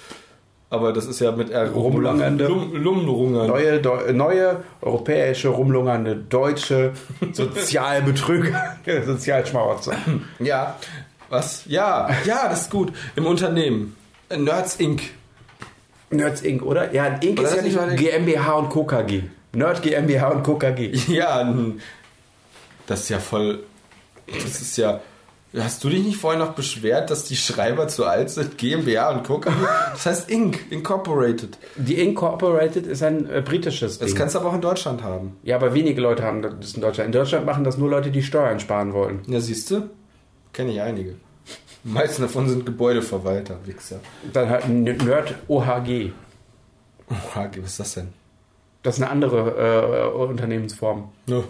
Aber 0.69 0.93
das 0.93 1.07
ist 1.07 1.21
ja 1.21 1.31
mit. 1.33 1.51
Rumlungernde. 1.55 2.47
Lum, 2.49 2.75
Lumlungern. 2.75 3.47
Neue, 3.47 3.79
Deu- 3.81 4.13
neue 4.13 4.65
europäische, 4.83 5.49
rumlungernde 5.49 6.17
deutsche 6.17 6.93
Sozialbetrüger, 7.33 8.77
Sozialschmarotzer. 9.07 9.95
Ja. 10.41 10.77
Was? 11.29 11.65
Ja, 11.67 12.09
ja, 12.25 12.49
das 12.49 12.63
ist 12.63 12.71
gut. 12.71 12.93
Im 13.17 13.27
Unternehmen. 13.27 13.97
Nerds 14.37 14.77
Inc. 14.77 15.03
Nerds 16.11 16.43
Inc., 16.43 16.63
oder? 16.63 16.93
Ja, 16.95 17.07
Inc. 17.07 17.39
Oder 17.41 17.49
ist 17.49 17.57
ja 17.57 17.63
nicht 17.63 17.77
mal- 17.77 17.95
GmbH 17.97 18.53
und 18.55 18.69
Co. 18.71 18.85
KG. 18.85 19.23
Nerd 19.53 19.83
GmbH 19.83 20.29
und 20.29 20.43
Co. 20.43 20.57
KG. 20.57 20.93
Ja, 21.09 21.53
das 22.87 23.01
ist 23.03 23.09
ja 23.09 23.19
voll. 23.19 23.61
Das 24.27 24.45
ist 24.61 24.77
ja. 24.77 25.01
Hast 25.59 25.83
du 25.85 25.89
dich 25.89 26.05
nicht 26.05 26.19
vorhin 26.19 26.41
noch 26.41 26.53
beschwert, 26.53 27.11
dass 27.11 27.25
die 27.25 27.37
Schreiber 27.37 27.89
zu 27.89 28.05
alt 28.05 28.29
sind? 28.31 28.59
GmbH 28.59 29.11
und 29.11 29.25
Co. 29.27 29.41
Das 29.93 30.05
heißt 30.05 30.31
Inc. 30.31 30.71
Incorporated. 30.71 31.57
Die 31.77 31.95
Incorporated 31.99 32.87
ist 32.87 33.03
ein 33.03 33.29
äh, 33.31 33.41
britisches 33.43 33.99
Das 33.99 34.09
Ding. 34.09 34.19
kannst 34.19 34.35
du 34.35 34.41
aber 34.41 34.51
auch 34.51 34.55
in 34.55 34.61
Deutschland 34.61 35.03
haben. 35.03 35.37
Ja, 35.45 35.57
aber 35.57 35.73
wenige 35.73 36.01
Leute 36.01 36.25
haben 36.25 36.43
das 36.43 36.75
in 36.75 36.83
Deutschland. 36.83 37.07
In 37.07 37.13
Deutschland 37.13 37.47
machen 37.47 37.65
das 37.65 37.79
nur 37.79 37.89
Leute, 37.89 38.11
die 38.11 38.23
Steuern 38.23 38.61
sparen 38.61 38.93
wollen. 38.93 39.21
Ja, 39.29 39.41
siehst 39.41 39.71
du? 39.71 39.89
Kenne 40.53 40.73
ich 40.73 40.81
einige. 40.81 41.15
Die 41.85 41.89
meisten 41.93 42.23
davon 42.23 42.49
sind 42.49 42.67
Gebäudeverwalter, 42.67 43.59
Wichser. 43.65 44.01
Dann 44.33 44.51
halt 44.51 44.69
Nerd 44.69 45.35
OHG. 45.49 46.11
Oh, 47.09 47.15
was 47.35 47.57
ist 47.71 47.81
das 47.81 47.95
denn? 47.95 48.09
Das 48.83 48.97
ist 48.99 49.03
eine 49.03 49.11
andere 49.11 50.13
äh, 50.13 50.17
Unternehmensform. 50.17 51.09
No. 51.27 51.45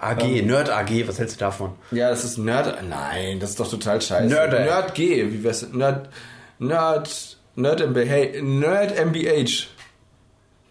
AG, 0.00 0.42
Nerd 0.42 0.70
AG, 0.70 1.06
was 1.06 1.18
hältst 1.18 1.36
du 1.36 1.40
davon? 1.40 1.72
Ja, 1.90 2.10
das 2.10 2.24
ist 2.24 2.38
Nerd. 2.38 2.82
Nein, 2.88 3.38
das 3.38 3.50
ist 3.50 3.60
doch 3.60 3.68
total 3.68 4.00
scheiße. 4.00 4.32
Nerd. 4.32 4.52
Nerd 4.52 4.94
G, 4.94 5.30
wie 5.30 5.44
wär's? 5.44 5.70
Nerd. 5.72 6.08
Nerd. 6.58 7.36
Nerd 7.54 7.80
MBH. 7.80 8.42
Nerd 8.42 8.98
MBH. 8.98 9.66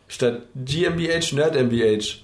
Statt 0.08 0.42
GmbH, 0.56 1.36
Nerd 1.36 1.56
MBH. 1.56 2.24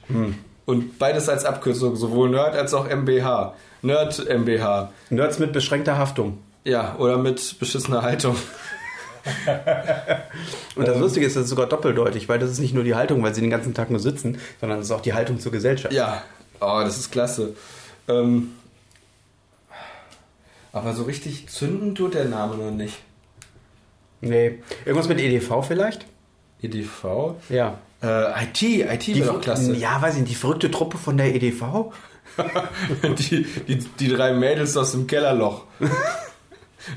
Und 0.66 0.98
beides 0.98 1.30
als 1.30 1.46
Abkürzung, 1.46 1.96
sowohl 1.96 2.30
Nerd 2.30 2.56
als 2.56 2.74
auch 2.74 2.90
MBH. 2.90 3.54
Nerd 3.84 4.28
MBH. 4.28 4.92
Nerds 5.12 5.38
mit 5.38 5.54
beschränkter 5.54 5.98
Haftung. 5.98 6.40
Ja, 6.64 6.96
oder 6.98 7.20
mit 7.20 7.60
beschissener 7.60 8.02
Haltung. 8.02 8.36
Und 10.76 10.88
das 10.88 10.98
Lustige 11.00 11.26
ist, 11.26 11.36
das 11.36 11.44
ist 11.44 11.50
sogar 11.50 11.68
doppeldeutig, 11.68 12.28
weil 12.30 12.40
das 12.40 12.50
ist 12.52 12.60
nicht 12.60 12.74
nur 12.74 12.84
die 12.84 12.96
Haltung, 12.96 13.22
weil 13.24 13.34
sie 13.34 13.42
den 13.42 13.50
ganzen 13.50 13.74
Tag 13.74 13.90
nur 13.90 14.00
sitzen, 14.00 14.40
sondern 14.60 14.80
das 14.80 14.88
ist 14.88 14.92
auch 14.92 15.02
die 15.02 15.14
Haltung 15.14 15.40
zur 15.40 15.52
Gesellschaft. 15.52 15.94
Ja, 15.94 16.24
oh, 16.66 16.84
das 16.84 16.98
ist 16.98 17.12
klasse. 17.12 17.56
Ähm, 18.08 18.54
aber 20.72 20.94
so 20.94 21.04
richtig 21.04 21.48
zünden 21.48 21.96
tut 21.96 22.14
der 22.14 22.26
Name 22.26 22.56
noch 22.56 22.72
nicht. 22.72 22.98
Nee. 24.22 24.60
Irgendwas 24.86 25.08
mit 25.08 25.20
EDV 25.20 25.64
vielleicht? 25.66 26.06
EDV? 26.62 27.36
Ja. 27.50 27.80
Äh, 28.02 28.44
IT, 28.44 28.62
IT 28.62 29.08
wäre 29.16 29.34
doch 29.34 29.42
klasse. 29.42 29.74
Ja, 29.76 30.02
weiß 30.02 30.16
ich 30.16 30.22
nicht, 30.22 30.32
die 30.32 30.36
verrückte 30.36 30.72
Truppe 30.72 30.98
von 30.98 31.18
der 31.18 31.34
EDV? 31.34 31.94
die, 33.04 33.44
die, 33.44 33.78
die 33.78 34.08
drei 34.10 34.34
Mädels 34.34 34.76
aus 34.76 34.92
dem 34.92 35.08
Kellerloch. 35.08 35.64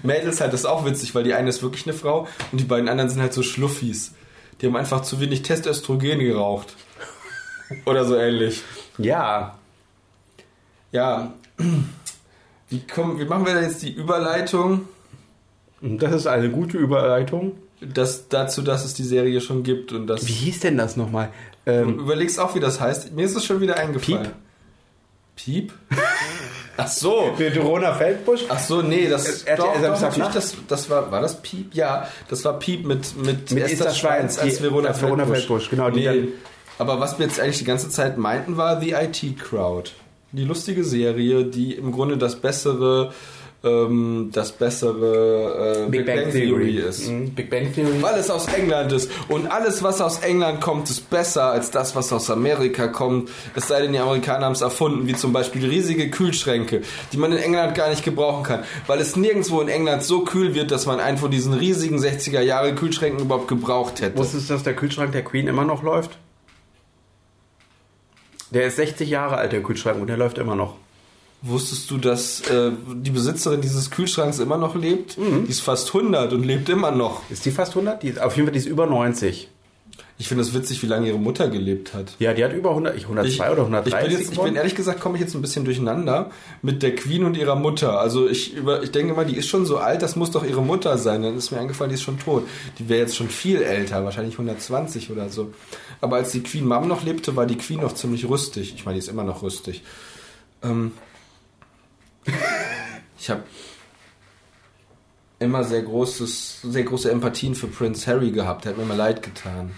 Mädels 0.02 0.40
halt, 0.40 0.52
das 0.52 0.60
ist 0.60 0.66
auch 0.66 0.84
witzig, 0.84 1.14
weil 1.14 1.24
die 1.24 1.34
eine 1.34 1.48
ist 1.48 1.62
wirklich 1.62 1.86
eine 1.86 1.96
Frau 1.96 2.26
und 2.52 2.60
die 2.60 2.64
beiden 2.64 2.88
anderen 2.88 3.10
sind 3.10 3.20
halt 3.20 3.32
so 3.32 3.42
Schluffis. 3.42 4.12
Die 4.60 4.66
haben 4.66 4.76
einfach 4.76 5.02
zu 5.02 5.20
wenig 5.20 5.42
Testöstrogen 5.42 6.18
geraucht. 6.18 6.74
Oder 7.84 8.04
so 8.04 8.16
ähnlich. 8.16 8.62
Ja. 8.96 9.57
Ja, 10.92 11.34
wie, 12.68 12.80
kommen, 12.80 13.18
wie 13.18 13.24
machen 13.24 13.46
wir 13.46 13.54
da 13.54 13.62
jetzt 13.62 13.82
die 13.82 13.92
Überleitung? 13.92 14.88
Das 15.80 16.12
ist 16.12 16.26
eine 16.26 16.50
gute 16.50 16.78
Überleitung. 16.78 17.52
Das, 17.80 18.28
dazu, 18.28 18.62
dass 18.62 18.84
es 18.84 18.94
die 18.94 19.04
Serie 19.04 19.40
schon 19.40 19.62
gibt 19.62 19.92
und 19.92 20.06
das. 20.08 20.26
Wie 20.26 20.32
hieß 20.32 20.60
denn 20.60 20.76
das 20.76 20.96
nochmal? 20.96 21.30
Ähm, 21.64 21.98
du 21.98 22.02
überlegst 22.04 22.40
auch, 22.40 22.54
wie 22.54 22.60
das 22.60 22.80
heißt. 22.80 23.12
Mir 23.12 23.24
ist 23.24 23.36
es 23.36 23.44
schon 23.44 23.60
wieder 23.60 23.76
eingefallen. 23.76 24.32
Piep? 25.36 25.70
Piep? 25.70 25.72
Ach 26.76 26.88
so. 26.88 27.32
Verona 27.36 27.92
Feldbusch? 27.92 28.42
Ach 28.48 28.58
so, 28.58 28.82
nee, 28.82 29.08
das, 29.08 29.42
er, 29.42 29.56
doch, 29.56 29.74
er, 29.80 29.90
doch, 29.90 30.32
das, 30.32 30.54
das 30.68 30.88
war, 30.88 31.10
war 31.10 31.20
das 31.20 31.42
Piep? 31.42 31.74
Ja, 31.74 32.08
das 32.28 32.44
war 32.44 32.58
Piep 32.58 32.86
mit, 32.86 33.16
mit, 33.16 33.50
mit 33.50 33.64
Esther 33.64 33.92
Schweins 33.92 34.38
als 34.38 34.62
Verona, 34.62 34.98
Verona 35.00 35.26
Feldbusch. 35.26 35.70
Genau, 35.70 35.90
die 35.90 36.08
nee, 36.08 36.28
aber 36.78 37.00
was 37.00 37.18
wir 37.18 37.26
jetzt 37.26 37.40
eigentlich 37.40 37.58
die 37.58 37.64
ganze 37.64 37.90
Zeit 37.90 38.18
meinten, 38.18 38.56
war 38.56 38.80
The 38.80 38.92
IT 38.92 39.38
Crowd. 39.40 39.90
Die 40.32 40.44
lustige 40.44 40.84
Serie, 40.84 41.44
die 41.44 41.74
im 41.74 41.92
Grunde 41.92 42.18
das 42.18 42.36
bessere 42.36 43.12
ähm, 43.64 44.30
das 44.32 44.52
bessere 44.52 45.84
äh, 45.86 45.90
Big, 45.90 46.04
Big 46.04 46.06
Bang, 46.06 46.16
Bang 46.24 46.32
Theory. 46.32 46.46
Theory, 46.46 46.88
ist. 46.88 47.08
Mhm. 47.08 47.30
Big 47.30 47.50
Bang 47.50 47.72
Theory. 47.72 48.00
Weil 48.00 48.18
es 48.20 48.30
aus 48.30 48.46
England 48.46 48.92
ist. 48.92 49.10
Und 49.28 49.50
alles, 49.50 49.82
was 49.82 50.00
aus 50.00 50.20
England 50.20 50.60
kommt, 50.60 50.88
ist 50.88 51.10
besser 51.10 51.50
als 51.50 51.70
das, 51.70 51.96
was 51.96 52.12
aus 52.12 52.30
Amerika 52.30 52.86
kommt. 52.86 53.30
Es 53.56 53.68
sei 53.68 53.82
denn, 53.82 53.92
die 53.92 53.98
Amerikaner 53.98 54.46
haben 54.46 54.52
es 54.52 54.60
erfunden, 54.60 55.08
wie 55.08 55.14
zum 55.14 55.32
Beispiel 55.32 55.66
riesige 55.66 56.08
Kühlschränke, 56.10 56.82
die 57.12 57.16
man 57.16 57.32
in 57.32 57.38
England 57.38 57.74
gar 57.74 57.90
nicht 57.90 58.04
gebrauchen 58.04 58.44
kann. 58.44 58.62
Weil 58.86 59.00
es 59.00 59.16
nirgendwo 59.16 59.60
in 59.60 59.68
England 59.68 60.04
so 60.04 60.20
kühl 60.20 60.54
wird, 60.54 60.70
dass 60.70 60.86
man 60.86 61.00
einen 61.00 61.18
von 61.18 61.30
diesen 61.30 61.52
riesigen 61.52 61.98
60er 61.98 62.40
Jahre 62.40 62.74
Kühlschränken 62.74 63.24
überhaupt 63.24 63.48
gebraucht 63.48 64.00
hätte. 64.00 64.18
Wusstest 64.18 64.48
du, 64.48 64.54
dass 64.54 64.62
der 64.62 64.76
Kühlschrank 64.76 65.12
der 65.12 65.24
Queen 65.24 65.48
immer 65.48 65.64
noch 65.64 65.82
läuft? 65.82 66.16
Der 68.50 68.66
ist 68.66 68.76
60 68.76 69.08
Jahre 69.08 69.36
alt, 69.36 69.52
der 69.52 69.62
Kühlschrank, 69.62 70.00
und 70.00 70.06
der 70.06 70.16
läuft 70.16 70.38
immer 70.38 70.54
noch. 70.54 70.76
Wusstest 71.42 71.90
du, 71.90 71.98
dass 71.98 72.40
äh, 72.50 72.72
die 72.94 73.10
Besitzerin 73.10 73.60
dieses 73.60 73.90
Kühlschranks 73.90 74.40
immer 74.40 74.56
noch 74.56 74.74
lebt? 74.74 75.18
Mhm. 75.18 75.44
Die 75.44 75.50
ist 75.50 75.60
fast 75.60 75.94
100 75.94 76.32
und 76.32 76.42
lebt 76.42 76.68
immer 76.68 76.90
noch. 76.90 77.22
Ist 77.30 77.44
die 77.44 77.52
fast 77.52 77.72
100? 77.72 78.02
Die 78.02 78.08
ist, 78.08 78.20
auf 78.20 78.34
jeden 78.34 78.46
Fall, 78.46 78.52
die 78.52 78.58
ist 78.58 78.66
über 78.66 78.86
90. 78.86 79.48
Ich 80.20 80.26
finde 80.26 80.42
es 80.42 80.52
witzig, 80.52 80.82
wie 80.82 80.86
lange 80.86 81.06
ihre 81.06 81.18
Mutter 81.18 81.48
gelebt 81.48 81.94
hat. 81.94 82.16
Ja, 82.18 82.34
die 82.34 82.44
hat 82.44 82.52
über 82.52 82.70
100, 82.70 82.96
102 82.96 83.28
ich, 83.28 83.40
oder 83.40 83.60
130 83.60 83.94
ich 83.94 84.00
bin, 84.00 84.18
jetzt, 84.18 84.32
ich 84.32 84.40
bin 84.40 84.56
ehrlich 84.56 84.74
gesagt, 84.74 85.00
komme 85.00 85.14
ich 85.14 85.22
jetzt 85.22 85.34
ein 85.36 85.42
bisschen 85.42 85.64
durcheinander 85.64 86.30
mit 86.60 86.82
der 86.82 86.96
Queen 86.96 87.24
und 87.24 87.36
ihrer 87.36 87.54
Mutter. 87.54 88.00
Also 88.00 88.28
ich, 88.28 88.52
über, 88.52 88.82
ich 88.82 88.90
denke 88.90 89.14
mal, 89.14 89.24
die 89.24 89.36
ist 89.36 89.46
schon 89.46 89.64
so 89.64 89.78
alt, 89.78 90.02
das 90.02 90.16
muss 90.16 90.32
doch 90.32 90.44
ihre 90.44 90.60
Mutter 90.60 90.98
sein. 90.98 91.22
Dann 91.22 91.36
ist 91.36 91.52
mir 91.52 91.60
eingefallen, 91.60 91.90
die 91.90 91.94
ist 91.94 92.02
schon 92.02 92.18
tot. 92.18 92.42
Die 92.80 92.88
wäre 92.88 93.02
jetzt 93.02 93.16
schon 93.16 93.28
viel 93.28 93.62
älter, 93.62 94.04
wahrscheinlich 94.04 94.34
120 94.34 95.12
oder 95.12 95.28
so. 95.28 95.52
Aber 96.00 96.16
als 96.16 96.32
die 96.32 96.42
Queen 96.42 96.66
Mom 96.66 96.88
noch 96.88 97.04
lebte, 97.04 97.36
war 97.36 97.46
die 97.46 97.56
Queen 97.56 97.80
noch 97.80 97.94
ziemlich 97.94 98.28
rüstig. 98.28 98.74
Ich 98.74 98.84
meine, 98.84 98.94
die 98.94 99.04
ist 99.04 99.08
immer 99.08 99.24
noch 99.24 99.44
rüstig. 99.44 99.84
Ähm, 100.64 100.90
ich 103.20 103.30
habe 103.30 103.44
immer 105.38 105.62
sehr 105.62 105.82
großes, 105.82 106.62
sehr 106.62 106.82
große 106.82 107.08
Empathien 107.08 107.54
für 107.54 107.68
Prince 107.68 108.10
Harry 108.10 108.32
gehabt. 108.32 108.66
Er 108.66 108.70
hat 108.70 108.78
mir 108.78 108.82
immer 108.82 108.96
leid 108.96 109.22
getan. 109.22 109.70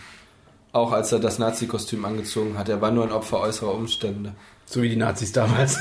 Auch 0.72 0.92
als 0.92 1.10
er 1.12 1.18
das 1.18 1.38
Nazi-Kostüm 1.38 2.04
angezogen 2.04 2.56
hat. 2.56 2.68
Er 2.68 2.80
war 2.80 2.90
nur 2.90 3.04
ein 3.04 3.12
Opfer 3.12 3.40
äußerer 3.40 3.74
Umstände. 3.74 4.34
So 4.66 4.82
wie 4.82 4.88
die 4.88 4.96
Nazis 4.96 5.32
damals. 5.32 5.78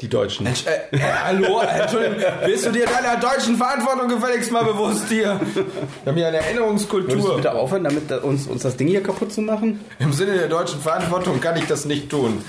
Die 0.00 0.08
Deutschen. 0.08 0.44
Mensch, 0.44 0.64
äh, 0.66 0.96
äh, 0.96 1.00
hallo, 1.00 1.60
Entschuldigung, 1.60 2.16
bist 2.44 2.66
du 2.66 2.70
dir 2.70 2.86
deiner 2.86 3.16
deutschen 3.16 3.56
Verantwortung 3.56 4.08
gefälligst 4.08 4.52
mal 4.52 4.64
bewusst 4.64 5.08
hier? 5.08 5.40
Wir 5.54 5.64
haben 6.06 6.16
hier 6.16 6.28
eine 6.28 6.38
Erinnerungskultur. 6.38 7.10
Würdest 7.10 7.28
du 7.28 7.36
bitte 7.36 7.52
aufhören, 7.52 7.84
damit 7.84 8.10
uns, 8.22 8.46
uns 8.46 8.62
das 8.62 8.76
Ding 8.76 8.88
hier 8.88 9.02
kaputt 9.02 9.32
zu 9.32 9.40
machen? 9.40 9.80
Im 9.98 10.12
Sinne 10.12 10.34
der 10.36 10.48
deutschen 10.48 10.80
Verantwortung 10.80 11.40
kann 11.40 11.56
ich 11.56 11.66
das 11.66 11.84
nicht 11.86 12.10
tun. 12.10 12.44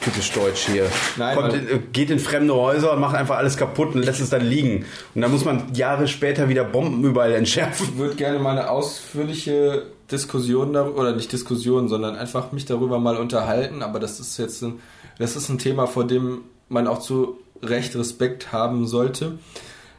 Typisch 0.00 0.30
deutsch 0.32 0.66
hier. 0.66 0.86
Nein, 1.16 1.36
Kommt 1.36 1.54
in, 1.54 1.92
geht 1.92 2.10
in 2.10 2.20
fremde 2.20 2.54
Häuser 2.54 2.92
und 2.92 3.00
macht 3.00 3.16
einfach 3.16 3.36
alles 3.36 3.56
kaputt 3.56 3.94
und 3.94 4.02
lässt 4.04 4.20
es 4.20 4.30
dann 4.30 4.44
liegen. 4.44 4.86
Und 5.14 5.22
dann 5.22 5.30
muss 5.30 5.44
man 5.44 5.74
Jahre 5.74 6.06
später 6.06 6.48
wieder 6.48 6.64
Bomben 6.64 7.04
überall 7.04 7.34
entschärfen. 7.34 7.88
Ich 7.90 7.98
würde 7.98 8.14
gerne 8.14 8.38
mal 8.38 8.52
eine 8.52 8.70
ausführliche 8.70 9.86
Diskussion 10.10 10.72
darüber, 10.72 11.00
oder 11.00 11.14
nicht 11.14 11.32
Diskussion, 11.32 11.88
sondern 11.88 12.16
einfach 12.16 12.52
mich 12.52 12.64
darüber 12.64 12.98
mal 12.98 13.16
unterhalten. 13.16 13.82
Aber 13.82 14.00
das 14.00 14.20
ist 14.20 14.38
jetzt 14.38 14.62
ein, 14.62 14.80
das 15.18 15.36
ist 15.36 15.48
ein 15.48 15.58
Thema, 15.58 15.86
vor 15.86 16.06
dem 16.06 16.42
man 16.68 16.86
auch 16.86 17.00
zu 17.00 17.38
Recht 17.62 17.96
Respekt 17.96 18.52
haben 18.52 18.86
sollte. 18.86 19.38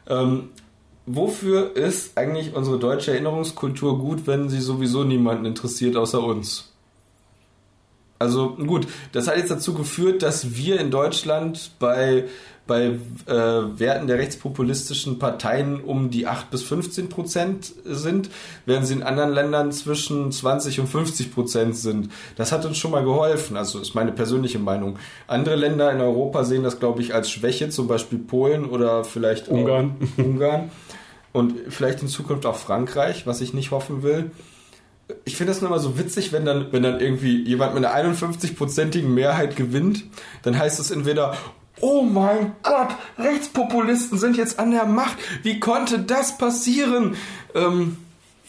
Ähm, 0.06 0.50
wofür 1.06 1.76
ist 1.76 2.16
eigentlich 2.16 2.54
unsere 2.54 2.78
deutsche 2.78 3.12
Erinnerungskultur 3.12 3.98
gut, 3.98 4.26
wenn 4.26 4.48
sie 4.48 4.60
sowieso 4.60 5.04
niemanden 5.04 5.44
interessiert 5.44 5.96
außer 5.96 6.22
uns? 6.22 6.70
Also 8.18 8.50
gut, 8.50 8.86
das 9.12 9.28
hat 9.28 9.38
jetzt 9.38 9.50
dazu 9.50 9.72
geführt, 9.72 10.22
dass 10.22 10.54
wir 10.54 10.78
in 10.78 10.90
Deutschland 10.90 11.70
bei, 11.78 12.28
bei 12.70 12.84
äh, 13.26 13.34
Werten 13.80 14.06
der 14.06 14.18
rechtspopulistischen 14.18 15.18
Parteien 15.18 15.80
um 15.80 16.08
die 16.08 16.28
8 16.28 16.52
bis 16.52 16.62
15 16.62 17.08
Prozent 17.08 17.72
sind, 17.84 18.30
während 18.64 18.86
sie 18.86 18.94
in 18.94 19.02
anderen 19.02 19.32
Ländern 19.32 19.72
zwischen 19.72 20.30
20 20.30 20.78
und 20.78 20.86
50 20.86 21.34
Prozent 21.34 21.76
sind. 21.76 22.10
Das 22.36 22.52
hat 22.52 22.64
uns 22.64 22.78
schon 22.78 22.92
mal 22.92 23.02
geholfen, 23.02 23.56
also 23.56 23.80
ist 23.80 23.96
meine 23.96 24.12
persönliche 24.12 24.60
Meinung. 24.60 25.00
Andere 25.26 25.56
Länder 25.56 25.90
in 25.90 26.00
Europa 26.00 26.44
sehen 26.44 26.62
das, 26.62 26.78
glaube 26.78 27.02
ich, 27.02 27.12
als 27.12 27.28
Schwäche, 27.28 27.70
zum 27.70 27.88
Beispiel 27.88 28.20
Polen 28.20 28.66
oder 28.66 29.02
vielleicht 29.02 29.48
Ungarn. 29.48 29.96
Ungarn. 30.16 30.70
Und 31.32 31.54
vielleicht 31.70 32.02
in 32.02 32.08
Zukunft 32.08 32.46
auch 32.46 32.56
Frankreich, 32.56 33.26
was 33.26 33.40
ich 33.40 33.52
nicht 33.52 33.72
hoffen 33.72 34.04
will 34.04 34.30
ich 35.24 35.36
finde 35.36 35.52
das 35.52 35.60
nur 35.60 35.70
immer 35.70 35.80
so 35.80 35.98
witzig, 35.98 36.32
wenn 36.32 36.44
dann, 36.44 36.72
wenn 36.72 36.84
dann 36.84 37.00
irgendwie 37.00 37.42
jemand 37.42 37.74
mit 37.74 37.84
einer 37.84 38.12
51-prozentigen 38.12 39.08
Mehrheit 39.08 39.56
gewinnt, 39.56 40.04
dann 40.42 40.56
heißt 40.56 40.78
es 40.78 40.90
entweder, 40.92 41.36
oh 41.80 42.02
mein 42.02 42.52
Gott, 42.62 42.88
Rechtspopulisten 43.18 44.18
sind 44.18 44.36
jetzt 44.36 44.58
an 44.58 44.70
der 44.70 44.86
Macht. 44.86 45.16
Wie 45.42 45.60
konnte 45.60 45.98
das 45.98 46.38
passieren? 46.38 47.16
Ähm, 47.54 47.96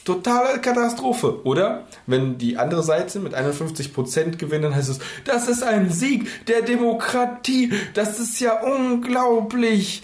totale 0.05 0.59
Katastrophe, 0.59 1.45
oder? 1.45 1.85
Wenn 2.07 2.37
die 2.37 2.57
andere 2.57 2.83
Seite 2.83 3.19
mit 3.19 3.35
51% 3.35 4.37
gewinnt, 4.37 4.65
dann 4.65 4.75
heißt 4.75 4.89
es, 4.89 4.99
das 5.25 5.47
ist 5.47 5.63
ein 5.63 5.91
Sieg 5.91 6.45
der 6.47 6.61
Demokratie. 6.61 7.71
Das 7.93 8.19
ist 8.19 8.39
ja 8.39 8.61
unglaublich 8.61 10.01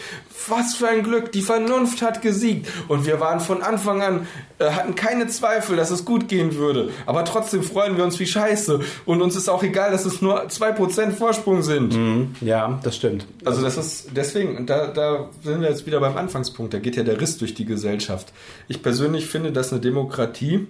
was 0.47 0.75
für 0.75 0.87
ein 0.87 1.03
Glück, 1.03 1.31
die 1.31 1.41
Vernunft 1.41 2.01
hat 2.01 2.21
gesiegt 2.21 2.69
und 2.87 3.05
wir 3.05 3.19
waren 3.19 3.39
von 3.39 3.61
Anfang 3.61 4.01
an, 4.01 4.27
äh, 4.59 4.71
hatten 4.71 4.95
keine 4.95 5.27
Zweifel, 5.27 5.75
dass 5.75 5.91
es 5.91 6.05
gut 6.05 6.27
gehen 6.27 6.55
würde, 6.55 6.89
aber 7.05 7.25
trotzdem 7.25 7.63
freuen 7.63 7.97
wir 7.97 8.03
uns 8.03 8.19
wie 8.19 8.27
scheiße 8.27 8.79
und 9.05 9.21
uns 9.21 9.35
ist 9.35 9.49
auch 9.49 9.63
egal, 9.63 9.91
dass 9.91 10.05
es 10.05 10.21
nur 10.21 10.47
2% 10.47 11.11
Vorsprung 11.11 11.63
sind. 11.63 11.95
Mhm. 11.95 12.35
Ja, 12.41 12.79
das 12.83 12.95
stimmt. 12.95 13.25
Also 13.45 13.61
das 13.61 13.77
ist 13.77 14.09
deswegen, 14.15 14.65
da, 14.65 14.87
da 14.87 15.29
sind 15.43 15.61
wir 15.61 15.69
jetzt 15.69 15.85
wieder 15.85 15.99
beim 15.99 16.17
Anfangspunkt, 16.17 16.73
da 16.73 16.79
geht 16.79 16.95
ja 16.95 17.03
der 17.03 17.19
Riss 17.19 17.37
durch 17.37 17.53
die 17.53 17.65
Gesellschaft. 17.65 18.33
Ich 18.67 18.81
persönlich 18.81 19.27
finde, 19.27 19.51
dass 19.51 19.71
eine 19.71 19.81
Demokratie 19.81 20.67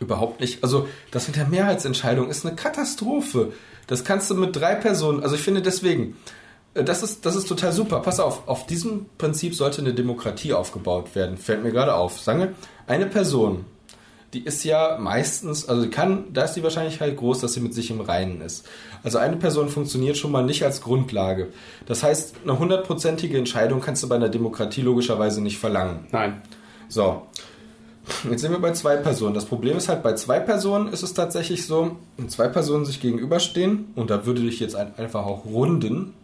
überhaupt 0.00 0.40
nicht, 0.40 0.62
also 0.62 0.88
das 1.10 1.26
mit 1.26 1.36
der 1.36 1.46
Mehrheitsentscheidung 1.46 2.28
ist 2.28 2.46
eine 2.46 2.54
Katastrophe. 2.56 3.52
Das 3.86 4.04
kannst 4.04 4.30
du 4.30 4.34
mit 4.34 4.54
drei 4.54 4.74
Personen, 4.74 5.22
also 5.22 5.34
ich 5.34 5.40
finde 5.40 5.62
deswegen, 5.62 6.16
das 6.82 7.02
ist, 7.02 7.24
das 7.24 7.36
ist 7.36 7.48
total 7.48 7.72
super. 7.72 8.00
Pass 8.00 8.20
auf, 8.20 8.46
auf 8.46 8.66
diesem 8.66 9.06
Prinzip 9.18 9.54
sollte 9.54 9.80
eine 9.80 9.94
Demokratie 9.94 10.52
aufgebaut 10.52 11.14
werden. 11.14 11.36
Fällt 11.36 11.62
mir 11.62 11.72
gerade 11.72 11.94
auf. 11.94 12.20
Sagen 12.20 12.54
eine 12.86 13.06
Person, 13.06 13.64
die 14.34 14.44
ist 14.44 14.64
ja 14.64 14.98
meistens, 15.00 15.68
also 15.68 15.88
kann, 15.88 16.24
da 16.32 16.44
ist 16.44 16.52
die 16.54 16.62
Wahrscheinlichkeit 16.62 17.16
groß, 17.16 17.40
dass 17.40 17.54
sie 17.54 17.60
mit 17.60 17.72
sich 17.72 17.90
im 17.90 18.00
Reinen 18.00 18.40
ist. 18.42 18.66
Also 19.02 19.18
eine 19.18 19.36
Person 19.36 19.68
funktioniert 19.68 20.18
schon 20.18 20.30
mal 20.30 20.44
nicht 20.44 20.64
als 20.64 20.82
Grundlage. 20.82 21.48
Das 21.86 22.02
heißt, 22.02 22.36
eine 22.42 22.58
hundertprozentige 22.58 23.38
Entscheidung 23.38 23.80
kannst 23.80 24.02
du 24.02 24.08
bei 24.08 24.16
einer 24.16 24.28
Demokratie 24.28 24.82
logischerweise 24.82 25.40
nicht 25.40 25.58
verlangen. 25.58 26.06
Nein. 26.12 26.42
So. 26.88 27.22
Jetzt 28.30 28.40
sind 28.40 28.52
wir 28.52 28.58
bei 28.58 28.72
zwei 28.72 28.96
Personen. 28.96 29.34
Das 29.34 29.44
Problem 29.44 29.76
ist 29.76 29.88
halt, 29.88 30.02
bei 30.02 30.14
zwei 30.14 30.40
Personen 30.40 30.92
ist 30.92 31.02
es 31.02 31.12
tatsächlich 31.12 31.66
so, 31.66 31.96
wenn 32.16 32.28
zwei 32.30 32.48
Personen 32.48 32.86
sich 32.86 33.00
gegenüberstehen, 33.00 33.92
und 33.96 34.10
da 34.10 34.24
würde 34.24 34.42
ich 34.42 34.60
jetzt 34.60 34.74
einfach 34.74 35.26
auch 35.26 35.44
runden, 35.44 36.14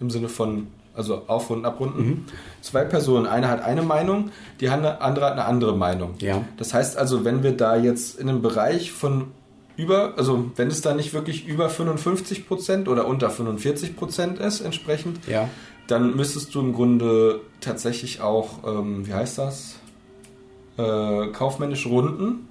im 0.00 0.10
Sinne 0.10 0.28
von, 0.28 0.68
also 0.94 1.22
aufrunden, 1.26 1.66
abrunden. 1.66 2.06
Mhm. 2.06 2.24
Zwei 2.60 2.84
Personen, 2.84 3.26
eine 3.26 3.48
hat 3.48 3.62
eine 3.62 3.82
Meinung, 3.82 4.30
die 4.60 4.68
andere 4.68 4.98
hat 5.02 5.32
eine 5.32 5.44
andere 5.44 5.76
Meinung. 5.76 6.14
Ja. 6.18 6.42
Das 6.56 6.74
heißt 6.74 6.96
also, 6.96 7.24
wenn 7.24 7.42
wir 7.42 7.56
da 7.56 7.76
jetzt 7.76 8.18
in 8.18 8.28
einem 8.28 8.42
Bereich 8.42 8.92
von 8.92 9.28
über, 9.76 10.14
also 10.16 10.50
wenn 10.56 10.68
es 10.68 10.80
da 10.82 10.94
nicht 10.94 11.14
wirklich 11.14 11.46
über 11.46 11.68
55 11.68 12.46
Prozent 12.46 12.88
oder 12.88 13.06
unter 13.06 13.30
45 13.30 13.96
Prozent 13.96 14.38
ist 14.38 14.60
entsprechend, 14.60 15.26
ja. 15.26 15.48
dann 15.88 16.14
müsstest 16.14 16.54
du 16.54 16.60
im 16.60 16.72
Grunde 16.72 17.40
tatsächlich 17.60 18.20
auch, 18.20 18.64
ähm, 18.64 19.06
wie 19.06 19.14
heißt 19.14 19.38
das, 19.38 19.76
äh, 20.76 21.28
kaufmännisch 21.28 21.86
runden 21.86 22.48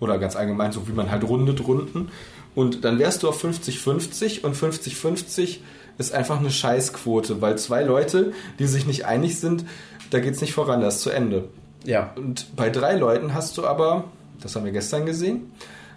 oder 0.00 0.18
ganz 0.18 0.36
allgemein, 0.36 0.72
so 0.72 0.88
wie 0.88 0.92
man 0.92 1.10
halt 1.10 1.24
rundet, 1.24 1.66
runden. 1.66 2.08
Und 2.54 2.84
dann 2.84 2.98
wärst 2.98 3.22
du 3.22 3.28
auf 3.28 3.42
50-50 3.44 4.42
und 4.42 4.56
50-50 4.56 5.58
ist 5.98 6.14
einfach 6.14 6.38
eine 6.38 6.50
Scheißquote, 6.50 7.40
weil 7.40 7.58
zwei 7.58 7.82
Leute, 7.82 8.32
die 8.58 8.66
sich 8.66 8.86
nicht 8.86 9.04
einig 9.04 9.38
sind, 9.38 9.64
da 10.10 10.20
geht 10.20 10.34
es 10.34 10.40
nicht 10.40 10.54
voran, 10.54 10.80
das 10.80 10.96
ist 10.96 11.02
zu 11.02 11.10
Ende. 11.10 11.48
Ja. 11.84 12.12
Und 12.16 12.56
bei 12.56 12.70
drei 12.70 12.96
Leuten 12.96 13.34
hast 13.34 13.58
du 13.58 13.66
aber, 13.66 14.04
das 14.40 14.56
haben 14.56 14.64
wir 14.64 14.72
gestern 14.72 15.06
gesehen, 15.06 15.52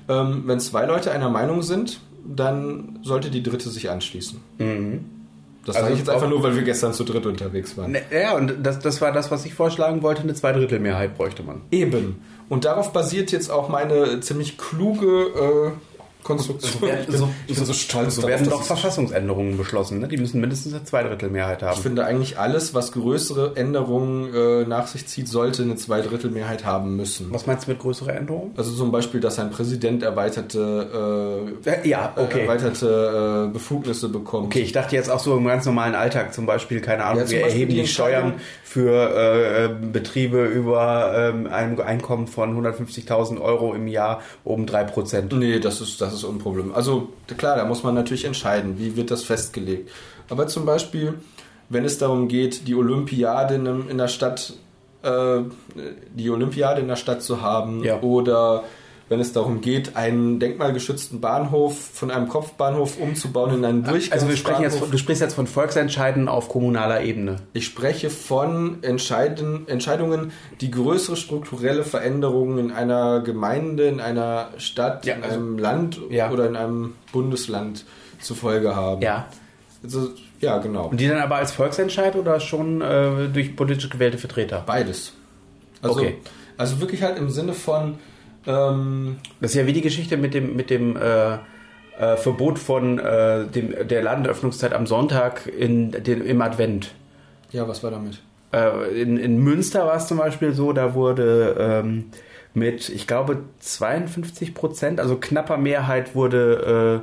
ähm, 0.10 0.44
wenn 0.46 0.60
zwei 0.60 0.86
Leute 0.86 1.12
einer 1.12 1.30
Meinung 1.30 1.62
sind, 1.62 2.00
dann 2.26 3.00
sollte 3.04 3.32
die 3.32 3.44
dritte 3.44 3.70
sich 3.70 3.90
anschließen. 3.90 4.40
Mhm. 4.58 5.06
Das 5.66 5.76
Also 5.76 5.86
sage 5.86 5.94
ich 5.94 6.00
jetzt 6.00 6.10
einfach 6.10 6.30
nur, 6.30 6.42
weil 6.42 6.56
wir 6.56 6.64
gestern 6.64 6.92
zu 6.94 7.04
dritt 7.04 7.26
unterwegs 7.28 7.78
waren. 7.78 7.92
Ne, 7.92 8.02
Ja, 8.12 8.36
und 8.36 8.56
das, 8.64 8.80
das 8.80 9.00
war 9.00 9.12
das, 9.12 9.30
was 9.30 9.46
ich 9.46 9.54
vorschlagen 9.54 10.02
wollte. 10.02 10.24
Eine 10.24 10.34
Zweidrittelmehrheit 10.34 11.16
bräuchte 11.16 11.44
man. 11.44 11.62
Eben. 11.70 12.20
Und 12.50 12.66
darauf 12.66 12.94
basiert 12.94 13.32
jetzt 13.32 13.52
auch 13.52 13.70
meine 13.70 14.20
ziemlich 14.22 14.58
kluge 14.58 15.76
äh, 15.76 15.91
Konstruktion. 16.24 16.72
So 16.82 16.88
werden- 16.88 17.06
ich, 17.10 17.18
so- 17.18 17.30
ich 17.48 17.56
bin 17.56 17.66
so 17.66 17.74
stolz 17.74 18.16
So 18.16 18.28
werden 18.28 18.48
doch 18.50 18.62
ich- 18.62 18.68
Verfassungsänderungen 18.68 19.58
beschlossen. 19.58 20.00
Ne? 20.00 20.08
Die 20.08 20.18
müssen 20.18 20.40
mindestens 20.42 20.74
eine 20.74 20.84
Zweidrittelmehrheit 20.84 21.62
Ich 21.62 21.68
haben. 21.68 21.82
finde 21.82 22.06
eigentlich 22.06 22.38
alles, 22.38 22.74
was 22.74 22.92
größere 22.92 23.56
Änderungen 23.56 24.34
äh, 24.34 24.66
nach 24.66 24.88
sich 24.88 25.08
zieht, 25.08 25.28
sollte 25.28 25.64
eine 25.64 25.76
Zweidrittelmehrheit 25.76 26.66
haben 26.66 26.96
müssen. 26.96 27.28
Was 27.32 27.48
meinst 27.48 27.68
du 27.68 27.72
mit 27.72 27.80
größerer 27.80 28.16
Änderung? 28.16 28.52
Also 28.58 28.72
zum 28.72 28.92
Beispiel, 28.92 29.20
dass 29.20 29.40
ein 29.40 29.50
Präsident 29.52 30.04
erweiterte, 30.04 31.52
Äh, 31.66 31.88
ja, 31.90 32.14
okay. 32.16 32.42
erweiterte 32.42 33.48
äh, 33.50 33.54
Befugnisse 33.54 34.10
bekommt. 34.10 34.48
Okay, 34.48 34.62
ich 34.62 34.72
dachte 34.72 34.96
jetzt 34.96 35.10
auch 35.10 35.20
so 35.20 35.36
im 35.38 35.46
ganz 35.46 35.66
normalen 35.66 35.96
Alltag 35.96 36.34
zum 36.34 36.46
Beispiel, 36.46 36.82
keine 36.82 37.06
Ahnung, 37.06 37.24
Ja, 37.24 37.30
wir 37.30 37.42
erheben 37.42 37.72
die 37.74 37.88
Steuern 37.88 38.34
für 38.64 38.92
äh, 38.92 39.66
äh, 39.66 39.70
Betriebe 39.92 40.46
über 40.46 41.14
ähm, 41.34 41.48
einem 41.48 41.80
Einkommen 41.82 42.28
von 42.28 42.56
150.000 42.66 43.40
Euro 43.42 43.74
im 43.74 43.88
Jahr 43.88 44.22
um 44.44 44.66
3%. 44.66 45.36
Nee, 45.36 45.60
das 45.60 45.82
ist, 45.82 46.00
das 46.02 46.11
ist 46.14 46.24
unproblem. 46.24 46.74
Also 46.74 47.10
klar, 47.38 47.56
da 47.58 47.66
muss 47.66 47.84
man 47.84 47.96
natürlich 47.96 48.26
entscheiden, 48.26 48.78
wie 48.80 48.96
wird 48.96 49.12
das 49.12 49.24
festgelegt. 49.24 49.90
Aber 50.30 50.48
zum 50.48 50.66
Beispiel, 50.66 51.16
wenn 51.70 51.86
es 51.86 51.98
darum 51.98 52.28
geht, 52.28 52.68
die 52.68 52.76
Olympiade 52.76 53.56
in 53.56 53.98
der 53.98 54.08
Stadt, 54.08 54.54
äh, 55.04 55.40
die 56.16 56.30
Olympiade 56.30 56.82
in 56.82 56.88
der 56.88 56.96
Stadt 56.96 57.22
zu 57.24 57.42
haben, 57.42 57.84
Ja. 57.84 58.02
oder 58.02 58.64
wenn 59.12 59.20
es 59.20 59.34
darum 59.34 59.60
geht, 59.60 59.98
einen 59.98 60.40
denkmalgeschützten 60.40 61.20
Bahnhof 61.20 61.78
von 61.94 62.10
einem 62.12 62.30
Kopfbahnhof 62.30 62.98
umzubauen 62.98 63.56
in 63.56 63.66
einen 63.66 63.84
Durchgangsbahnhof. 63.84 64.14
Also 64.14 64.28
wir 64.30 64.38
sprechen 64.38 64.62
jetzt, 64.64 64.78
von- 64.80 64.90
du 64.90 64.98
sprichst 64.98 65.22
jetzt 65.22 65.34
von 65.34 65.48
Volksentscheiden 65.48 66.30
auf 66.30 66.48
kommunaler 66.48 67.02
Ebene. 67.04 67.36
Ich 67.52 67.66
spreche 67.66 68.10
von 68.10 68.82
Entscheiden, 68.84 69.68
Entscheidungen, 69.68 70.32
die 70.62 70.72
größere 70.72 71.18
strukturelle 71.18 71.84
Veränderungen 71.84 72.58
in 72.58 72.72
einer 72.72 73.20
Gemeinde, 73.20 73.88
in 73.88 74.00
einer 74.00 74.48
Stadt, 74.58 75.06
Ja, 75.06 75.16
in 75.16 75.24
also- 75.24 75.36
einem 75.36 75.58
Land 75.60 76.00
Ja. 76.10 76.32
oder 76.32 76.48
in 76.48 76.56
einem 76.56 76.94
Bundesland 77.12 77.84
zur 78.22 78.38
Folge 78.38 78.76
haben. 78.78 79.02
Ja. 79.02 79.28
Also, 79.84 80.08
ja, 80.40 80.58
genau. 80.60 80.88
Und 80.88 81.02
die 81.02 81.08
dann 81.10 81.20
aber 81.20 81.36
als 81.36 81.52
Volksentscheid 81.52 82.16
oder 82.16 82.40
schon 82.40 82.80
äh, 82.82 83.28
durch 83.28 83.58
politisch 83.58 83.90
gewählte 83.90 84.18
Vertreter? 84.18 84.64
Beides. 84.66 85.12
Also, 85.82 86.00
Okay. 86.00 86.16
also 86.56 86.80
wirklich 86.80 87.04
halt 87.04 87.18
im 87.18 87.30
Sinne 87.30 87.52
von, 87.54 87.96
ähm, 88.46 89.18
Das 89.40 89.52
ist 89.52 89.56
ja 89.58 89.68
wie 89.68 89.74
die 89.74 89.82
Geschichte 89.82 90.18
mit 90.18 90.34
dem, 90.34 90.56
mit 90.56 90.70
dem 90.70 90.96
äh, 90.98 91.34
äh, 92.00 92.18
Verbot 92.18 92.58
von 92.60 93.00
äh, 93.00 93.46
dem, 93.46 93.88
der 93.88 94.02
Ladenöffnungszeit 94.04 94.74
am 94.74 94.88
Sonntag 94.88 95.48
in, 95.48 95.92
den, 95.92 96.22
im 96.26 96.42
Advent. 96.42 96.94
ja, 97.52 97.68
was 97.68 97.84
war 97.84 97.92
damit? 97.92 98.22
Äh, 98.54 99.02
in, 99.02 99.18
in 99.18 99.38
Münster 99.38 99.86
war 99.86 99.96
es 99.96 100.08
zum 100.08 100.18
Beispiel 100.18 100.54
so, 100.54 100.74
da 100.74 100.94
wurde 100.94 101.56
ähm, 101.60 102.06
mit, 102.54 102.90
ich 102.90 103.08
glaube, 103.08 103.38
52 103.60 104.54
Prozent, 104.54 105.00
also 105.00 105.16
knapper 105.18 105.58
Mehrheit 105.58 106.16
wurde, 106.16 107.02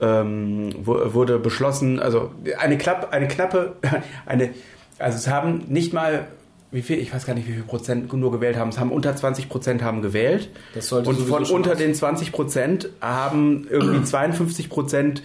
äh, 0.00 0.04
ähm, 0.04 0.70
wu- 0.84 1.14
wurde 1.14 1.38
beschlossen, 1.38 1.98
also 2.00 2.30
eine, 2.58 2.76
Klapp, 2.76 3.08
eine 3.12 3.28
knappe, 3.28 3.74
eine, 4.26 4.50
also 4.98 5.16
es 5.16 5.28
haben 5.28 5.64
nicht 5.68 5.92
mal, 5.94 6.26
wie 6.72 6.82
viel, 6.82 6.98
ich 6.98 7.14
weiß 7.14 7.26
gar 7.26 7.34
nicht, 7.34 7.46
wie 7.46 7.52
viel 7.52 7.62
Prozent 7.62 8.12
nur 8.12 8.32
gewählt 8.32 8.56
haben, 8.56 8.70
es 8.70 8.78
haben 8.78 8.90
unter 8.90 9.14
20 9.14 9.48
Prozent 9.48 9.82
haben 9.82 10.00
gewählt. 10.00 10.48
Das 10.74 10.88
sollte 10.88 11.10
Und 11.10 11.16
von 11.20 11.44
unter 11.44 11.74
den 11.74 11.94
20 11.94 12.32
Prozent 12.32 12.88
haben 13.00 13.66
irgendwie 13.68 14.02
52 14.04 14.70
Prozent 14.70 15.22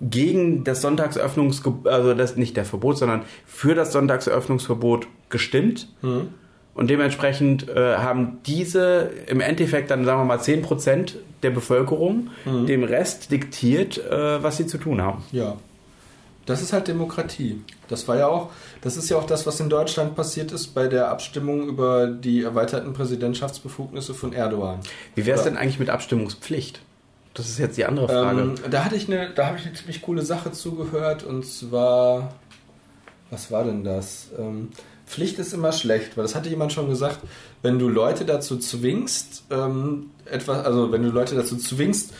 gegen 0.00 0.64
das 0.64 0.82
Sonntagsöffnungsgebot, 0.82 1.86
also 1.86 2.14
das 2.14 2.36
nicht 2.36 2.56
der 2.56 2.64
Verbot, 2.64 2.98
sondern 2.98 3.22
für 3.46 3.74
das 3.74 3.92
Sonntagsöffnungsverbot 3.92 5.06
gestimmt. 5.28 5.88
Hm. 6.00 6.28
Und 6.74 6.90
dementsprechend 6.90 7.68
äh, 7.70 7.96
haben 7.96 8.38
diese 8.46 9.10
im 9.28 9.40
Endeffekt 9.40 9.90
dann, 9.90 10.04
sagen 10.04 10.20
wir 10.20 10.24
mal, 10.26 10.40
10 10.40 10.62
Prozent 10.62 11.16
der 11.42 11.50
Bevölkerung 11.50 12.28
Hm. 12.44 12.66
dem 12.66 12.84
Rest 12.84 13.30
diktiert, 13.30 13.98
äh, 13.98 14.42
was 14.42 14.56
sie 14.58 14.66
zu 14.66 14.78
tun 14.78 15.00
haben. 15.02 15.24
Ja. 15.32 15.56
Das 16.46 16.62
ist 16.62 16.72
halt 16.72 16.88
Demokratie. 16.88 17.60
Das 17.88 18.08
war 18.08 18.16
ja 18.16 18.26
auch, 18.26 18.50
das 18.80 18.96
ist 18.96 19.08
ja 19.08 19.16
auch 19.16 19.24
das, 19.24 19.46
was 19.46 19.60
in 19.60 19.68
Deutschland 19.68 20.16
passiert 20.16 20.52
ist 20.52 20.68
bei 20.68 20.88
der 20.88 21.08
Abstimmung 21.08 21.68
über 21.68 22.06
die 22.06 22.42
erweiterten 22.42 22.92
Präsidentschaftsbefugnisse 22.92 24.14
von 24.14 24.32
Erdogan. 24.32 24.80
Wie 25.14 25.26
wäre 25.26 25.38
es 25.38 25.44
denn 25.44 25.56
eigentlich 25.56 25.78
mit 25.78 25.90
Abstimmungspflicht? 25.90 26.80
Das 27.34 27.48
ist 27.48 27.58
jetzt 27.58 27.76
die 27.76 27.84
andere 27.84 28.08
Frage. 28.08 28.40
Ähm, 28.40 28.54
da 28.70 28.84
hatte 28.84 28.96
ich 28.96 29.08
eine, 29.08 29.30
da 29.30 29.46
habe 29.46 29.58
ich 29.58 29.66
eine 29.66 29.74
ziemlich 29.74 30.00
coole 30.02 30.22
Sache 30.22 30.52
zugehört 30.52 31.22
und 31.22 31.44
zwar, 31.46 32.32
was 33.30 33.50
war 33.50 33.64
denn 33.64 33.84
das? 33.84 34.28
Ähm, 34.38 34.70
Pflicht 35.06 35.38
ist 35.38 35.52
immer 35.52 35.72
schlecht, 35.72 36.16
weil 36.16 36.24
das 36.24 36.34
hatte 36.34 36.48
jemand 36.48 36.72
schon 36.72 36.88
gesagt, 36.88 37.20
wenn 37.62 37.78
du 37.78 37.88
Leute 37.88 38.24
dazu 38.24 38.58
zwingst, 38.58 39.44
ähm, 39.50 40.10
etwas, 40.24 40.64
also 40.64 40.90
wenn 40.92 41.02
du 41.02 41.10
Leute 41.10 41.34
dazu 41.34 41.56
zwingst, 41.56 42.12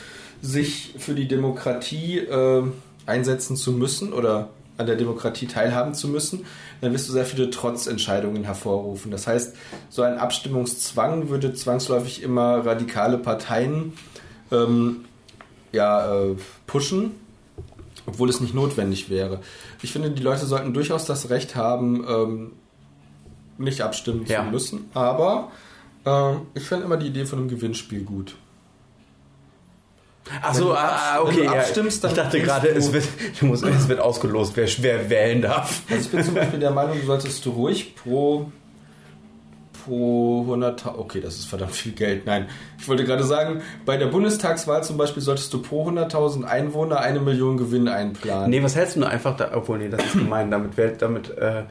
sich 0.43 0.95
für 0.99 1.15
die 1.15 1.27
Demokratie 1.27 2.19
äh, 2.19 2.63
einsetzen 3.07 3.57
zu 3.57 3.73
müssen 3.73 4.13
oder 4.13 4.51
an 4.79 4.87
der 4.87 4.97
Demokratie 4.97 5.47
teilhaben 5.47 5.95
zu 5.95 6.09
müssen, 6.09 6.45
dann 6.81 6.93
wirst 6.93 7.09
du 7.09 7.13
sehr 7.13 7.25
viele 7.25 7.51
Trotzentscheidungen 7.51 8.45
hervorrufen. 8.45 9.11
Das 9.11 9.27
heißt, 9.27 9.57
so 9.89 10.03
ein 10.03 10.19
Abstimmungszwang 10.19 11.29
würde 11.29 11.55
zwangsläufig 11.55 12.23
immer 12.23 12.65
radikale 12.67 13.19
Parteien 13.19 13.95
ähm, 14.53 15.05
ja, 15.73 16.15
äh, 16.23 16.37
pushen, 16.67 17.13
obwohl 18.07 18.29
es 18.29 18.41
nicht 18.41 18.55
notwendig 18.55 19.11
wäre. 19.11 19.41
Ich 19.83 19.93
finde, 19.93 20.11
die 20.11 20.23
Leute 20.23 20.47
sollten 20.47 20.73
durchaus 20.75 21.05
das 21.07 21.31
Recht 21.31 21.57
haben, 21.57 22.05
ähm, 22.09 22.53
nicht 23.59 23.81
abstimmen 23.81 24.27
Ja. 24.27 24.45
zu 24.45 24.51
müssen, 24.51 24.85
aber 24.95 25.51
ähm, 26.05 26.43
ich 26.55 26.65
finde 26.65 26.85
immer 26.85 26.97
die 26.99 27.07
Idee 27.07 27.25
von 27.25 27.39
einem 27.39 27.49
Gewinnspiel 27.49 28.05
gut. 28.05 28.37
Ach 30.43 30.49
wenn 30.55 30.59
so, 30.61 30.69
du 30.69 30.75
ah, 30.75 30.87
abst- 31.17 31.21
okay. 31.23 31.37
wenn 31.39 31.45
du 31.47 31.51
abstimmst, 31.53 32.05
dann 32.05 32.11
ich 32.11 32.17
dachte 32.17 32.41
gerade, 32.41 32.69
du- 32.73 32.79
es 32.79 32.93
wird, 32.93 33.05
du 33.41 33.47
musst, 33.47 33.65
es 33.65 33.89
wird 33.89 34.01
ausgelost, 34.01 34.53
wer, 34.57 34.67
wer 34.79 35.11
wählen 35.11 35.43
darf. 35.43 35.83
Also 35.91 36.03
ich 36.03 36.11
bin 36.11 36.23
zum 36.25 36.35
Beispiel 36.35 36.59
der 36.61 36.71
Meinung, 36.71 36.99
du 37.01 37.07
solltest 37.07 37.47
ruhig 37.47 37.95
pro 37.97 38.51
pro 39.85 40.45
100.000, 40.49 40.99
okay, 40.99 41.21
das 41.21 41.37
ist 41.37 41.45
verdammt 41.47 41.73
viel 41.73 41.93
Geld. 41.93 42.27
Nein, 42.27 42.47
ich 42.79 42.89
wollte 42.89 43.05
gerade 43.05 43.23
sagen, 43.23 43.61
bei 43.85 43.97
der 43.97 44.07
Bundestagswahl 44.07 44.83
zum 44.83 44.97
Beispiel 44.97 45.23
solltest 45.23 45.53
du 45.55 45.63
pro 45.63 45.89
100.000 45.89 46.43
Einwohner 46.45 46.99
eine 47.01 47.21
Million 47.21 47.57
Gewinn 47.57 47.87
einplanen. 47.87 48.51
Nee, 48.51 48.63
was 48.65 48.75
hältst 48.75 48.97
du 48.97 49.01
nur 49.01 49.09
einfach 49.11 49.37
da, 49.37 49.51
obwohl, 49.55 49.79
nee, 49.79 49.89
das 49.89 50.05
ist 50.05 50.15
gemein, 50.15 50.51
damit, 50.51 50.77
wär- 50.77 50.97
damit 50.99 51.37
äh, 51.39 51.63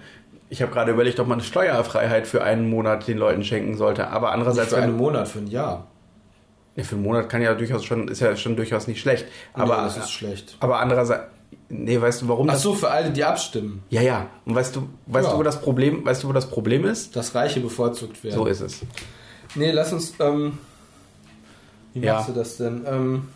ich 0.50 0.62
habe 0.62 0.72
gerade 0.72 0.92
überlegt, 0.92 1.20
ob 1.20 1.28
man 1.28 1.42
Steuerfreiheit 1.42 2.28
für 2.28 2.44
einen 2.44 2.70
Monat 2.70 3.08
den 3.08 3.18
Leuten 3.18 3.44
schenken 3.44 3.76
sollte, 3.76 4.08
aber 4.08 4.28
Nicht 4.28 4.34
andererseits 4.36 4.70
für 4.70 4.78
einen 4.78 4.94
ein, 4.94 4.98
Monat, 4.98 5.28
für 5.28 5.40
ein 5.40 5.48
Jahr. 5.48 5.88
Ja, 6.76 6.84
für 6.84 6.96
einen 6.96 7.04
Monat 7.04 7.30
kann 7.30 7.42
ja 7.42 7.54
durchaus 7.54 7.84
schon, 7.86 8.08
ist 8.08 8.22
ja 8.22 8.36
schon 8.36 8.56
durchaus 8.56 8.88
nicht 8.88 9.00
schlecht, 9.02 9.26
aber, 9.54 9.78
nee, 9.78 9.84
das 9.84 9.98
ist 9.98 10.12
schlecht. 10.12 10.58
aber 10.60 10.80
andererseits, 10.80 11.24
nee, 11.70 12.00
weißt 12.00 12.22
du, 12.24 12.28
warum 12.28 12.50
Ach 12.50 12.56
so, 12.58 12.74
für 12.74 12.90
alle, 12.92 13.12
die 13.12 13.24
abstimmen, 13.24 13.84
ja, 13.90 14.02
ja, 14.02 14.28
und 14.46 14.56
weißt 14.56 14.76
du, 14.76 14.90
weißt 15.08 15.26
Ja. 15.28 15.34
du, 15.34 15.40
wo 15.40 15.44
das 15.44 15.62
Problem, 15.62 16.06
weißt 16.06 16.24
du, 16.24 16.28
wo 16.30 16.34
das 16.34 16.50
Problem 16.50 16.86
ist? 16.86 17.16
dass 17.16 17.34
Reiche 17.36 17.60
bevorzugt 17.62 18.24
werden. 18.24 18.36
So 18.36 18.46
ist 18.46 18.62
es. 18.62 18.82
Nee, 19.56 19.72
lass 19.72 19.94
uns, 19.94 20.14
ähm, 20.20 20.58
wie 21.94 22.02
Ja. 22.06 22.16
machst 22.16 22.30
du 22.30 22.34
das 22.34 22.58
denn? 22.58 22.86
Ähm, 22.88 23.30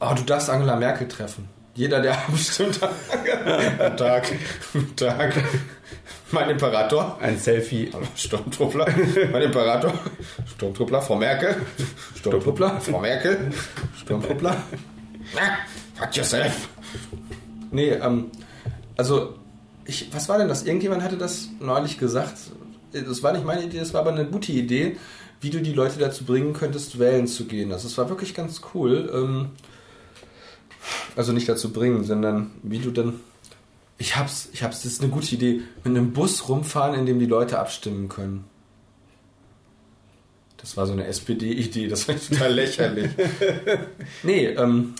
oh, 0.00 0.12
du 0.14 0.22
darfst 0.24 0.50
Angela 0.50 0.76
Merkel 0.76 1.08
treffen. 1.08 1.48
Jeder, 1.74 2.02
der 2.02 2.12
abstimmt, 2.28 2.78
Tag, 3.96 4.30
Tag. 4.96 5.34
Mein 6.32 6.48
Imperator. 6.48 7.18
Ein 7.20 7.38
Selfie. 7.38 7.90
Sturmtruppler. 8.16 8.86
Mein 9.30 9.42
Imperator. 9.42 9.92
Sturmtruppler, 10.56 11.02
Frau 11.02 11.16
Merkel. 11.16 11.56
Sturmtruppler, 12.16 12.80
Frau 12.80 13.00
Merkel. 13.00 13.50
Sturmtruppler. 14.00 14.56
Fuck 15.94 16.16
yourself. 16.16 16.68
Nee, 17.70 17.90
ähm, 17.90 18.30
also, 18.96 19.34
ich, 19.84 20.08
was 20.12 20.28
war 20.28 20.38
denn 20.38 20.48
das? 20.48 20.64
Irgendjemand 20.64 21.02
hatte 21.02 21.16
das 21.16 21.48
neulich 21.60 21.98
gesagt. 21.98 22.38
Das 22.92 23.22
war 23.22 23.32
nicht 23.32 23.44
meine 23.44 23.64
Idee, 23.64 23.78
das 23.78 23.94
war 23.94 24.00
aber 24.02 24.12
eine 24.12 24.26
gute 24.26 24.52
Idee, 24.52 24.96
wie 25.40 25.50
du 25.50 25.60
die 25.60 25.72
Leute 25.72 25.98
dazu 25.98 26.24
bringen 26.24 26.52
könntest, 26.52 26.98
wählen 26.98 27.26
zu 27.26 27.44
gehen. 27.44 27.72
Also, 27.72 27.88
es 27.88 27.96
war 27.98 28.08
wirklich 28.08 28.34
ganz 28.34 28.62
cool. 28.74 29.10
Ähm, 29.14 29.50
also 31.14 31.32
nicht 31.32 31.48
dazu 31.48 31.72
bringen, 31.72 32.04
sondern 32.04 32.50
wie 32.62 32.78
du 32.78 32.90
dann. 32.90 33.20
Ich 34.02 34.16
hab's, 34.16 34.48
ich 34.52 34.64
hab's, 34.64 34.82
das 34.82 34.94
ist 34.94 35.00
eine 35.00 35.12
gute 35.12 35.32
Idee. 35.32 35.60
Mit 35.84 35.96
einem 35.96 36.12
Bus 36.12 36.48
rumfahren, 36.48 36.98
in 36.98 37.06
dem 37.06 37.20
die 37.20 37.26
Leute 37.26 37.60
abstimmen 37.60 38.08
können. 38.08 38.44
Das 40.56 40.76
war 40.76 40.88
so 40.88 40.92
eine 40.92 41.06
SPD-Idee, 41.06 41.86
das 41.86 42.08
war 42.08 42.16
total 42.16 42.52
lächerlich. 42.62 43.12
nee, 44.24 44.46
ähm, 44.46 44.94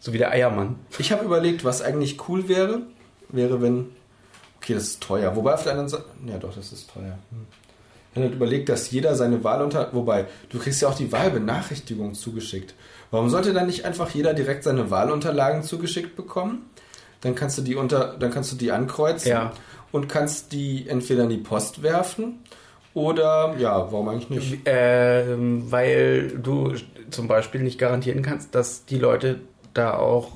So 0.00 0.12
wie 0.12 0.18
der 0.18 0.32
Eiermann. 0.32 0.80
ich 0.98 1.12
habe 1.12 1.24
überlegt, 1.24 1.62
was 1.62 1.80
eigentlich 1.80 2.28
cool 2.28 2.48
wäre, 2.48 2.82
wäre, 3.28 3.62
wenn. 3.62 3.86
Okay, 4.56 4.74
das 4.74 4.82
ist 4.88 5.00
teuer. 5.00 5.36
Wobei 5.36 5.54
auf 5.54 5.62
der 5.62 5.72
anderen 5.72 5.88
Seite. 5.88 6.06
Ja, 6.26 6.38
doch, 6.38 6.56
das 6.56 6.72
ist 6.72 6.90
teuer. 6.90 7.16
Hm. 7.30 7.46
wenn 8.14 8.24
man 8.24 8.32
überlegt, 8.32 8.68
dass 8.68 8.90
jeder 8.90 9.14
seine 9.14 9.44
Wahl 9.44 9.62
unter, 9.62 9.94
wobei, 9.94 10.26
du 10.48 10.58
kriegst 10.58 10.82
ja 10.82 10.88
auch 10.88 10.96
die 10.96 11.12
Wahlbenachrichtigung 11.12 12.14
zugeschickt. 12.14 12.74
Warum 13.12 13.30
sollte 13.30 13.52
dann 13.52 13.66
nicht 13.66 13.84
einfach 13.84 14.10
jeder 14.10 14.34
direkt 14.34 14.64
seine 14.64 14.90
Wahlunterlagen 14.90 15.62
zugeschickt 15.62 16.16
bekommen? 16.16 16.68
Dann 17.20 17.34
kannst 17.34 17.58
du 17.58 17.62
die 17.62 17.74
unter, 17.76 18.16
dann 18.18 18.30
kannst 18.30 18.52
du 18.52 18.56
die 18.56 18.70
ankreuzen 18.72 19.30
Ja. 19.30 19.52
und 19.92 20.08
kannst 20.08 20.52
die 20.52 20.88
entweder 20.88 21.24
in 21.24 21.30
die 21.30 21.38
Post 21.38 21.82
werfen 21.82 22.38
oder, 22.94 23.54
ja, 23.58 23.76
warum 23.92 24.08
eigentlich 24.08 24.30
nicht? 24.30 24.60
Ähm, 24.64 25.70
weil 25.70 26.28
du 26.38 26.74
zum 27.10 27.28
Beispiel 27.28 27.62
nicht 27.62 27.78
garantieren 27.78 28.22
kannst, 28.22 28.54
dass 28.54 28.84
die 28.86 28.98
Leute 28.98 29.40
da 29.74 29.94
auch 29.98 30.32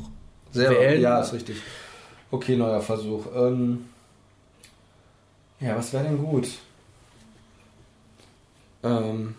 Selber, 0.52 0.80
wählen. 0.80 1.00
ja, 1.00 1.20
ist 1.20 1.32
richtig. 1.32 1.56
Okay, 2.30 2.56
neuer 2.56 2.80
Versuch. 2.80 3.26
Ähm, 3.34 3.86
ja, 5.60 5.76
was 5.76 5.92
wäre 5.92 6.04
denn 6.04 6.18
gut? 6.18 6.48
Ähm, 8.82 9.34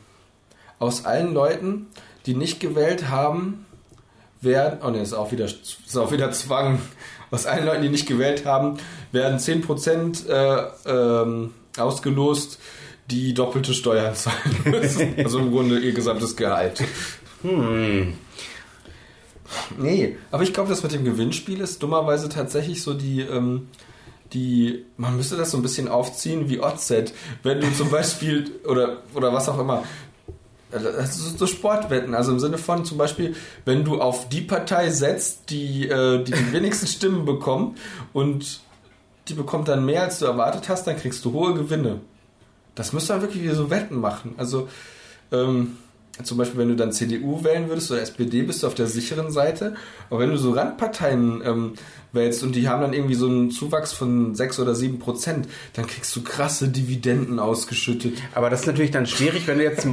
aus 0.79 1.05
allen 1.05 1.33
Leuten, 1.33 1.87
die 2.25 2.33
nicht 2.35 2.59
gewählt 2.59 3.09
haben, 3.09 3.65
werden. 4.41 4.79
Oh 4.83 4.89
ne, 4.89 5.01
ist 5.01 5.13
auch 5.13 5.31
wieder, 5.31 5.45
ist 5.45 5.97
auch 5.97 6.11
wieder 6.11 6.31
Zwang. 6.31 6.79
Aus 7.31 7.45
allen 7.45 7.65
Leuten, 7.65 7.81
die 7.81 7.89
nicht 7.89 8.07
gewählt 8.07 8.45
haben, 8.45 8.77
werden 9.11 9.39
10% 9.39 10.27
äh, 10.27 10.67
ähm, 10.85 11.53
ausgelost, 11.77 12.59
die 13.09 13.33
doppelte 13.33 13.73
Steuern 13.73 14.15
zahlen 14.15 14.37
müssen. 14.65 15.15
also 15.17 15.39
im 15.39 15.51
Grunde 15.51 15.79
ihr 15.79 15.93
gesamtes 15.93 16.35
Gehalt. 16.35 16.83
Hm. 17.41 18.13
Nee, 19.77 20.17
aber 20.29 20.43
ich 20.43 20.53
glaube, 20.53 20.69
das 20.69 20.83
mit 20.83 20.93
dem 20.93 21.03
Gewinnspiel 21.03 21.59
ist 21.61 21.81
dummerweise 21.83 22.29
tatsächlich 22.29 22.83
so 22.83 22.93
die, 22.93 23.21
ähm, 23.21 23.67
die, 24.33 24.85
man 24.97 25.17
müsste 25.17 25.35
das 25.35 25.51
so 25.51 25.57
ein 25.57 25.63
bisschen 25.63 25.87
aufziehen 25.87 26.49
wie 26.49 26.61
Oddset. 26.61 27.13
Wenn 27.43 27.59
du 27.59 27.73
zum 27.73 27.89
Beispiel, 27.89 28.51
oder, 28.65 29.03
oder 29.13 29.33
was 29.33 29.49
auch 29.49 29.59
immer, 29.59 29.83
das 30.71 31.17
ist 31.17 31.37
so 31.37 31.47
Sportwetten, 31.47 32.15
also 32.15 32.31
im 32.31 32.39
Sinne 32.39 32.57
von 32.57 32.85
zum 32.85 32.97
Beispiel, 32.97 33.35
wenn 33.65 33.83
du 33.83 34.01
auf 34.01 34.29
die 34.29 34.41
Partei 34.41 34.89
setzt, 34.89 35.49
die 35.49 35.87
äh, 35.87 36.23
die, 36.23 36.31
die 36.31 36.53
wenigsten 36.53 36.87
Stimmen 36.87 37.25
bekommt 37.25 37.77
und 38.13 38.61
die 39.27 39.33
bekommt 39.33 39.67
dann 39.67 39.85
mehr, 39.85 40.03
als 40.03 40.19
du 40.19 40.25
erwartet 40.25 40.69
hast, 40.69 40.85
dann 40.87 40.97
kriegst 40.97 41.23
du 41.25 41.33
hohe 41.33 41.53
Gewinne. 41.53 42.01
Das 42.75 42.93
müsste 42.93 43.13
man 43.13 43.21
wirklich 43.21 43.43
wie 43.43 43.49
so 43.49 43.69
Wetten 43.69 43.99
machen. 43.99 44.33
Also 44.37 44.67
ähm, 45.31 45.77
zum 46.23 46.37
Beispiel, 46.37 46.59
wenn 46.59 46.69
du 46.69 46.75
dann 46.75 46.91
CDU 46.91 47.43
wählen 47.43 47.69
würdest 47.69 47.91
oder 47.91 48.01
SPD, 48.01 48.43
bist 48.43 48.63
du 48.63 48.67
auf 48.67 48.75
der 48.75 48.87
sicheren 48.87 49.31
Seite. 49.31 49.75
Aber 50.09 50.19
wenn 50.19 50.29
du 50.29 50.37
so 50.37 50.51
Randparteien 50.51 51.41
ähm, 51.45 51.73
wählst 52.11 52.43
und 52.43 52.55
die 52.55 52.67
haben 52.67 52.81
dann 52.81 52.93
irgendwie 52.93 53.15
so 53.15 53.27
einen 53.27 53.51
Zuwachs 53.51 53.93
von 53.93 54.35
6 54.35 54.59
oder 54.59 54.75
7 54.75 54.99
Prozent, 54.99 55.47
dann 55.73 55.87
kriegst 55.87 56.15
du 56.15 56.23
krasse 56.23 56.67
Dividenden 56.67 57.39
ausgeschüttet. 57.39 58.21
Aber 58.35 58.49
das 58.49 58.61
ist 58.61 58.67
natürlich 58.67 58.91
dann 58.91 59.05
schwierig, 59.05 59.47
wenn 59.47 59.57
du 59.57 59.63
jetzt, 59.63 59.85
äh, 59.85 59.91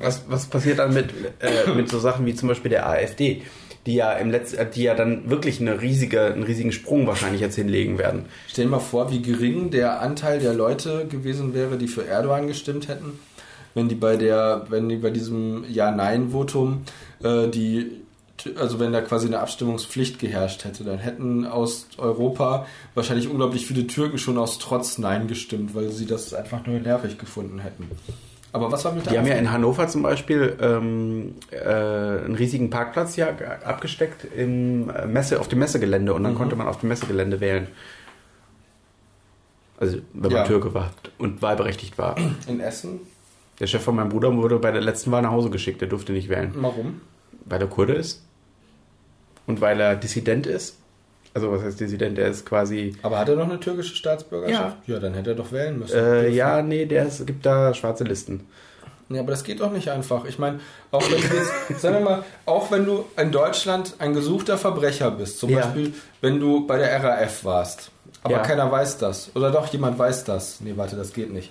was, 0.00 0.22
was 0.28 0.46
passiert 0.46 0.78
dann 0.78 0.94
mit, 0.94 1.10
äh, 1.40 1.70
mit 1.74 1.88
so 1.88 1.98
Sachen 1.98 2.26
wie 2.26 2.34
zum 2.34 2.48
Beispiel 2.48 2.70
der 2.70 2.88
AfD, 2.88 3.42
die 3.86 3.94
ja 3.94 4.12
im 4.12 4.30
Letz 4.30 4.52
äh, 4.52 4.66
die 4.72 4.82
ja 4.82 4.94
dann 4.94 5.30
wirklich 5.30 5.60
eine 5.60 5.80
riesige, 5.80 6.26
einen 6.26 6.44
riesigen 6.44 6.72
Sprung 6.72 7.06
wahrscheinlich 7.06 7.40
jetzt 7.40 7.56
hinlegen 7.56 7.98
werden. 7.98 8.26
Stell 8.46 8.66
dir 8.66 8.70
mal 8.70 8.78
vor, 8.78 9.10
wie 9.10 9.22
gering 9.22 9.70
der 9.70 10.00
Anteil 10.00 10.38
der 10.38 10.54
Leute 10.54 11.06
gewesen 11.08 11.54
wäre, 11.54 11.78
die 11.78 11.88
für 11.88 12.06
Erdogan 12.06 12.46
gestimmt 12.46 12.88
hätten, 12.88 13.18
wenn 13.74 13.88
die 13.88 13.94
bei 13.94 14.16
der, 14.16 14.66
wenn 14.68 14.88
die 14.88 14.96
bei 14.96 15.10
diesem 15.10 15.64
Ja-Nein-Votum 15.68 16.82
äh, 17.22 17.48
die 17.48 18.02
also 18.56 18.78
wenn 18.78 18.92
da 18.92 19.00
quasi 19.00 19.26
eine 19.26 19.40
Abstimmungspflicht 19.40 20.20
geherrscht 20.20 20.64
hätte, 20.64 20.84
dann 20.84 20.98
hätten 20.98 21.44
aus 21.44 21.88
Europa 21.98 22.66
wahrscheinlich 22.94 23.28
unglaublich 23.28 23.66
viele 23.66 23.84
Türken 23.88 24.16
schon 24.16 24.38
aus 24.38 24.60
Trotz 24.60 24.96
Nein 24.98 25.26
gestimmt, 25.26 25.74
weil 25.74 25.90
sie 25.90 26.06
das 26.06 26.32
einfach 26.34 26.64
nur 26.64 26.78
nervig 26.78 27.18
gefunden 27.18 27.58
hätten. 27.58 27.90
Aber 28.52 28.70
was 28.70 28.84
war 28.84 28.92
mit 28.92 29.06
der 29.06 29.12
Die 29.12 29.18
haben 29.18 29.26
ja 29.26 29.34
in 29.34 29.50
Hannover 29.50 29.88
zum 29.88 30.02
Beispiel 30.04 30.56
ähm, 30.60 31.34
äh, 31.50 31.58
einen 31.68 32.36
riesigen 32.36 32.70
Parkplatz 32.70 33.16
ja 33.16 33.32
ge- 33.32 33.44
abgesteckt 33.64 34.24
im 34.36 34.88
äh, 34.88 35.06
Messe, 35.06 35.40
auf 35.40 35.48
dem 35.48 35.58
Messegelände 35.58 36.14
und 36.14 36.22
dann 36.22 36.36
konnte 36.36 36.54
man 36.54 36.68
auf 36.68 36.78
dem 36.78 36.90
Messegelände 36.90 37.40
wählen. 37.40 37.66
Also 39.80 39.98
wenn 40.12 40.30
man 40.30 40.42
Ja. 40.42 40.44
Türke 40.44 40.74
war 40.74 40.92
und 41.18 41.42
wahlberechtigt 41.42 41.98
war. 41.98 42.16
in 42.46 42.60
Essen? 42.60 43.00
Der 43.60 43.66
Chef 43.66 43.82
von 43.82 43.96
meinem 43.96 44.08
Bruder 44.08 44.34
wurde 44.36 44.58
bei 44.58 44.70
der 44.70 44.80
letzten 44.82 45.10
Wahl 45.10 45.22
nach 45.22 45.32
Hause 45.32 45.50
geschickt, 45.50 45.80
der 45.80 45.88
durfte 45.88 46.12
nicht 46.12 46.28
wählen. 46.28 46.52
Warum? 46.56 47.00
Weil 47.44 47.60
er 47.60 47.66
Kurde 47.66 47.94
ist 47.94 48.22
und 49.46 49.60
weil 49.60 49.80
er 49.80 49.96
Dissident 49.96 50.46
ist. 50.46 50.76
Also 51.34 51.50
was 51.52 51.62
heißt 51.62 51.78
Dissident? 51.80 52.18
Er 52.18 52.28
ist 52.28 52.46
quasi... 52.46 52.94
Aber 53.02 53.18
hat 53.18 53.28
er 53.28 53.36
noch 53.36 53.48
eine 53.48 53.60
türkische 53.60 53.94
Staatsbürgerschaft? 53.94 54.76
Ja, 54.86 54.98
dann 54.98 55.14
hätte 55.14 55.30
er 55.30 55.36
doch 55.36 55.52
wählen 55.52 55.78
müssen. 55.78 55.96
Äh, 55.96 56.28
ja, 56.30 56.62
nee, 56.62 56.86
der 56.86 57.06
ist, 57.06 57.26
gibt 57.26 57.44
da 57.44 57.74
schwarze 57.74 58.04
Listen. 58.04 58.46
Ja, 59.10 59.20
aber 59.20 59.30
das 59.30 59.42
geht 59.44 59.60
doch 59.60 59.72
nicht 59.72 59.88
einfach. 59.88 60.24
Ich 60.26 60.38
meine, 60.38 60.60
auch 60.90 61.02
wenn 61.02 61.20
du 61.20 61.36
jetzt, 61.36 61.80
sagen 61.82 61.96
wir 61.96 62.00
mal, 62.00 62.24
auch 62.44 62.70
wenn 62.70 62.84
du 62.84 63.04
in 63.16 63.32
Deutschland 63.32 63.94
ein 63.98 64.14
gesuchter 64.14 64.58
Verbrecher 64.58 65.10
bist, 65.10 65.38
zum 65.38 65.50
Ja. 65.50 65.60
Beispiel, 65.60 65.94
wenn 66.20 66.40
du 66.40 66.66
bei 66.66 66.76
der 66.78 67.02
RAF 67.02 67.44
warst, 67.44 67.90
aber 68.22 68.34
Ja. 68.36 68.42
keiner 68.42 68.70
weiß 68.70 68.98
das. 68.98 69.30
Oder 69.34 69.50
doch, 69.50 69.66
jemand 69.72 69.98
weiß 69.98 70.24
das. 70.24 70.60
Nee, 70.60 70.74
warte, 70.76 70.96
das 70.96 71.12
geht 71.12 71.32
nicht. 71.32 71.50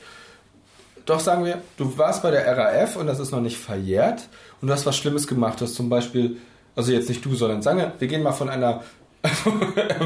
Doch 1.07 1.19
sagen 1.19 1.43
wir, 1.45 1.61
du 1.77 1.97
warst 1.97 2.21
bei 2.21 2.29
der 2.31 2.45
RAF 2.55 2.95
und 2.97 3.07
das 3.07 3.19
ist 3.19 3.31
noch 3.31 3.41
nicht 3.41 3.57
verjährt 3.57 4.27
und 4.61 4.67
du 4.67 4.73
hast 4.73 4.85
was 4.85 4.95
Schlimmes 4.95 5.25
gemacht. 5.25 5.59
Du 5.59 5.65
hast 5.65 5.73
zum 5.73 5.89
Beispiel, 5.89 6.37
also 6.75 6.91
jetzt 6.91 7.09
nicht 7.09 7.25
du, 7.25 7.33
sondern 7.33 7.61
sagen 7.63 7.79
wir, 7.79 7.93
wir 7.97 8.07
gehen 8.07 8.21
mal 8.21 8.33
von 8.33 8.49
einer, 8.49 8.83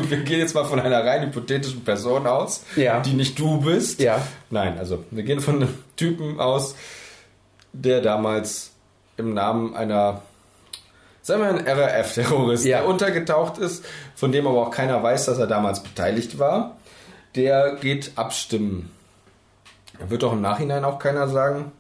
wir 0.08 0.18
gehen 0.20 0.40
jetzt 0.40 0.56
mal 0.56 0.64
von 0.64 0.80
einer 0.80 1.04
rein 1.04 1.24
hypothetischen 1.28 1.84
Person 1.84 2.28
aus, 2.28 2.64
Ja. 2.76 3.00
die 3.02 3.14
nicht 3.14 3.38
du 3.38 3.60
bist. 3.62 4.00
Ja. 4.00 4.22
Nein, 4.50 4.78
also 4.78 5.04
wir 5.12 5.24
gehen 5.24 5.40
von 5.42 5.56
einem 5.58 5.74
Typen 5.98 6.40
aus, 6.40 6.76
der 7.74 8.02
damals 8.02 8.72
im 9.18 9.34
Namen 9.34 9.76
einer, 9.76 10.22
sagen 11.24 11.42
wir 11.42 11.50
ein 11.50 11.68
RAF-Terrorist, 11.68 12.64
Ja. 12.66 12.80
der 12.82 12.88
untergetaucht 12.88 13.58
ist, 13.58 13.84
von 14.16 14.32
dem 14.32 14.46
aber 14.48 14.68
auch 14.68 14.72
keiner 14.72 15.02
weiß, 15.02 15.26
dass 15.26 15.40
er 15.40 15.48
damals 15.48 15.82
beteiligt 15.82 16.38
war, 16.40 16.78
der 17.36 17.76
geht 17.82 18.12
abstimmen. 18.18 18.92
Wird 20.10 20.24
doch 20.24 20.34
im 20.34 20.42
Nachhinein 20.42 20.84
auch 20.86 21.00
keiner 21.00 21.28
sagen, 21.28 21.72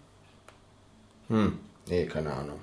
hm, 1.29 1.57
nee, 1.87 2.05
keine 2.05 2.33
Ahnung. 2.33 2.59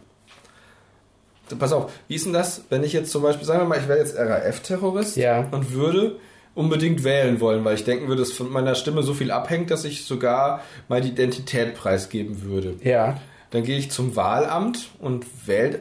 Pass 1.58 1.72
auf, 1.72 1.90
wie 2.08 2.14
ist 2.16 2.26
denn 2.26 2.34
das, 2.34 2.64
wenn 2.68 2.84
ich 2.84 2.92
jetzt 2.92 3.10
zum 3.10 3.22
Beispiel, 3.22 3.46
sagen 3.46 3.60
wir 3.60 3.66
mal, 3.66 3.78
ich 3.78 3.88
wäre 3.88 3.98
jetzt 3.98 4.16
RAF-Terrorist 4.18 5.16
Ja. 5.16 5.46
und 5.50 5.72
würde 5.72 6.16
unbedingt 6.54 7.04
wählen 7.04 7.40
wollen, 7.40 7.64
weil 7.64 7.74
ich 7.76 7.84
denken 7.84 8.08
würde, 8.08 8.20
dass 8.22 8.32
von 8.32 8.50
meiner 8.50 8.74
Stimme 8.74 9.02
so 9.02 9.14
viel 9.14 9.30
abhängt, 9.30 9.70
dass 9.70 9.84
ich 9.84 10.04
sogar 10.04 10.60
meine 10.88 11.06
Identität 11.06 11.74
preisgeben 11.74 12.42
würde. 12.42 12.74
Ja. 12.82 13.18
Dann 13.50 13.62
gehe 13.64 13.78
ich 13.78 13.90
zum 13.90 14.14
Wahlamt 14.14 14.90
und 15.00 15.24
wähle, 15.46 15.80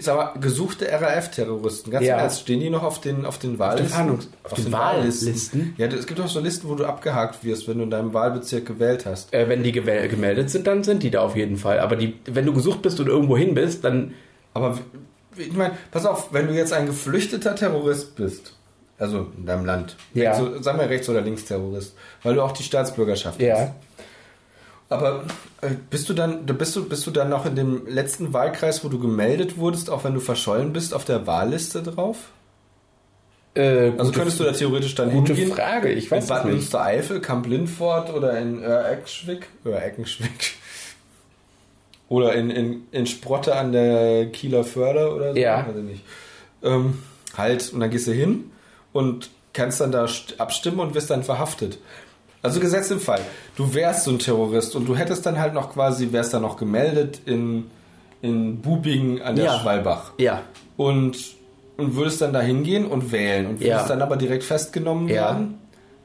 sag 0.00 0.40
gesuchte 0.40 0.86
RAF-Terroristen. 0.88 1.90
Ganz 1.90 2.06
Ja. 2.06 2.16
Ernst, 2.18 2.40
stehen 2.42 2.60
die 2.60 2.70
noch 2.70 2.84
auf 2.84 3.00
den, 3.00 3.24
auf 3.26 3.38
den 3.38 3.58
Wahllisten? 3.58 3.92
Fahndungs- 3.92 4.28
auf 4.44 4.52
den 4.54 4.70
Wahllisten? 4.70 5.74
Ja, 5.78 5.86
es 5.88 6.06
gibt 6.06 6.20
auch 6.20 6.28
so 6.28 6.38
Listen, 6.38 6.68
wo 6.68 6.76
du 6.76 6.84
abgehakt 6.84 7.42
wirst, 7.44 7.66
wenn 7.66 7.78
du 7.78 7.84
in 7.84 7.90
deinem 7.90 8.14
Wahlbezirk 8.14 8.66
gewählt 8.66 9.04
hast. 9.04 9.34
Äh, 9.34 9.48
wenn 9.48 9.64
die 9.64 9.72
gemeldet 9.72 10.50
sind, 10.50 10.66
dann 10.68 10.84
sind 10.84 11.02
die 11.02 11.10
da 11.10 11.22
auf 11.22 11.34
jeden 11.34 11.56
Fall. 11.56 11.80
Aber 11.80 11.96
die, 11.96 12.14
wenn 12.26 12.46
du 12.46 12.52
gesucht 12.52 12.82
bist 12.82 13.00
und 13.00 13.08
irgendwo 13.08 13.36
hin 13.36 13.54
bist, 13.54 13.82
dann 13.84 14.14
Aber 14.54 14.78
ich 15.36 15.52
meine, 15.52 15.74
pass 15.90 16.06
auf, 16.06 16.32
wenn 16.32 16.46
du 16.48 16.54
jetzt 16.54 16.72
ein 16.72 16.86
geflüchteter 16.86 17.54
Terrorist 17.54 18.16
bist, 18.16 18.54
also 18.98 19.26
in 19.36 19.46
deinem 19.46 19.64
Land, 19.66 19.96
Ja. 20.14 20.32
rechts, 20.32 20.64
sagen 20.64 20.78
wir 20.80 20.88
Rechts- 20.88 21.08
oder 21.08 21.20
Linksterrorist, 21.20 21.94
weil 22.22 22.34
du 22.34 22.42
auch 22.42 22.52
die 22.52 22.62
Staatsbürgerschaft 22.64 23.40
hast. 23.40 23.72
Aber 24.90 25.24
äh, 25.60 25.70
bist 25.90 26.08
du 26.08 26.14
dann, 26.14 26.46
da 26.46 26.54
bist 26.54 26.74
du, 26.74 26.88
bist 26.88 27.06
du 27.06 27.10
dann 27.10 27.28
noch 27.28 27.44
in 27.44 27.54
dem 27.56 27.86
letzten 27.86 28.32
Wahlkreis, 28.32 28.84
wo 28.84 28.88
du 28.88 28.98
gemeldet 28.98 29.58
wurdest, 29.58 29.90
auch 29.90 30.04
wenn 30.04 30.14
du 30.14 30.20
verschollen 30.20 30.72
bist, 30.72 30.94
auf 30.94 31.04
der 31.04 31.26
Wahlliste 31.26 31.82
drauf? 31.82 32.16
Äh, 33.54 33.92
Also 33.98 34.12
könntest 34.12 34.40
du 34.40 34.44
da 34.44 34.52
theoretisch 34.52 34.94
dann 34.94 35.10
gute 35.10 35.34
hingehen? 35.34 35.54
Frage. 35.54 35.90
Ich 35.92 36.10
weiß 36.10 36.24
in 36.24 36.28
Bad 36.28 36.44
nicht. 36.46 36.54
Münstereifel, 36.54 37.20
Kamp 37.20 37.46
Lindfort 37.46 38.10
oder 38.14 38.38
in 38.38 38.62
Öreckenschwick, 38.62 39.48
Öreckenschwick. 39.66 40.54
Oder 42.08 42.34
in, 42.34 42.48
in, 42.50 42.86
in 42.90 43.06
Sprotte 43.06 43.56
an 43.56 43.72
der 43.72 44.26
Kieler 44.30 44.64
Förde 44.64 45.12
oder 45.14 45.32
so. 45.34 45.38
Ja. 45.38 45.66
Weiß 45.68 45.76
ich 45.76 45.82
nicht. 45.84 46.04
Ähm, 46.62 47.02
halt, 47.36 47.70
und 47.74 47.80
dann 47.80 47.90
gehst 47.90 48.06
du 48.06 48.12
hin 48.12 48.50
und 48.94 49.28
kannst 49.52 49.82
dann 49.82 49.92
da 49.92 50.06
st- 50.06 50.38
abstimmen 50.38 50.80
und 50.80 50.94
wirst 50.94 51.10
dann 51.10 51.22
verhaftet. 51.22 51.78
Also 52.42 52.60
gesetzt 52.60 52.90
im 52.92 53.00
Fall, 53.00 53.20
du 53.56 53.74
wärst 53.74 54.04
so 54.04 54.12
ein 54.12 54.18
Terrorist 54.18 54.76
und 54.76 54.86
du 54.88 54.96
hättest 54.96 55.26
dann 55.26 55.38
halt 55.38 55.54
noch 55.54 55.72
quasi, 55.72 56.12
wärst 56.12 56.32
dann 56.34 56.42
noch 56.42 56.56
gemeldet 56.56 57.20
in, 57.26 57.64
in 58.22 58.60
Bubingen 58.60 59.20
an 59.22 59.34
der 59.36 59.46
Ja. 59.46 59.58
Schwalbach 59.60 60.12
Ja. 60.18 60.42
und, 60.76 61.16
und 61.76 61.96
würdest 61.96 62.20
dann 62.20 62.32
da 62.32 62.40
hingehen 62.40 62.86
und 62.86 63.10
wählen 63.10 63.46
und 63.46 63.54
würdest 63.60 63.66
Ja. 63.82 63.88
dann 63.88 64.02
aber 64.02 64.16
direkt 64.16 64.44
festgenommen 64.44 65.08
Ja. 65.08 65.14
werden, 65.14 65.58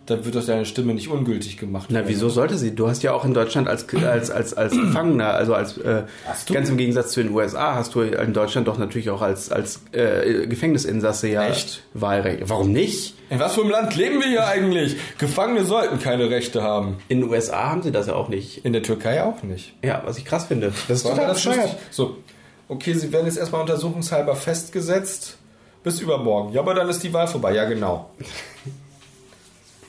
dann 0.06 0.26
wird 0.26 0.36
doch 0.36 0.46
deine 0.46 0.66
Stimme 0.66 0.94
nicht 0.94 1.08
ungültig 1.08 1.58
gemacht. 1.58 1.88
Na, 1.90 2.04
wieso 2.08 2.28
sollte 2.28 2.58
sie? 2.58 2.76
Du 2.76 2.90
hast 2.90 3.04
ja 3.04 3.14
auch 3.14 3.24
in 3.24 3.34
Deutschland 3.34 3.70
als, 3.70 3.88
als, 3.94 4.30
als, 4.30 4.54
als 4.54 4.72
Gefangener, 4.74 5.34
also 5.34 5.54
als 5.54 5.78
äh, 5.78 6.04
ganz 6.52 6.70
im 6.70 6.78
Gegensatz 6.78 7.12
zu 7.12 7.24
den 7.24 7.32
USA, 7.32 7.76
hast 7.76 7.96
du 7.96 8.02
in 8.02 8.34
Deutschland 8.34 8.68
doch 8.68 8.78
natürlich 8.78 9.10
auch 9.10 9.22
als, 9.22 9.52
als 9.52 9.82
äh, 9.94 10.46
Gefängnisinsasse 10.48 11.30
ja 11.30 11.48
Echt? 11.48 11.84
Wahlrecht. 11.94 12.50
Warum 12.50 12.72
nicht? 12.74 13.16
In 13.30 13.40
was 13.40 13.56
für 13.56 13.62
einem 13.62 13.72
Land 13.72 13.96
leben 13.96 14.20
wir 14.20 14.28
hier 14.28 14.46
eigentlich? 14.46 14.98
Gefangene 15.18 15.64
sollten 15.64 16.00
keine 16.00 16.30
Rechte 16.30 16.62
haben. 16.62 16.98
In 17.08 17.22
den 17.22 17.30
USA 17.30 17.72
haben 17.72 17.82
sie 17.82 17.92
das 17.92 18.08
ja 18.08 18.14
auch 18.14 18.28
nicht. 18.28 18.66
In 18.66 18.74
der 18.74 18.84
Türkei 18.84 19.24
auch 19.24 19.42
nicht. 19.42 19.74
Ja, 19.84 20.02
was 20.06 20.18
ich 20.18 20.26
krass 20.26 20.46
finde. 20.46 20.74
Das 20.88 20.98
ist 20.98 21.08
total 21.08 21.34
bescheuert. 21.34 21.78
So, 21.92 22.18
okay, 22.68 22.94
sie 22.94 23.14
werden 23.14 23.26
jetzt 23.26 23.38
erstmal 23.38 23.62
untersuchungshalber 23.62 24.36
festgesetzt. 24.36 25.38
Bis 25.84 26.00
übermorgen. 26.00 26.54
Ja, 26.54 26.62
aber 26.62 26.74
dann 26.74 26.88
ist 26.88 27.04
die 27.04 27.12
Wahl 27.12 27.28
vorbei. 27.28 27.54
Ja, 27.54 27.66
genau. 27.66 28.10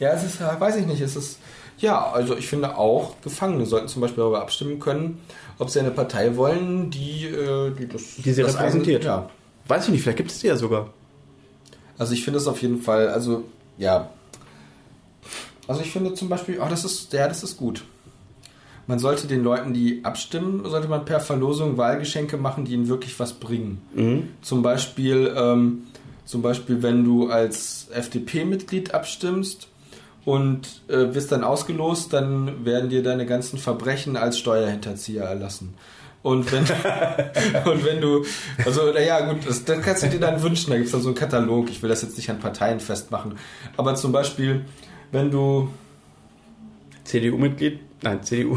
ja, 0.04 0.12
es 0.12 0.22
ist, 0.22 0.40
ja, 0.40 0.60
weiß 0.60 0.76
ich 0.76 0.86
nicht, 0.86 1.00
es 1.00 1.16
ist, 1.16 1.38
ja, 1.78 2.10
also 2.10 2.36
ich 2.36 2.46
finde 2.46 2.76
auch, 2.76 3.14
Gefangene 3.22 3.64
sollten 3.64 3.88
zum 3.88 4.02
Beispiel 4.02 4.22
darüber 4.22 4.42
abstimmen 4.42 4.78
können, 4.78 5.18
ob 5.58 5.70
sie 5.70 5.80
eine 5.80 5.90
Partei 5.90 6.36
wollen, 6.36 6.90
die, 6.90 7.24
äh, 7.24 7.70
die 7.70 7.88
das, 7.88 8.16
Die 8.16 8.32
sie 8.32 8.42
das 8.42 8.54
repräsentiert. 8.54 9.06
Eigene, 9.06 9.22
ja. 9.22 9.30
Weiß 9.66 9.84
ich 9.84 9.92
nicht, 9.92 10.02
vielleicht 10.02 10.18
gibt 10.18 10.30
es 10.30 10.40
die 10.40 10.48
ja 10.48 10.56
sogar. 10.56 10.90
Also 11.96 12.12
ich 12.12 12.22
finde 12.22 12.38
es 12.38 12.46
auf 12.46 12.60
jeden 12.60 12.82
Fall, 12.82 13.08
also, 13.08 13.44
ja. 13.78 14.10
Also 15.66 15.80
ich 15.80 15.90
finde 15.90 16.12
zum 16.12 16.28
Beispiel, 16.28 16.60
oh, 16.60 16.68
das 16.68 16.84
ist, 16.84 17.10
ja, 17.14 17.26
das 17.26 17.42
ist 17.42 17.56
gut. 17.56 17.82
Man 18.86 18.98
sollte 18.98 19.26
den 19.26 19.42
Leuten, 19.42 19.72
die 19.72 20.04
abstimmen, 20.04 20.68
sollte 20.68 20.88
man 20.88 21.06
per 21.06 21.18
Verlosung 21.18 21.78
Wahlgeschenke 21.78 22.36
machen, 22.36 22.66
die 22.66 22.74
ihnen 22.74 22.88
wirklich 22.88 23.18
was 23.18 23.32
bringen. 23.32 24.28
Zum 24.42 24.60
Beispiel, 24.60 25.32
ähm, 25.34 25.84
zum 26.26 26.42
Beispiel, 26.42 26.82
wenn 26.82 27.02
du 27.02 27.28
als 27.30 27.88
FDP-Mitglied 27.90 28.92
abstimmst 28.92 29.68
und 30.24 30.82
äh, 30.88 31.14
wirst 31.14 31.32
dann 31.32 31.44
ausgelost, 31.44 32.12
dann 32.12 32.64
werden 32.64 32.90
dir 32.90 33.02
deine 33.02 33.26
ganzen 33.26 33.58
Verbrechen 33.58 34.16
als 34.16 34.38
Steuerhinterzieher 34.38 35.24
erlassen. 35.24 35.74
Und 36.22 36.50
wenn, 36.52 36.62
und 37.70 37.84
wenn 37.84 38.00
du, 38.00 38.24
also 38.64 38.90
naja 38.92 39.20
gut, 39.30 39.46
das, 39.46 39.64
das 39.64 39.82
kannst 39.82 40.02
du 40.04 40.08
dir 40.08 40.20
dann 40.20 40.42
wünschen, 40.42 40.70
da 40.70 40.76
gibt 40.76 40.86
es 40.86 40.92
dann 40.92 41.02
so 41.02 41.08
einen 41.08 41.16
Katalog, 41.16 41.68
ich 41.68 41.82
will 41.82 41.90
das 41.90 42.00
jetzt 42.00 42.16
nicht 42.16 42.30
an 42.30 42.38
Parteien 42.40 42.80
festmachen, 42.80 43.36
aber 43.76 43.94
zum 43.94 44.12
Beispiel, 44.12 44.64
wenn 45.12 45.30
du, 45.30 45.68
CDU-Mitglied? 47.04 47.80
Nein, 48.02 48.22
CDU. 48.22 48.56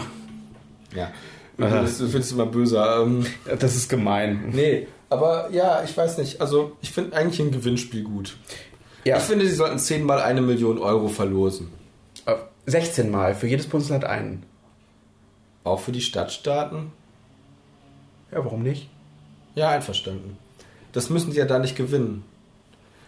ja, 1.58 1.70
das 1.84 1.98
findest 1.98 2.32
du 2.32 2.36
immer 2.36 2.46
böser. 2.46 3.02
Ähm, 3.04 3.26
Das 3.60 3.76
ist 3.76 3.90
gemein. 3.90 4.52
nee, 4.54 4.88
aber 5.10 5.50
ja, 5.52 5.84
ich 5.84 5.96
weiß 5.98 6.18
nicht, 6.20 6.40
also 6.40 6.78
ich 6.82 6.92
finde 6.92 7.18
eigentlich 7.18 7.40
ein 7.42 7.52
Gewinnspiel 7.52 8.04
gut. 8.04 8.38
Ja, 9.08 9.18
Ich 9.18 9.24
finde, 9.24 9.48
sie 9.48 9.56
sollten 9.56 9.80
zehnmal 9.80 10.22
eine 10.22 10.42
Million 10.42 10.78
Euro 10.78 11.08
verlosen. 11.08 11.70
äh, 12.26 12.36
16 12.66 13.10
Mal, 13.10 13.34
für 13.36 13.48
jedes 13.48 13.68
Bundesland 13.68 14.04
einen. 14.04 14.44
Auch 15.64 15.80
für 15.80 15.92
die 15.92 16.02
Stadtstaaten? 16.02 16.92
Ja, 18.32 18.44
warum 18.44 18.64
nicht? 18.64 18.90
Ja, 19.56 19.70
einverstanden. 19.70 20.38
Das 20.92 21.10
müssen 21.10 21.32
sie 21.32 21.40
ja 21.40 21.46
da 21.46 21.60
nicht 21.60 21.76
gewinnen. 21.76 22.24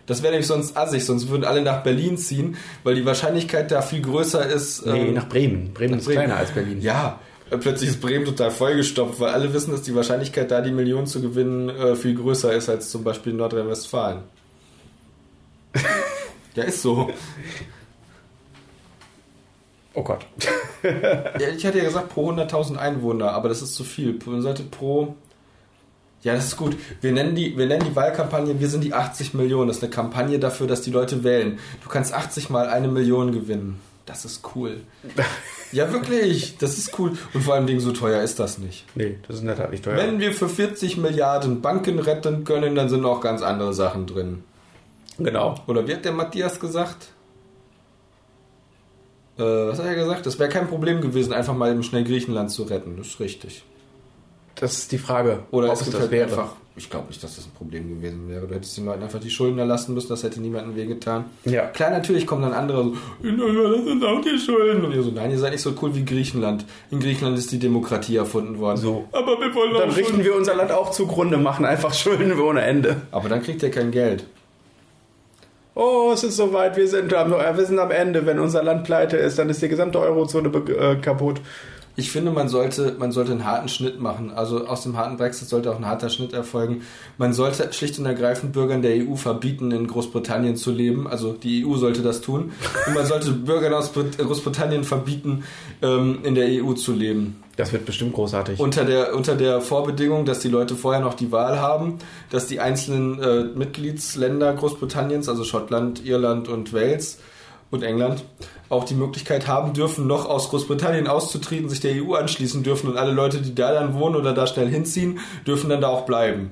Das 0.06 0.24
wäre 0.24 0.32
nämlich 0.32 0.47
sonst 0.47 0.76
assig, 0.76 1.06
sonst 1.06 1.30
würden 1.30 1.43
alle 1.43 1.62
nach 1.62 1.84
Berlin 1.84 2.18
ziehen, 2.18 2.56
weil 2.84 2.95
die 2.95 3.06
Wahrscheinlichkeit 3.06 3.70
da 3.72 3.82
viel 3.82 4.02
größer 4.02 4.45
ist. 4.47 4.86
Nee, 4.86 5.10
ähm, 5.10 5.14
nach 5.14 5.30
Bremen. 5.30 5.74
Bremen 5.74 6.00
ist 6.00 6.06
Bremen. 6.06 6.20
kleiner 6.24 6.38
als 6.38 6.52
Berlin. 6.52 6.82
Ja, 6.82 7.20
äh, 7.52 7.58
plötzlich 7.58 7.91
ist 7.91 8.02
Bremen 8.02 8.26
total 8.26 8.50
vollgestopft, 8.52 9.20
weil 9.20 9.30
alle 9.30 9.54
wissen, 9.54 9.72
dass 9.72 9.84
die 9.84 9.93
Wahrscheinlichkeit 9.93 10.50
da 10.50 10.62
die 10.62 10.72
Million 10.72 11.06
zu 11.06 11.22
gewinnen 11.22 11.70
äh, 11.70 11.95
viel 11.95 12.16
größer 12.16 12.54
ist 12.54 12.70
als 12.70 12.89
zum 12.89 13.04
Beispiel 13.04 13.34
in 13.34 13.38
Nordrhein-Westfalen. 13.38 14.22
ja, 16.55 16.63
ist 16.63 16.82
so. 16.82 17.09
Oh 19.93 20.03
Gott. 20.03 20.26
Ja, 20.84 21.49
ich 21.49 21.65
hatte 21.65 21.80
ja 21.80 21.84
gesagt 21.84 22.09
pro 22.09 22.32
100.000 22.32 22.78
Einwohner, 22.78 23.32
aber 23.32 23.49
das 23.49 23.61
ist 23.61 23.76
zu 23.76 23.84
viel. 23.84 24.17
Man 24.26 24.41
sollte 24.41 24.63
pro... 24.63 25.15
Ja, 26.22 26.36
das 26.36 26.47
ist 26.47 26.57
gut. 26.57 26.76
Wir 26.99 27.13
nennen, 27.13 27.34
die, 27.34 27.57
wir 27.57 27.65
nennen 27.65 27.86
die 27.86 27.95
Wahlkampagne, 27.95 28.59
wir 28.59 28.67
sind 28.67 28.84
die 28.84 28.93
80 28.93 29.34
Millionen. 29.34 29.70
Das 29.70 29.78
ist 29.78 29.84
eine 29.84 29.91
Kampagne 29.91 30.38
dafür, 30.38 30.67
dass 30.67 30.82
die 30.82 30.91
Leute 30.91 31.24
wählen. 31.24 31.59
Du 31.82 31.89
kannst 31.89 32.13
80 32.13 32.49
mal 32.49 32.67
eine 32.67 32.89
Million 32.89 33.32
gewinnen. 33.32 33.80
Das 34.05 34.26
ist 34.26 34.41
cool. 34.55 34.82
Ja, 35.72 35.93
wirklich. 35.93 36.57
Das 36.57 36.80
ist 36.80 36.97
cool. 36.97 37.13
Und 37.32 37.43
vor 37.43 37.53
allem, 37.53 37.67
Ding, 37.67 37.80
so 37.80 37.91
teuer 37.91 38.24
ist 38.24 38.39
das 38.39 38.57
nicht. 38.57 38.86
Nee, 38.95 39.20
das 39.28 39.36
ist 39.36 39.41
in 39.41 39.47
der 39.49 39.55
Tat 39.55 39.70
nicht 39.70 39.86
teuer. 39.86 39.97
Wenn 39.97 40.20
wir 40.20 40.34
für 40.34 40.49
40 40.49 40.97
Milliarden 40.97 41.61
Banken 41.61 41.99
retten 41.99 42.43
können, 42.43 42.74
dann 42.74 42.89
sind 42.89 43.05
auch 43.05 43.22
ganz 43.22 43.43
andere 43.43 43.72
Sachen 43.76 44.07
drin. 44.07 44.43
Genau. 45.20 45.55
Oder 45.67 45.88
wie 45.88 45.93
hat 45.93 46.05
der 46.05 46.11
Matthias 46.13 46.59
gesagt? 46.59 47.09
Äh, 49.38 49.41
was 49.43 49.80
hat 49.80 49.86
er 49.86 49.95
gesagt? 49.95 50.26
Das 50.26 50.38
wäre 50.39 50.49
kein 50.49 50.67
Problem 50.67 51.01
gewesen, 51.01 51.34
einfach 51.34 51.55
mal 51.55 51.72
eben 51.72 51.84
schnell 51.84 52.03
Griechenland 52.03 52.51
zu 52.51 52.63
retten. 52.63 52.95
Das 52.97 53.07
ist 53.07 53.20
richtig. 53.20 53.63
Das 54.55 54.74
ist 54.78 54.91
die 54.91 54.97
Frage, 54.97 55.43
Oder 55.51 55.67
ob 55.67 55.74
es 55.76 55.80
gibt 55.84 55.93
das 55.93 56.01
halt 56.01 56.11
wäre. 56.11 56.26
einfach. 56.30 56.51
Ich 56.76 56.89
glaube 56.89 57.07
nicht, 57.07 57.22
dass 57.24 57.36
das 57.36 57.45
ein 57.45 57.51
Problem 57.51 57.89
gewesen 57.89 58.30
wäre. 58.30 58.47
Du 58.47 58.55
hättest 58.55 58.78
den 58.78 58.86
Leuten 58.86 59.03
einfach 59.03 59.20
die 59.20 59.30
Schulden 59.30 59.57
erlassen 59.59 59.93
müssen, 59.93 60.07
das 60.09 60.24
hätte 60.24 60.39
niemandem 60.41 60.76
wehgetan. 60.78 61.26
Ja. 61.45 61.67
Klar, 61.67 61.91
natürlich 61.91 62.26
kommen 62.26 62.41
dann 62.41 62.53
andere 62.53 62.84
so, 62.84 62.89
"Ja, 63.28 63.32
das 63.76 63.86
sind 63.86 64.03
auch 64.05 64.22
die 64.22 64.38
Schulden. 64.38 64.86
Und 64.86 64.93
ihr 64.93 65.03
so, 65.03 65.11
nein, 65.11 65.32
ihr 65.32 65.38
seid 65.39 65.51
nicht 65.51 65.61
so 65.61 65.74
cool 65.82 65.93
wie 65.95 66.03
Griechenland. 66.05 66.65
In 66.91 66.99
Griechenland 67.01 67.38
ist 67.38 67.51
die 67.51 67.59
Demokratie 67.59 68.15
erfunden 68.17 68.59
worden. 68.59 68.78
So. 68.78 69.05
Aber 69.11 69.39
wir 69.39 69.53
wollen 69.55 69.74
Dann 69.74 69.89
richten 69.89 70.05
Schulden. 70.15 70.24
wir 70.24 70.36
unser 70.36 70.55
Land 70.55 70.72
auch 70.72 70.91
zugrunde, 70.91 71.38
machen 71.38 71.65
einfach 71.65 71.93
Schulden 71.93 72.38
ohne 72.39 72.61
Ende. 72.61 73.01
Aber 73.11 73.28
dann 73.30 73.41
kriegt 73.41 73.61
ihr 73.63 73.72
kein 73.72 73.91
Geld. 73.91 74.26
Oh, 75.76 76.11
es 76.13 76.24
ist 76.24 76.36
soweit, 76.38 76.76
wir 76.78 76.88
sind, 76.88 77.13
am, 77.13 77.32
wir 77.32 77.65
sind 77.65 77.80
am 77.80 77.91
Ende. 77.91 78.26
Wenn 78.26 78.39
unser 78.39 78.63
Land 78.63 78.84
pleite 78.84 79.17
ist, 79.17 79.39
dann 79.39 79.49
ist 79.49 79.61
die 79.61 79.70
gesamte 79.70 79.99
Eurozone 79.99 80.49
äh, 80.49 80.95
kaputt. 80.97 81.39
Ich 81.95 82.11
finde, 82.11 82.32
man 82.32 82.47
sollte, 82.47 82.95
man 82.97 83.11
sollte 83.11 83.34
einen 83.34 83.45
harten 83.45 83.67
Schnitt 83.67 83.99
machen. 83.99 84.32
Also 84.34 84.65
aus 84.67 84.84
dem 84.84 84.95
harten 84.95 85.17
Brexit 85.17 85.49
sollte 85.49 85.70
auch 85.70 85.76
ein 85.78 85.86
harter 85.86 86.09
Schnitt 86.09 86.32
erfolgen. 86.32 86.84
Man 87.17 87.34
sollte 87.34 87.74
schlicht 87.74 87.99
und 87.99 88.05
ergreifend 88.05 88.53
Bürgern 88.53 88.82
der 88.82 89.05
EU 89.05 89.15
verbieten, 89.15 89.72
in 89.72 89.86
Großbritannien 89.88 90.55
zu 90.55 90.72
leben. 90.72 91.07
Also 91.07 91.34
die 91.34 91.65
EU 91.65 91.76
sollte 91.76 92.01
das 92.01 92.22
tun. 92.22 92.53
Und 92.88 92.93
man 92.93 93.05
sollte 93.05 93.32
Bürgern 93.32 93.74
aus 93.74 93.91
Brit- 93.91 94.17
Großbritannien 94.17 94.86
verbieten, 94.86 95.43
ähm, 95.82 96.20
in 96.24 96.36
der 96.36 96.47
EU 96.63 96.72
zu 96.74 96.93
leben. 96.93 97.43
Das 97.60 97.74
wird 97.74 97.86
bestimmt 97.86 98.14
großartig. 98.14 98.57
Unter 98.57 98.86
der, 98.86 99.14
unter 99.14 99.36
der 99.36 99.60
Vorbedingung, 99.60 100.24
dass 100.24 100.39
die 100.39 100.47
Leute 100.47 100.78
vorher 100.78 101.01
noch 101.01 101.14
die 101.14 101.34
Wahl 101.34 101.60
haben, 101.60 101.99
dass 102.30 102.47
die 102.47 102.62
einzelnen 102.62 103.22
äh, 103.22 103.43
Mitgliedsländer 103.53 104.53
Großbritanniens, 104.53 105.28
also 105.28 105.43
Schottland, 105.43 106.05
Irland 106.05 106.47
und 106.47 106.72
Wales 106.72 107.20
und 107.70 107.84
England, 107.84 108.24
auch 108.70 108.86
die 108.86 108.93
Möglichkeit 108.93 109.49
haben 109.49 109.74
dürfen, 109.74 110.07
noch 110.07 110.26
aus 110.26 110.47
Großbritannien 110.51 111.07
auszutreten, 111.07 111.68
sich 111.68 111.82
der 111.82 112.01
EU 112.01 112.14
anschließen 112.14 112.64
dürfen 112.64 112.89
und 112.91 112.95
alle 112.95 113.12
Leute, 113.12 113.41
die 113.41 113.53
da 113.53 113.74
dann 113.74 113.93
wohnen 113.93 114.16
oder 114.16 114.34
da 114.34 114.47
schnell 114.47 114.70
hinziehen, 114.70 115.20
dürfen 115.45 115.70
dann 115.70 115.82
da 115.82 115.89
auch 115.89 116.05
bleiben. 116.05 116.51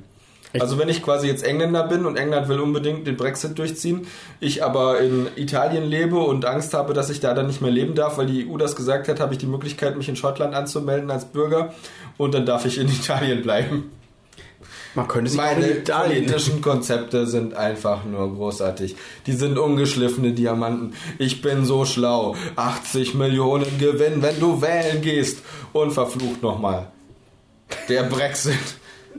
Echt? 0.57 0.63
Also 0.63 0.77
wenn 0.77 0.89
ich 0.89 1.03
quasi 1.03 1.27
jetzt 1.27 1.43
Engländer 1.43 1.83
bin 1.87 2.05
und 2.05 2.17
England 2.17 2.49
will 2.49 2.59
unbedingt 2.59 3.05
den 3.05 3.15
Brexit 3.15 3.57
durchziehen, 3.57 4.07
ich 4.39 4.63
aber 4.63 4.99
in 4.99 5.27
Italien 5.35 5.85
lebe 5.85 6.17
und 6.17 6.45
Angst 6.45 6.73
habe, 6.73 6.93
dass 6.93 7.09
ich 7.09 7.19
da 7.19 7.33
dann 7.33 7.47
nicht 7.47 7.61
mehr 7.61 7.71
leben 7.71 7.95
darf, 7.95 8.17
weil 8.17 8.25
die 8.25 8.49
EU 8.49 8.57
das 8.57 8.75
gesagt 8.75 9.07
hat, 9.07 9.19
habe 9.19 9.33
ich 9.33 9.39
die 9.39 9.45
Möglichkeit, 9.45 9.95
mich 9.97 10.09
in 10.09 10.15
Schottland 10.15 10.55
anzumelden 10.55 11.11
als 11.11 11.25
Bürger 11.25 11.73
und 12.17 12.33
dann 12.33 12.45
darf 12.45 12.65
ich 12.65 12.77
in 12.77 12.87
Italien 12.89 13.41
bleiben. 13.43 13.91
Man 14.95 15.07
könnte 15.07 15.29
sich 15.29 15.37
Meine 15.39 15.67
in 15.67 15.77
Italien. 15.77 16.25
politischen 16.25 16.61
Konzepte 16.61 17.27
sind 17.27 17.53
einfach 17.53 18.03
nur 18.03 18.33
großartig. 18.33 18.95
Die 19.27 19.33
sind 19.33 19.59
ungeschliffene 19.59 20.31
Diamanten. 20.31 20.95
Ich 21.19 21.43
bin 21.43 21.65
so 21.65 21.85
schlau. 21.85 22.35
80 22.55 23.13
Millionen 23.13 23.77
Gewinn, 23.77 24.23
wenn 24.23 24.39
du 24.39 24.59
wählen 24.59 25.03
gehst. 25.03 25.43
Und 25.71 25.91
verflucht 25.91 26.41
nochmal. 26.41 26.87
Der 27.89 28.03
Brexit. 28.03 28.57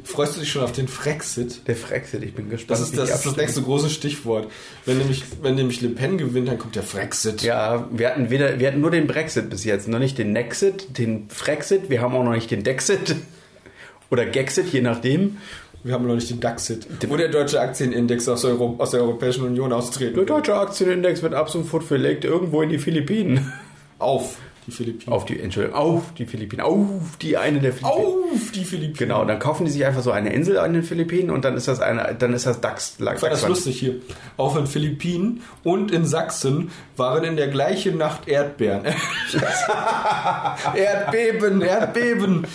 Freust 0.04 0.36
du 0.36 0.40
dich 0.40 0.50
schon 0.50 0.62
auf 0.62 0.72
den 0.72 0.88
Frexit? 0.88 1.66
Der 1.66 1.76
Frexit, 1.76 2.22
ich 2.22 2.34
bin 2.34 2.50
gespannt. 2.50 2.70
Das 2.70 2.80
ist 2.80 2.96
das, 2.96 3.08
das, 3.08 3.08
ist 3.08 3.10
das 3.10 3.26
abstimmen. 3.26 3.46
nächste 3.46 3.62
große 3.62 3.90
Stichwort. 3.90 4.50
Wenn 4.84 4.98
nämlich, 4.98 5.24
wenn 5.42 5.54
nämlich 5.54 5.80
Le 5.80 5.90
Pen 5.90 6.18
gewinnt, 6.18 6.48
dann 6.48 6.58
kommt 6.58 6.76
der 6.76 6.82
Frexit. 6.82 7.42
Ja, 7.42 7.88
wir 7.90 8.08
hatten, 8.08 8.30
weder, 8.30 8.58
wir 8.58 8.68
hatten 8.68 8.80
nur 8.80 8.90
den 8.90 9.06
Brexit 9.06 9.50
bis 9.50 9.64
jetzt, 9.64 9.88
noch 9.88 9.98
nicht 9.98 10.18
den 10.18 10.32
Nexit, 10.32 10.98
den 10.98 11.28
Frexit, 11.28 11.90
wir 11.90 12.00
haben 12.00 12.14
auch 12.14 12.24
noch 12.24 12.32
nicht 12.32 12.50
den 12.50 12.64
Dexit 12.64 13.16
oder 14.10 14.26
Gexit, 14.26 14.72
je 14.72 14.80
nachdem. 14.80 15.38
Wir 15.84 15.94
haben 15.94 16.06
noch 16.06 16.16
nicht 16.16 16.28
den 16.28 16.40
Daxit. 16.40 16.86
Wo 17.08 17.16
der 17.16 17.28
deutsche 17.28 17.60
Aktienindex 17.60 18.28
aus, 18.28 18.44
Euro, 18.44 18.74
aus 18.78 18.90
der 18.90 19.00
Europäischen 19.00 19.44
Union 19.44 19.72
austreten 19.72 20.16
Der 20.16 20.24
deutsche 20.24 20.54
Aktienindex 20.54 21.22
wird 21.22 21.34
ab 21.34 21.50
sofort 21.50 21.84
verlegt 21.84 22.24
irgendwo 22.24 22.62
in 22.62 22.68
die 22.68 22.78
Philippinen. 22.78 23.52
Auf 24.00 24.38
die 24.68 24.74
Philippinen. 24.74 25.12
Auf 25.12 25.24
die, 25.24 25.40
Entschuldigung, 25.40 25.76
auf 25.76 26.14
die 26.16 26.26
Philippinen, 26.26 26.62
auf 26.62 27.16
die 27.20 27.36
eine 27.36 27.60
der 27.60 27.72
Philippinen. 27.72 28.04
Auf 28.04 28.50
die 28.54 28.64
Philippinen. 28.64 28.96
Genau, 28.96 29.24
dann 29.24 29.38
kaufen 29.38 29.64
die 29.64 29.70
sich 29.70 29.84
einfach 29.84 30.02
so 30.02 30.10
eine 30.10 30.32
Insel 30.32 30.58
an 30.58 30.74
den 30.74 30.82
Philippinen 30.82 31.30
und 31.30 31.44
dann 31.44 31.56
ist 31.56 31.68
das 31.68 31.80
eine, 31.80 32.14
dann 32.18 32.34
ist 32.34 32.46
das 32.46 32.60
DAX. 32.60 32.96
Ich 32.98 33.04
fand 33.04 33.32
das 33.32 33.46
lustig 33.48 33.80
hier. 33.80 33.96
Auch 34.36 34.56
in 34.56 34.66
Philippinen 34.66 35.42
und 35.64 35.90
in 35.90 36.04
Sachsen 36.04 36.70
waren 36.96 37.24
in 37.24 37.36
der 37.36 37.48
gleichen 37.48 37.96
Nacht 37.98 38.28
Erdbeeren. 38.28 38.84
Erdbeben, 40.74 41.62
Erdbeben. 41.62 42.46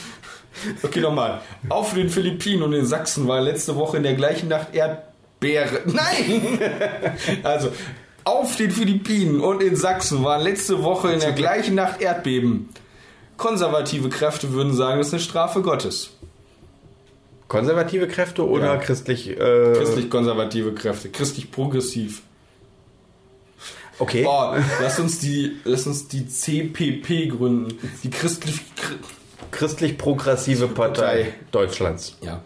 Okay, 0.84 1.02
nochmal. 1.02 1.42
Auf 1.70 1.94
den 1.94 2.10
Philippinen 2.10 2.64
und 2.64 2.74
in 2.74 2.86
Sachsen 2.86 3.28
war 3.28 3.42
letzte 3.42 3.76
Woche 3.76 3.98
in 3.98 4.04
der 4.04 4.14
gleichen 4.14 4.50
Nacht 4.50 4.74
Erdbeere. 4.74 5.82
Nein! 5.86 6.60
Also, 7.42 7.72
Auf 8.26 8.56
den 8.56 8.72
Philippinen 8.72 9.42
und 9.42 9.62
in 9.62 9.76
Sachsen 9.76 10.24
waren 10.24 10.42
letzte 10.42 10.82
Woche 10.84 11.12
in 11.12 11.20
der 11.20 11.34
gleichen 11.34 11.76
Nacht 11.76 12.02
Erdbeben. 12.02 12.70
Konservative 13.38 14.10
Kräfte 14.10 14.54
würden 14.54 14.74
sagen, 14.74 15.00
das 15.00 15.08
ist 15.08 15.14
eine 15.14 15.22
Strafe 15.22 15.62
Gottes. 15.62 16.12
Konservative 17.50 18.08
Kräfte 18.08 18.48
oder 18.48 18.76
Ja. 18.76 18.78
christlich? 18.78 19.30
Äh, 19.30 19.74
Christlich-konservative 19.76 20.74
Kräfte, 20.74 21.10
christlich-progressiv. 21.10 22.22
Okay. 24.00 24.26
Oh, 24.28 24.56
lass 24.82 25.00
uns 25.00 25.20
die, 25.20 25.58
lass 25.66 25.86
uns 25.86 26.08
die 26.08 26.28
CPP 26.28 27.28
gründen. 27.28 27.78
Die 28.04 28.10
christlich, 28.10 28.62
Christlich-progressive 29.52 30.68
Partei, 30.70 31.02
Partei. 31.26 31.34
Deutschlands. 31.52 32.18
ja. 32.22 32.42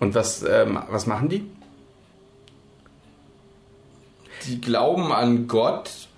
Und 0.00 0.14
was, 0.14 0.42
ähm, 0.42 0.78
was 0.88 1.06
machen 1.06 1.28
die? 1.28 1.44
Die 4.46 4.60
glauben 4.60 5.12
an 5.12 5.48
Gott 5.48 6.08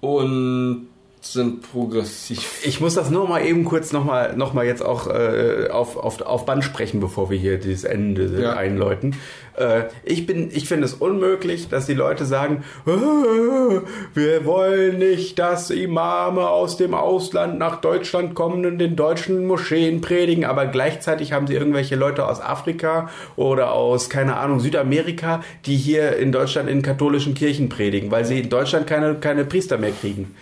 und 0.00 0.88
sind 1.20 1.62
progressiv. 1.72 2.60
Ich 2.64 2.80
muss 2.80 2.94
das 2.94 3.10
nur 3.10 3.28
mal 3.28 3.44
eben 3.44 3.64
kurz 3.64 3.92
nochmal 3.92 4.36
noch 4.36 4.54
mal 4.54 4.64
jetzt 4.66 4.84
auch 4.84 5.06
äh, 5.08 5.68
auf, 5.70 5.96
auf, 5.96 6.20
auf 6.22 6.46
Band 6.46 6.64
sprechen, 6.64 7.00
bevor 7.00 7.30
wir 7.30 7.38
hier 7.38 7.58
dieses 7.58 7.84
Ende 7.84 8.40
Ja. 8.40 8.52
einläuten. 8.54 9.16
Äh, 9.56 9.84
ich 10.04 10.26
bin, 10.26 10.50
ich 10.52 10.68
finde 10.68 10.84
es 10.84 10.94
unmöglich, 10.94 11.68
dass 11.68 11.86
die 11.86 11.94
Leute 11.94 12.24
sagen, 12.24 12.62
"Ah, 12.86 13.80
wir 14.14 14.44
wollen 14.44 14.98
nicht, 14.98 15.38
dass 15.38 15.70
Imame 15.70 16.48
aus 16.48 16.76
dem 16.76 16.94
Ausland 16.94 17.58
nach 17.58 17.80
Deutschland 17.80 18.34
kommen 18.34 18.64
und 18.64 18.80
in 18.80 18.94
deutschen 18.96 19.46
Moscheen 19.46 20.00
predigen, 20.00 20.44
aber 20.44 20.66
gleichzeitig 20.66 21.32
haben 21.32 21.46
sie 21.46 21.54
irgendwelche 21.54 21.96
Leute 21.96 22.26
aus 22.28 22.40
Afrika 22.40 23.10
oder 23.36 23.72
aus, 23.72 24.08
keine 24.08 24.36
Ahnung, 24.36 24.60
Südamerika, 24.60 25.42
die 25.66 25.76
hier 25.76 26.16
in 26.16 26.32
Deutschland 26.32 26.68
in 26.68 26.82
katholischen 26.82 27.34
Kirchen 27.34 27.68
predigen, 27.68 28.10
weil 28.10 28.24
sie 28.24 28.40
in 28.40 28.48
Deutschland 28.50 28.86
keine, 28.86 29.16
keine 29.16 29.44
Priester 29.44 29.78
mehr 29.78 29.90
kriegen. 29.92 30.34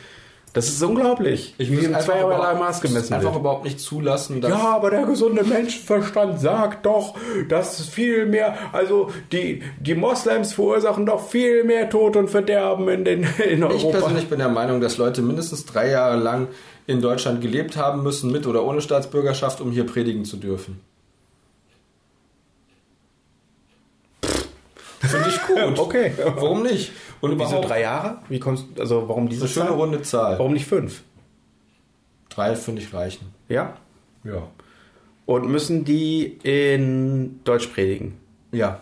Das 0.56 0.68
ist 0.68 0.82
unglaublich. 0.82 1.54
Ich 1.58 1.70
im 1.70 1.84
einfach, 1.94 2.00
zweierlei 2.00 2.54
Maß 2.54 2.80
gemessen 2.80 3.12
einfach 3.12 3.32
wird. 3.32 3.40
überhaupt 3.40 3.64
nicht 3.64 3.78
zulassen, 3.78 4.40
dass 4.40 4.50
Ja, 4.50 4.76
aber 4.76 4.88
der 4.88 5.04
gesunde 5.04 5.44
Menschenverstand 5.44 6.40
sagt 6.40 6.86
doch, 6.86 7.14
dass 7.50 7.86
viel 7.86 8.24
mehr, 8.24 8.54
also 8.72 9.10
die, 9.32 9.62
die 9.78 9.94
Moslems 9.94 10.54
verursachen 10.54 11.04
doch 11.04 11.28
viel 11.28 11.62
mehr 11.64 11.90
Tod 11.90 12.16
und 12.16 12.30
Verderben 12.30 12.88
in, 12.88 13.04
den, 13.04 13.22
in 13.46 13.58
Ich 13.58 13.62
Europa. 13.62 13.98
persönlich 13.98 14.30
bin 14.30 14.38
der 14.38 14.48
Meinung, 14.48 14.80
dass 14.80 14.96
Leute 14.96 15.20
mindestens 15.20 15.66
drei 15.66 15.90
Jahre 15.90 16.16
lang 16.16 16.48
in 16.86 17.02
Deutschland 17.02 17.42
gelebt 17.42 17.76
haben 17.76 18.02
müssen, 18.02 18.32
mit 18.32 18.46
oder 18.46 18.64
ohne 18.64 18.80
Staatsbürgerschaft, 18.80 19.60
um 19.60 19.72
hier 19.72 19.84
predigen 19.84 20.24
zu 20.24 20.38
dürfen. 20.38 20.80
Finde 25.00 25.28
ich 25.28 25.42
gut. 25.64 25.78
Okay. 25.78 26.12
Warum 26.36 26.62
nicht? 26.62 26.92
Und 27.20 27.30
Wieso 27.32 27.44
überhaupt 27.44 27.68
drei 27.68 27.80
Jahre? 27.80 28.18
Wie 28.28 28.38
kommst 28.38 28.66
also 28.78 29.08
warum 29.08 29.28
diese 29.28 29.42
eine 29.44 29.48
schöne 29.48 29.66
Zahl? 29.68 29.74
runde 29.74 30.02
Zahl. 30.02 30.38
Warum 30.38 30.52
nicht 30.52 30.66
fünf? 30.66 31.02
Drei 32.28 32.54
finde 32.56 32.82
ich 32.82 32.92
reichen. 32.92 33.32
Ja. 33.48 33.74
Ja. 34.24 34.48
Und 35.24 35.48
müssen 35.48 35.84
die 35.84 36.38
in 36.42 37.40
Deutsch 37.44 37.66
predigen? 37.68 38.18
Ja. 38.52 38.80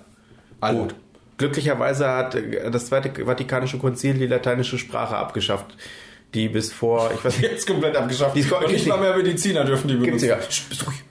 Alle. 0.60 0.78
Gut. 0.80 0.94
Glücklicherweise 1.36 2.08
hat 2.08 2.34
äh, 2.34 2.70
das 2.70 2.86
Zweite 2.86 3.24
Vatikanische 3.24 3.78
Konzil 3.78 4.14
die 4.14 4.26
lateinische 4.26 4.78
Sprache 4.78 5.16
abgeschafft, 5.16 5.76
die 6.34 6.48
bis 6.48 6.72
vor, 6.72 7.10
ich 7.14 7.24
weiß 7.24 7.38
nicht, 7.38 7.50
Jetzt 7.50 7.66
komplett 7.66 7.96
abgeschafft. 7.96 8.34
Die 8.36 8.40
ist- 8.40 8.52
Und 8.52 8.70
nicht 8.70 8.86
mal 8.86 8.98
mehr 9.00 9.16
Mediziner 9.16 9.64
dürfen 9.64 9.88
die 9.88 9.94
benutzen. 9.94 10.28
ja. 10.28 10.36
Bist 10.36 10.86
ruhig. 10.86 11.02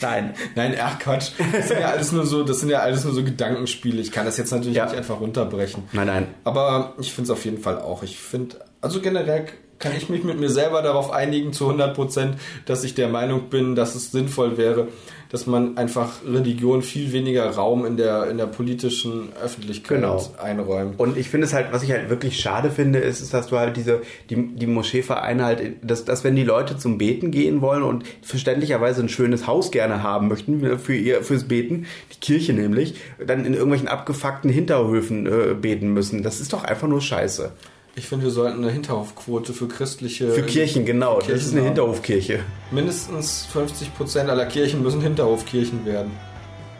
Nein. 0.00 0.34
Nein, 0.54 0.76
ach 0.80 0.98
Quatsch. 0.98 1.30
Das 1.52 1.68
sind 1.68 1.80
ja 1.80 1.88
alles 1.92 2.12
nur 2.12 2.26
so, 2.26 2.42
das 2.44 2.60
sind 2.60 2.70
ja 2.70 2.80
alles 2.80 3.04
nur 3.04 3.12
so 3.14 3.22
Gedankenspiele. 3.24 4.00
Ich 4.00 4.12
kann 4.12 4.24
das 4.26 4.36
jetzt 4.36 4.50
natürlich 4.52 4.76
Ja. 4.76 4.84
nicht 4.86 4.96
einfach 4.96 5.20
runterbrechen. 5.20 5.84
Nein, 5.92 6.06
nein. 6.06 6.26
Aber 6.44 6.94
ich 6.98 7.12
finde 7.12 7.30
es 7.32 7.38
auf 7.38 7.44
jeden 7.44 7.58
Fall 7.58 7.78
auch. 7.80 8.02
Ich 8.02 8.18
finde, 8.18 8.56
also 8.80 9.00
generell 9.00 9.46
kann 9.78 9.92
ich 9.96 10.08
mich 10.08 10.24
mit 10.24 10.40
mir 10.40 10.50
selber 10.50 10.82
darauf 10.82 11.12
einigen 11.12 11.52
zu 11.52 11.66
100 11.66 11.94
Prozent, 11.94 12.36
dass 12.66 12.82
ich 12.84 12.94
der 12.94 13.08
Meinung 13.08 13.48
bin, 13.48 13.76
dass 13.76 13.94
es 13.94 14.10
sinnvoll 14.10 14.56
wäre, 14.58 14.88
dass 15.30 15.46
man 15.46 15.76
einfach 15.76 16.22
Religion 16.26 16.82
viel 16.82 17.12
weniger 17.12 17.50
Raum 17.50 17.84
in 17.84 17.96
der, 17.96 18.30
in 18.30 18.38
der 18.38 18.46
politischen 18.46 19.28
Öffentlichkeit 19.42 19.98
Genau. 19.98 20.22
einräumt. 20.42 20.98
Und 20.98 21.16
ich 21.16 21.28
finde 21.28 21.46
es 21.46 21.52
halt, 21.52 21.66
was 21.72 21.82
ich 21.82 21.90
halt 21.90 22.08
wirklich 22.08 22.40
schade 22.40 22.70
finde, 22.70 22.98
ist, 22.98 23.20
ist 23.20 23.34
dass 23.34 23.48
du 23.48 23.58
halt 23.58 23.76
diese, 23.76 24.02
die, 24.30 24.36
die 24.36 24.66
Moscheevereine 24.66 25.44
halt, 25.44 25.72
dass, 25.82 26.04
dass 26.04 26.24
wenn 26.24 26.36
die 26.36 26.44
Leute 26.44 26.76
zum 26.78 26.98
Beten 26.98 27.30
gehen 27.30 27.60
wollen 27.60 27.82
und 27.82 28.04
verständlicherweise 28.22 29.02
ein 29.02 29.08
schönes 29.08 29.46
Haus 29.46 29.70
gerne 29.70 30.02
haben 30.02 30.28
möchten 30.28 30.78
für 30.78 30.94
ihr, 30.94 31.22
fürs 31.22 31.44
Beten, 31.44 31.86
die 32.12 32.20
Kirche 32.20 32.52
nämlich, 32.52 32.94
dann 33.24 33.44
in 33.44 33.52
irgendwelchen 33.54 33.88
abgefuckten 33.88 34.50
Hinterhöfen 34.50 35.26
äh, 35.26 35.54
beten 35.54 35.92
müssen. 35.92 36.22
Das 36.22 36.40
ist 36.40 36.52
doch 36.52 36.64
einfach 36.64 36.88
nur 36.88 37.00
scheiße. 37.00 37.52
Ich 37.94 38.06
finde, 38.06 38.26
wir 38.26 38.30
sollten 38.30 38.62
eine 38.62 38.72
Hinterhofquote 38.72 39.52
für 39.52 39.66
christliche. 39.66 40.30
Für 40.30 40.42
Kirchen, 40.42 40.84
genau. 40.84 41.18
Kirchen 41.18 41.32
das 41.34 41.42
ist 41.42 41.52
eine 41.52 41.60
haben. 41.60 41.66
Hinterhofkirche. 41.68 42.40
Mindestens 42.70 43.46
50 43.52 43.94
Prozent 43.94 44.30
aller 44.30 44.46
Kirchen 44.46 44.82
müssen 44.82 45.00
Hinterhofkirchen 45.00 45.84
werden. 45.84 46.12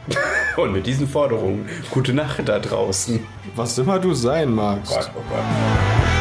Und 0.57 0.73
mit 0.73 0.87
diesen 0.87 1.09
Forderungen, 1.09 1.69
gute 1.91 2.13
Nacht 2.13 2.49
da 2.49 2.59
draußen. 2.59 3.21
Was 3.55 3.79
immer 3.79 3.99
du 3.99 4.15
sein 4.15 4.53
magst. 4.53 4.93
Gott, 4.93 5.11
oh 5.17 5.23
Gott. 5.29 6.18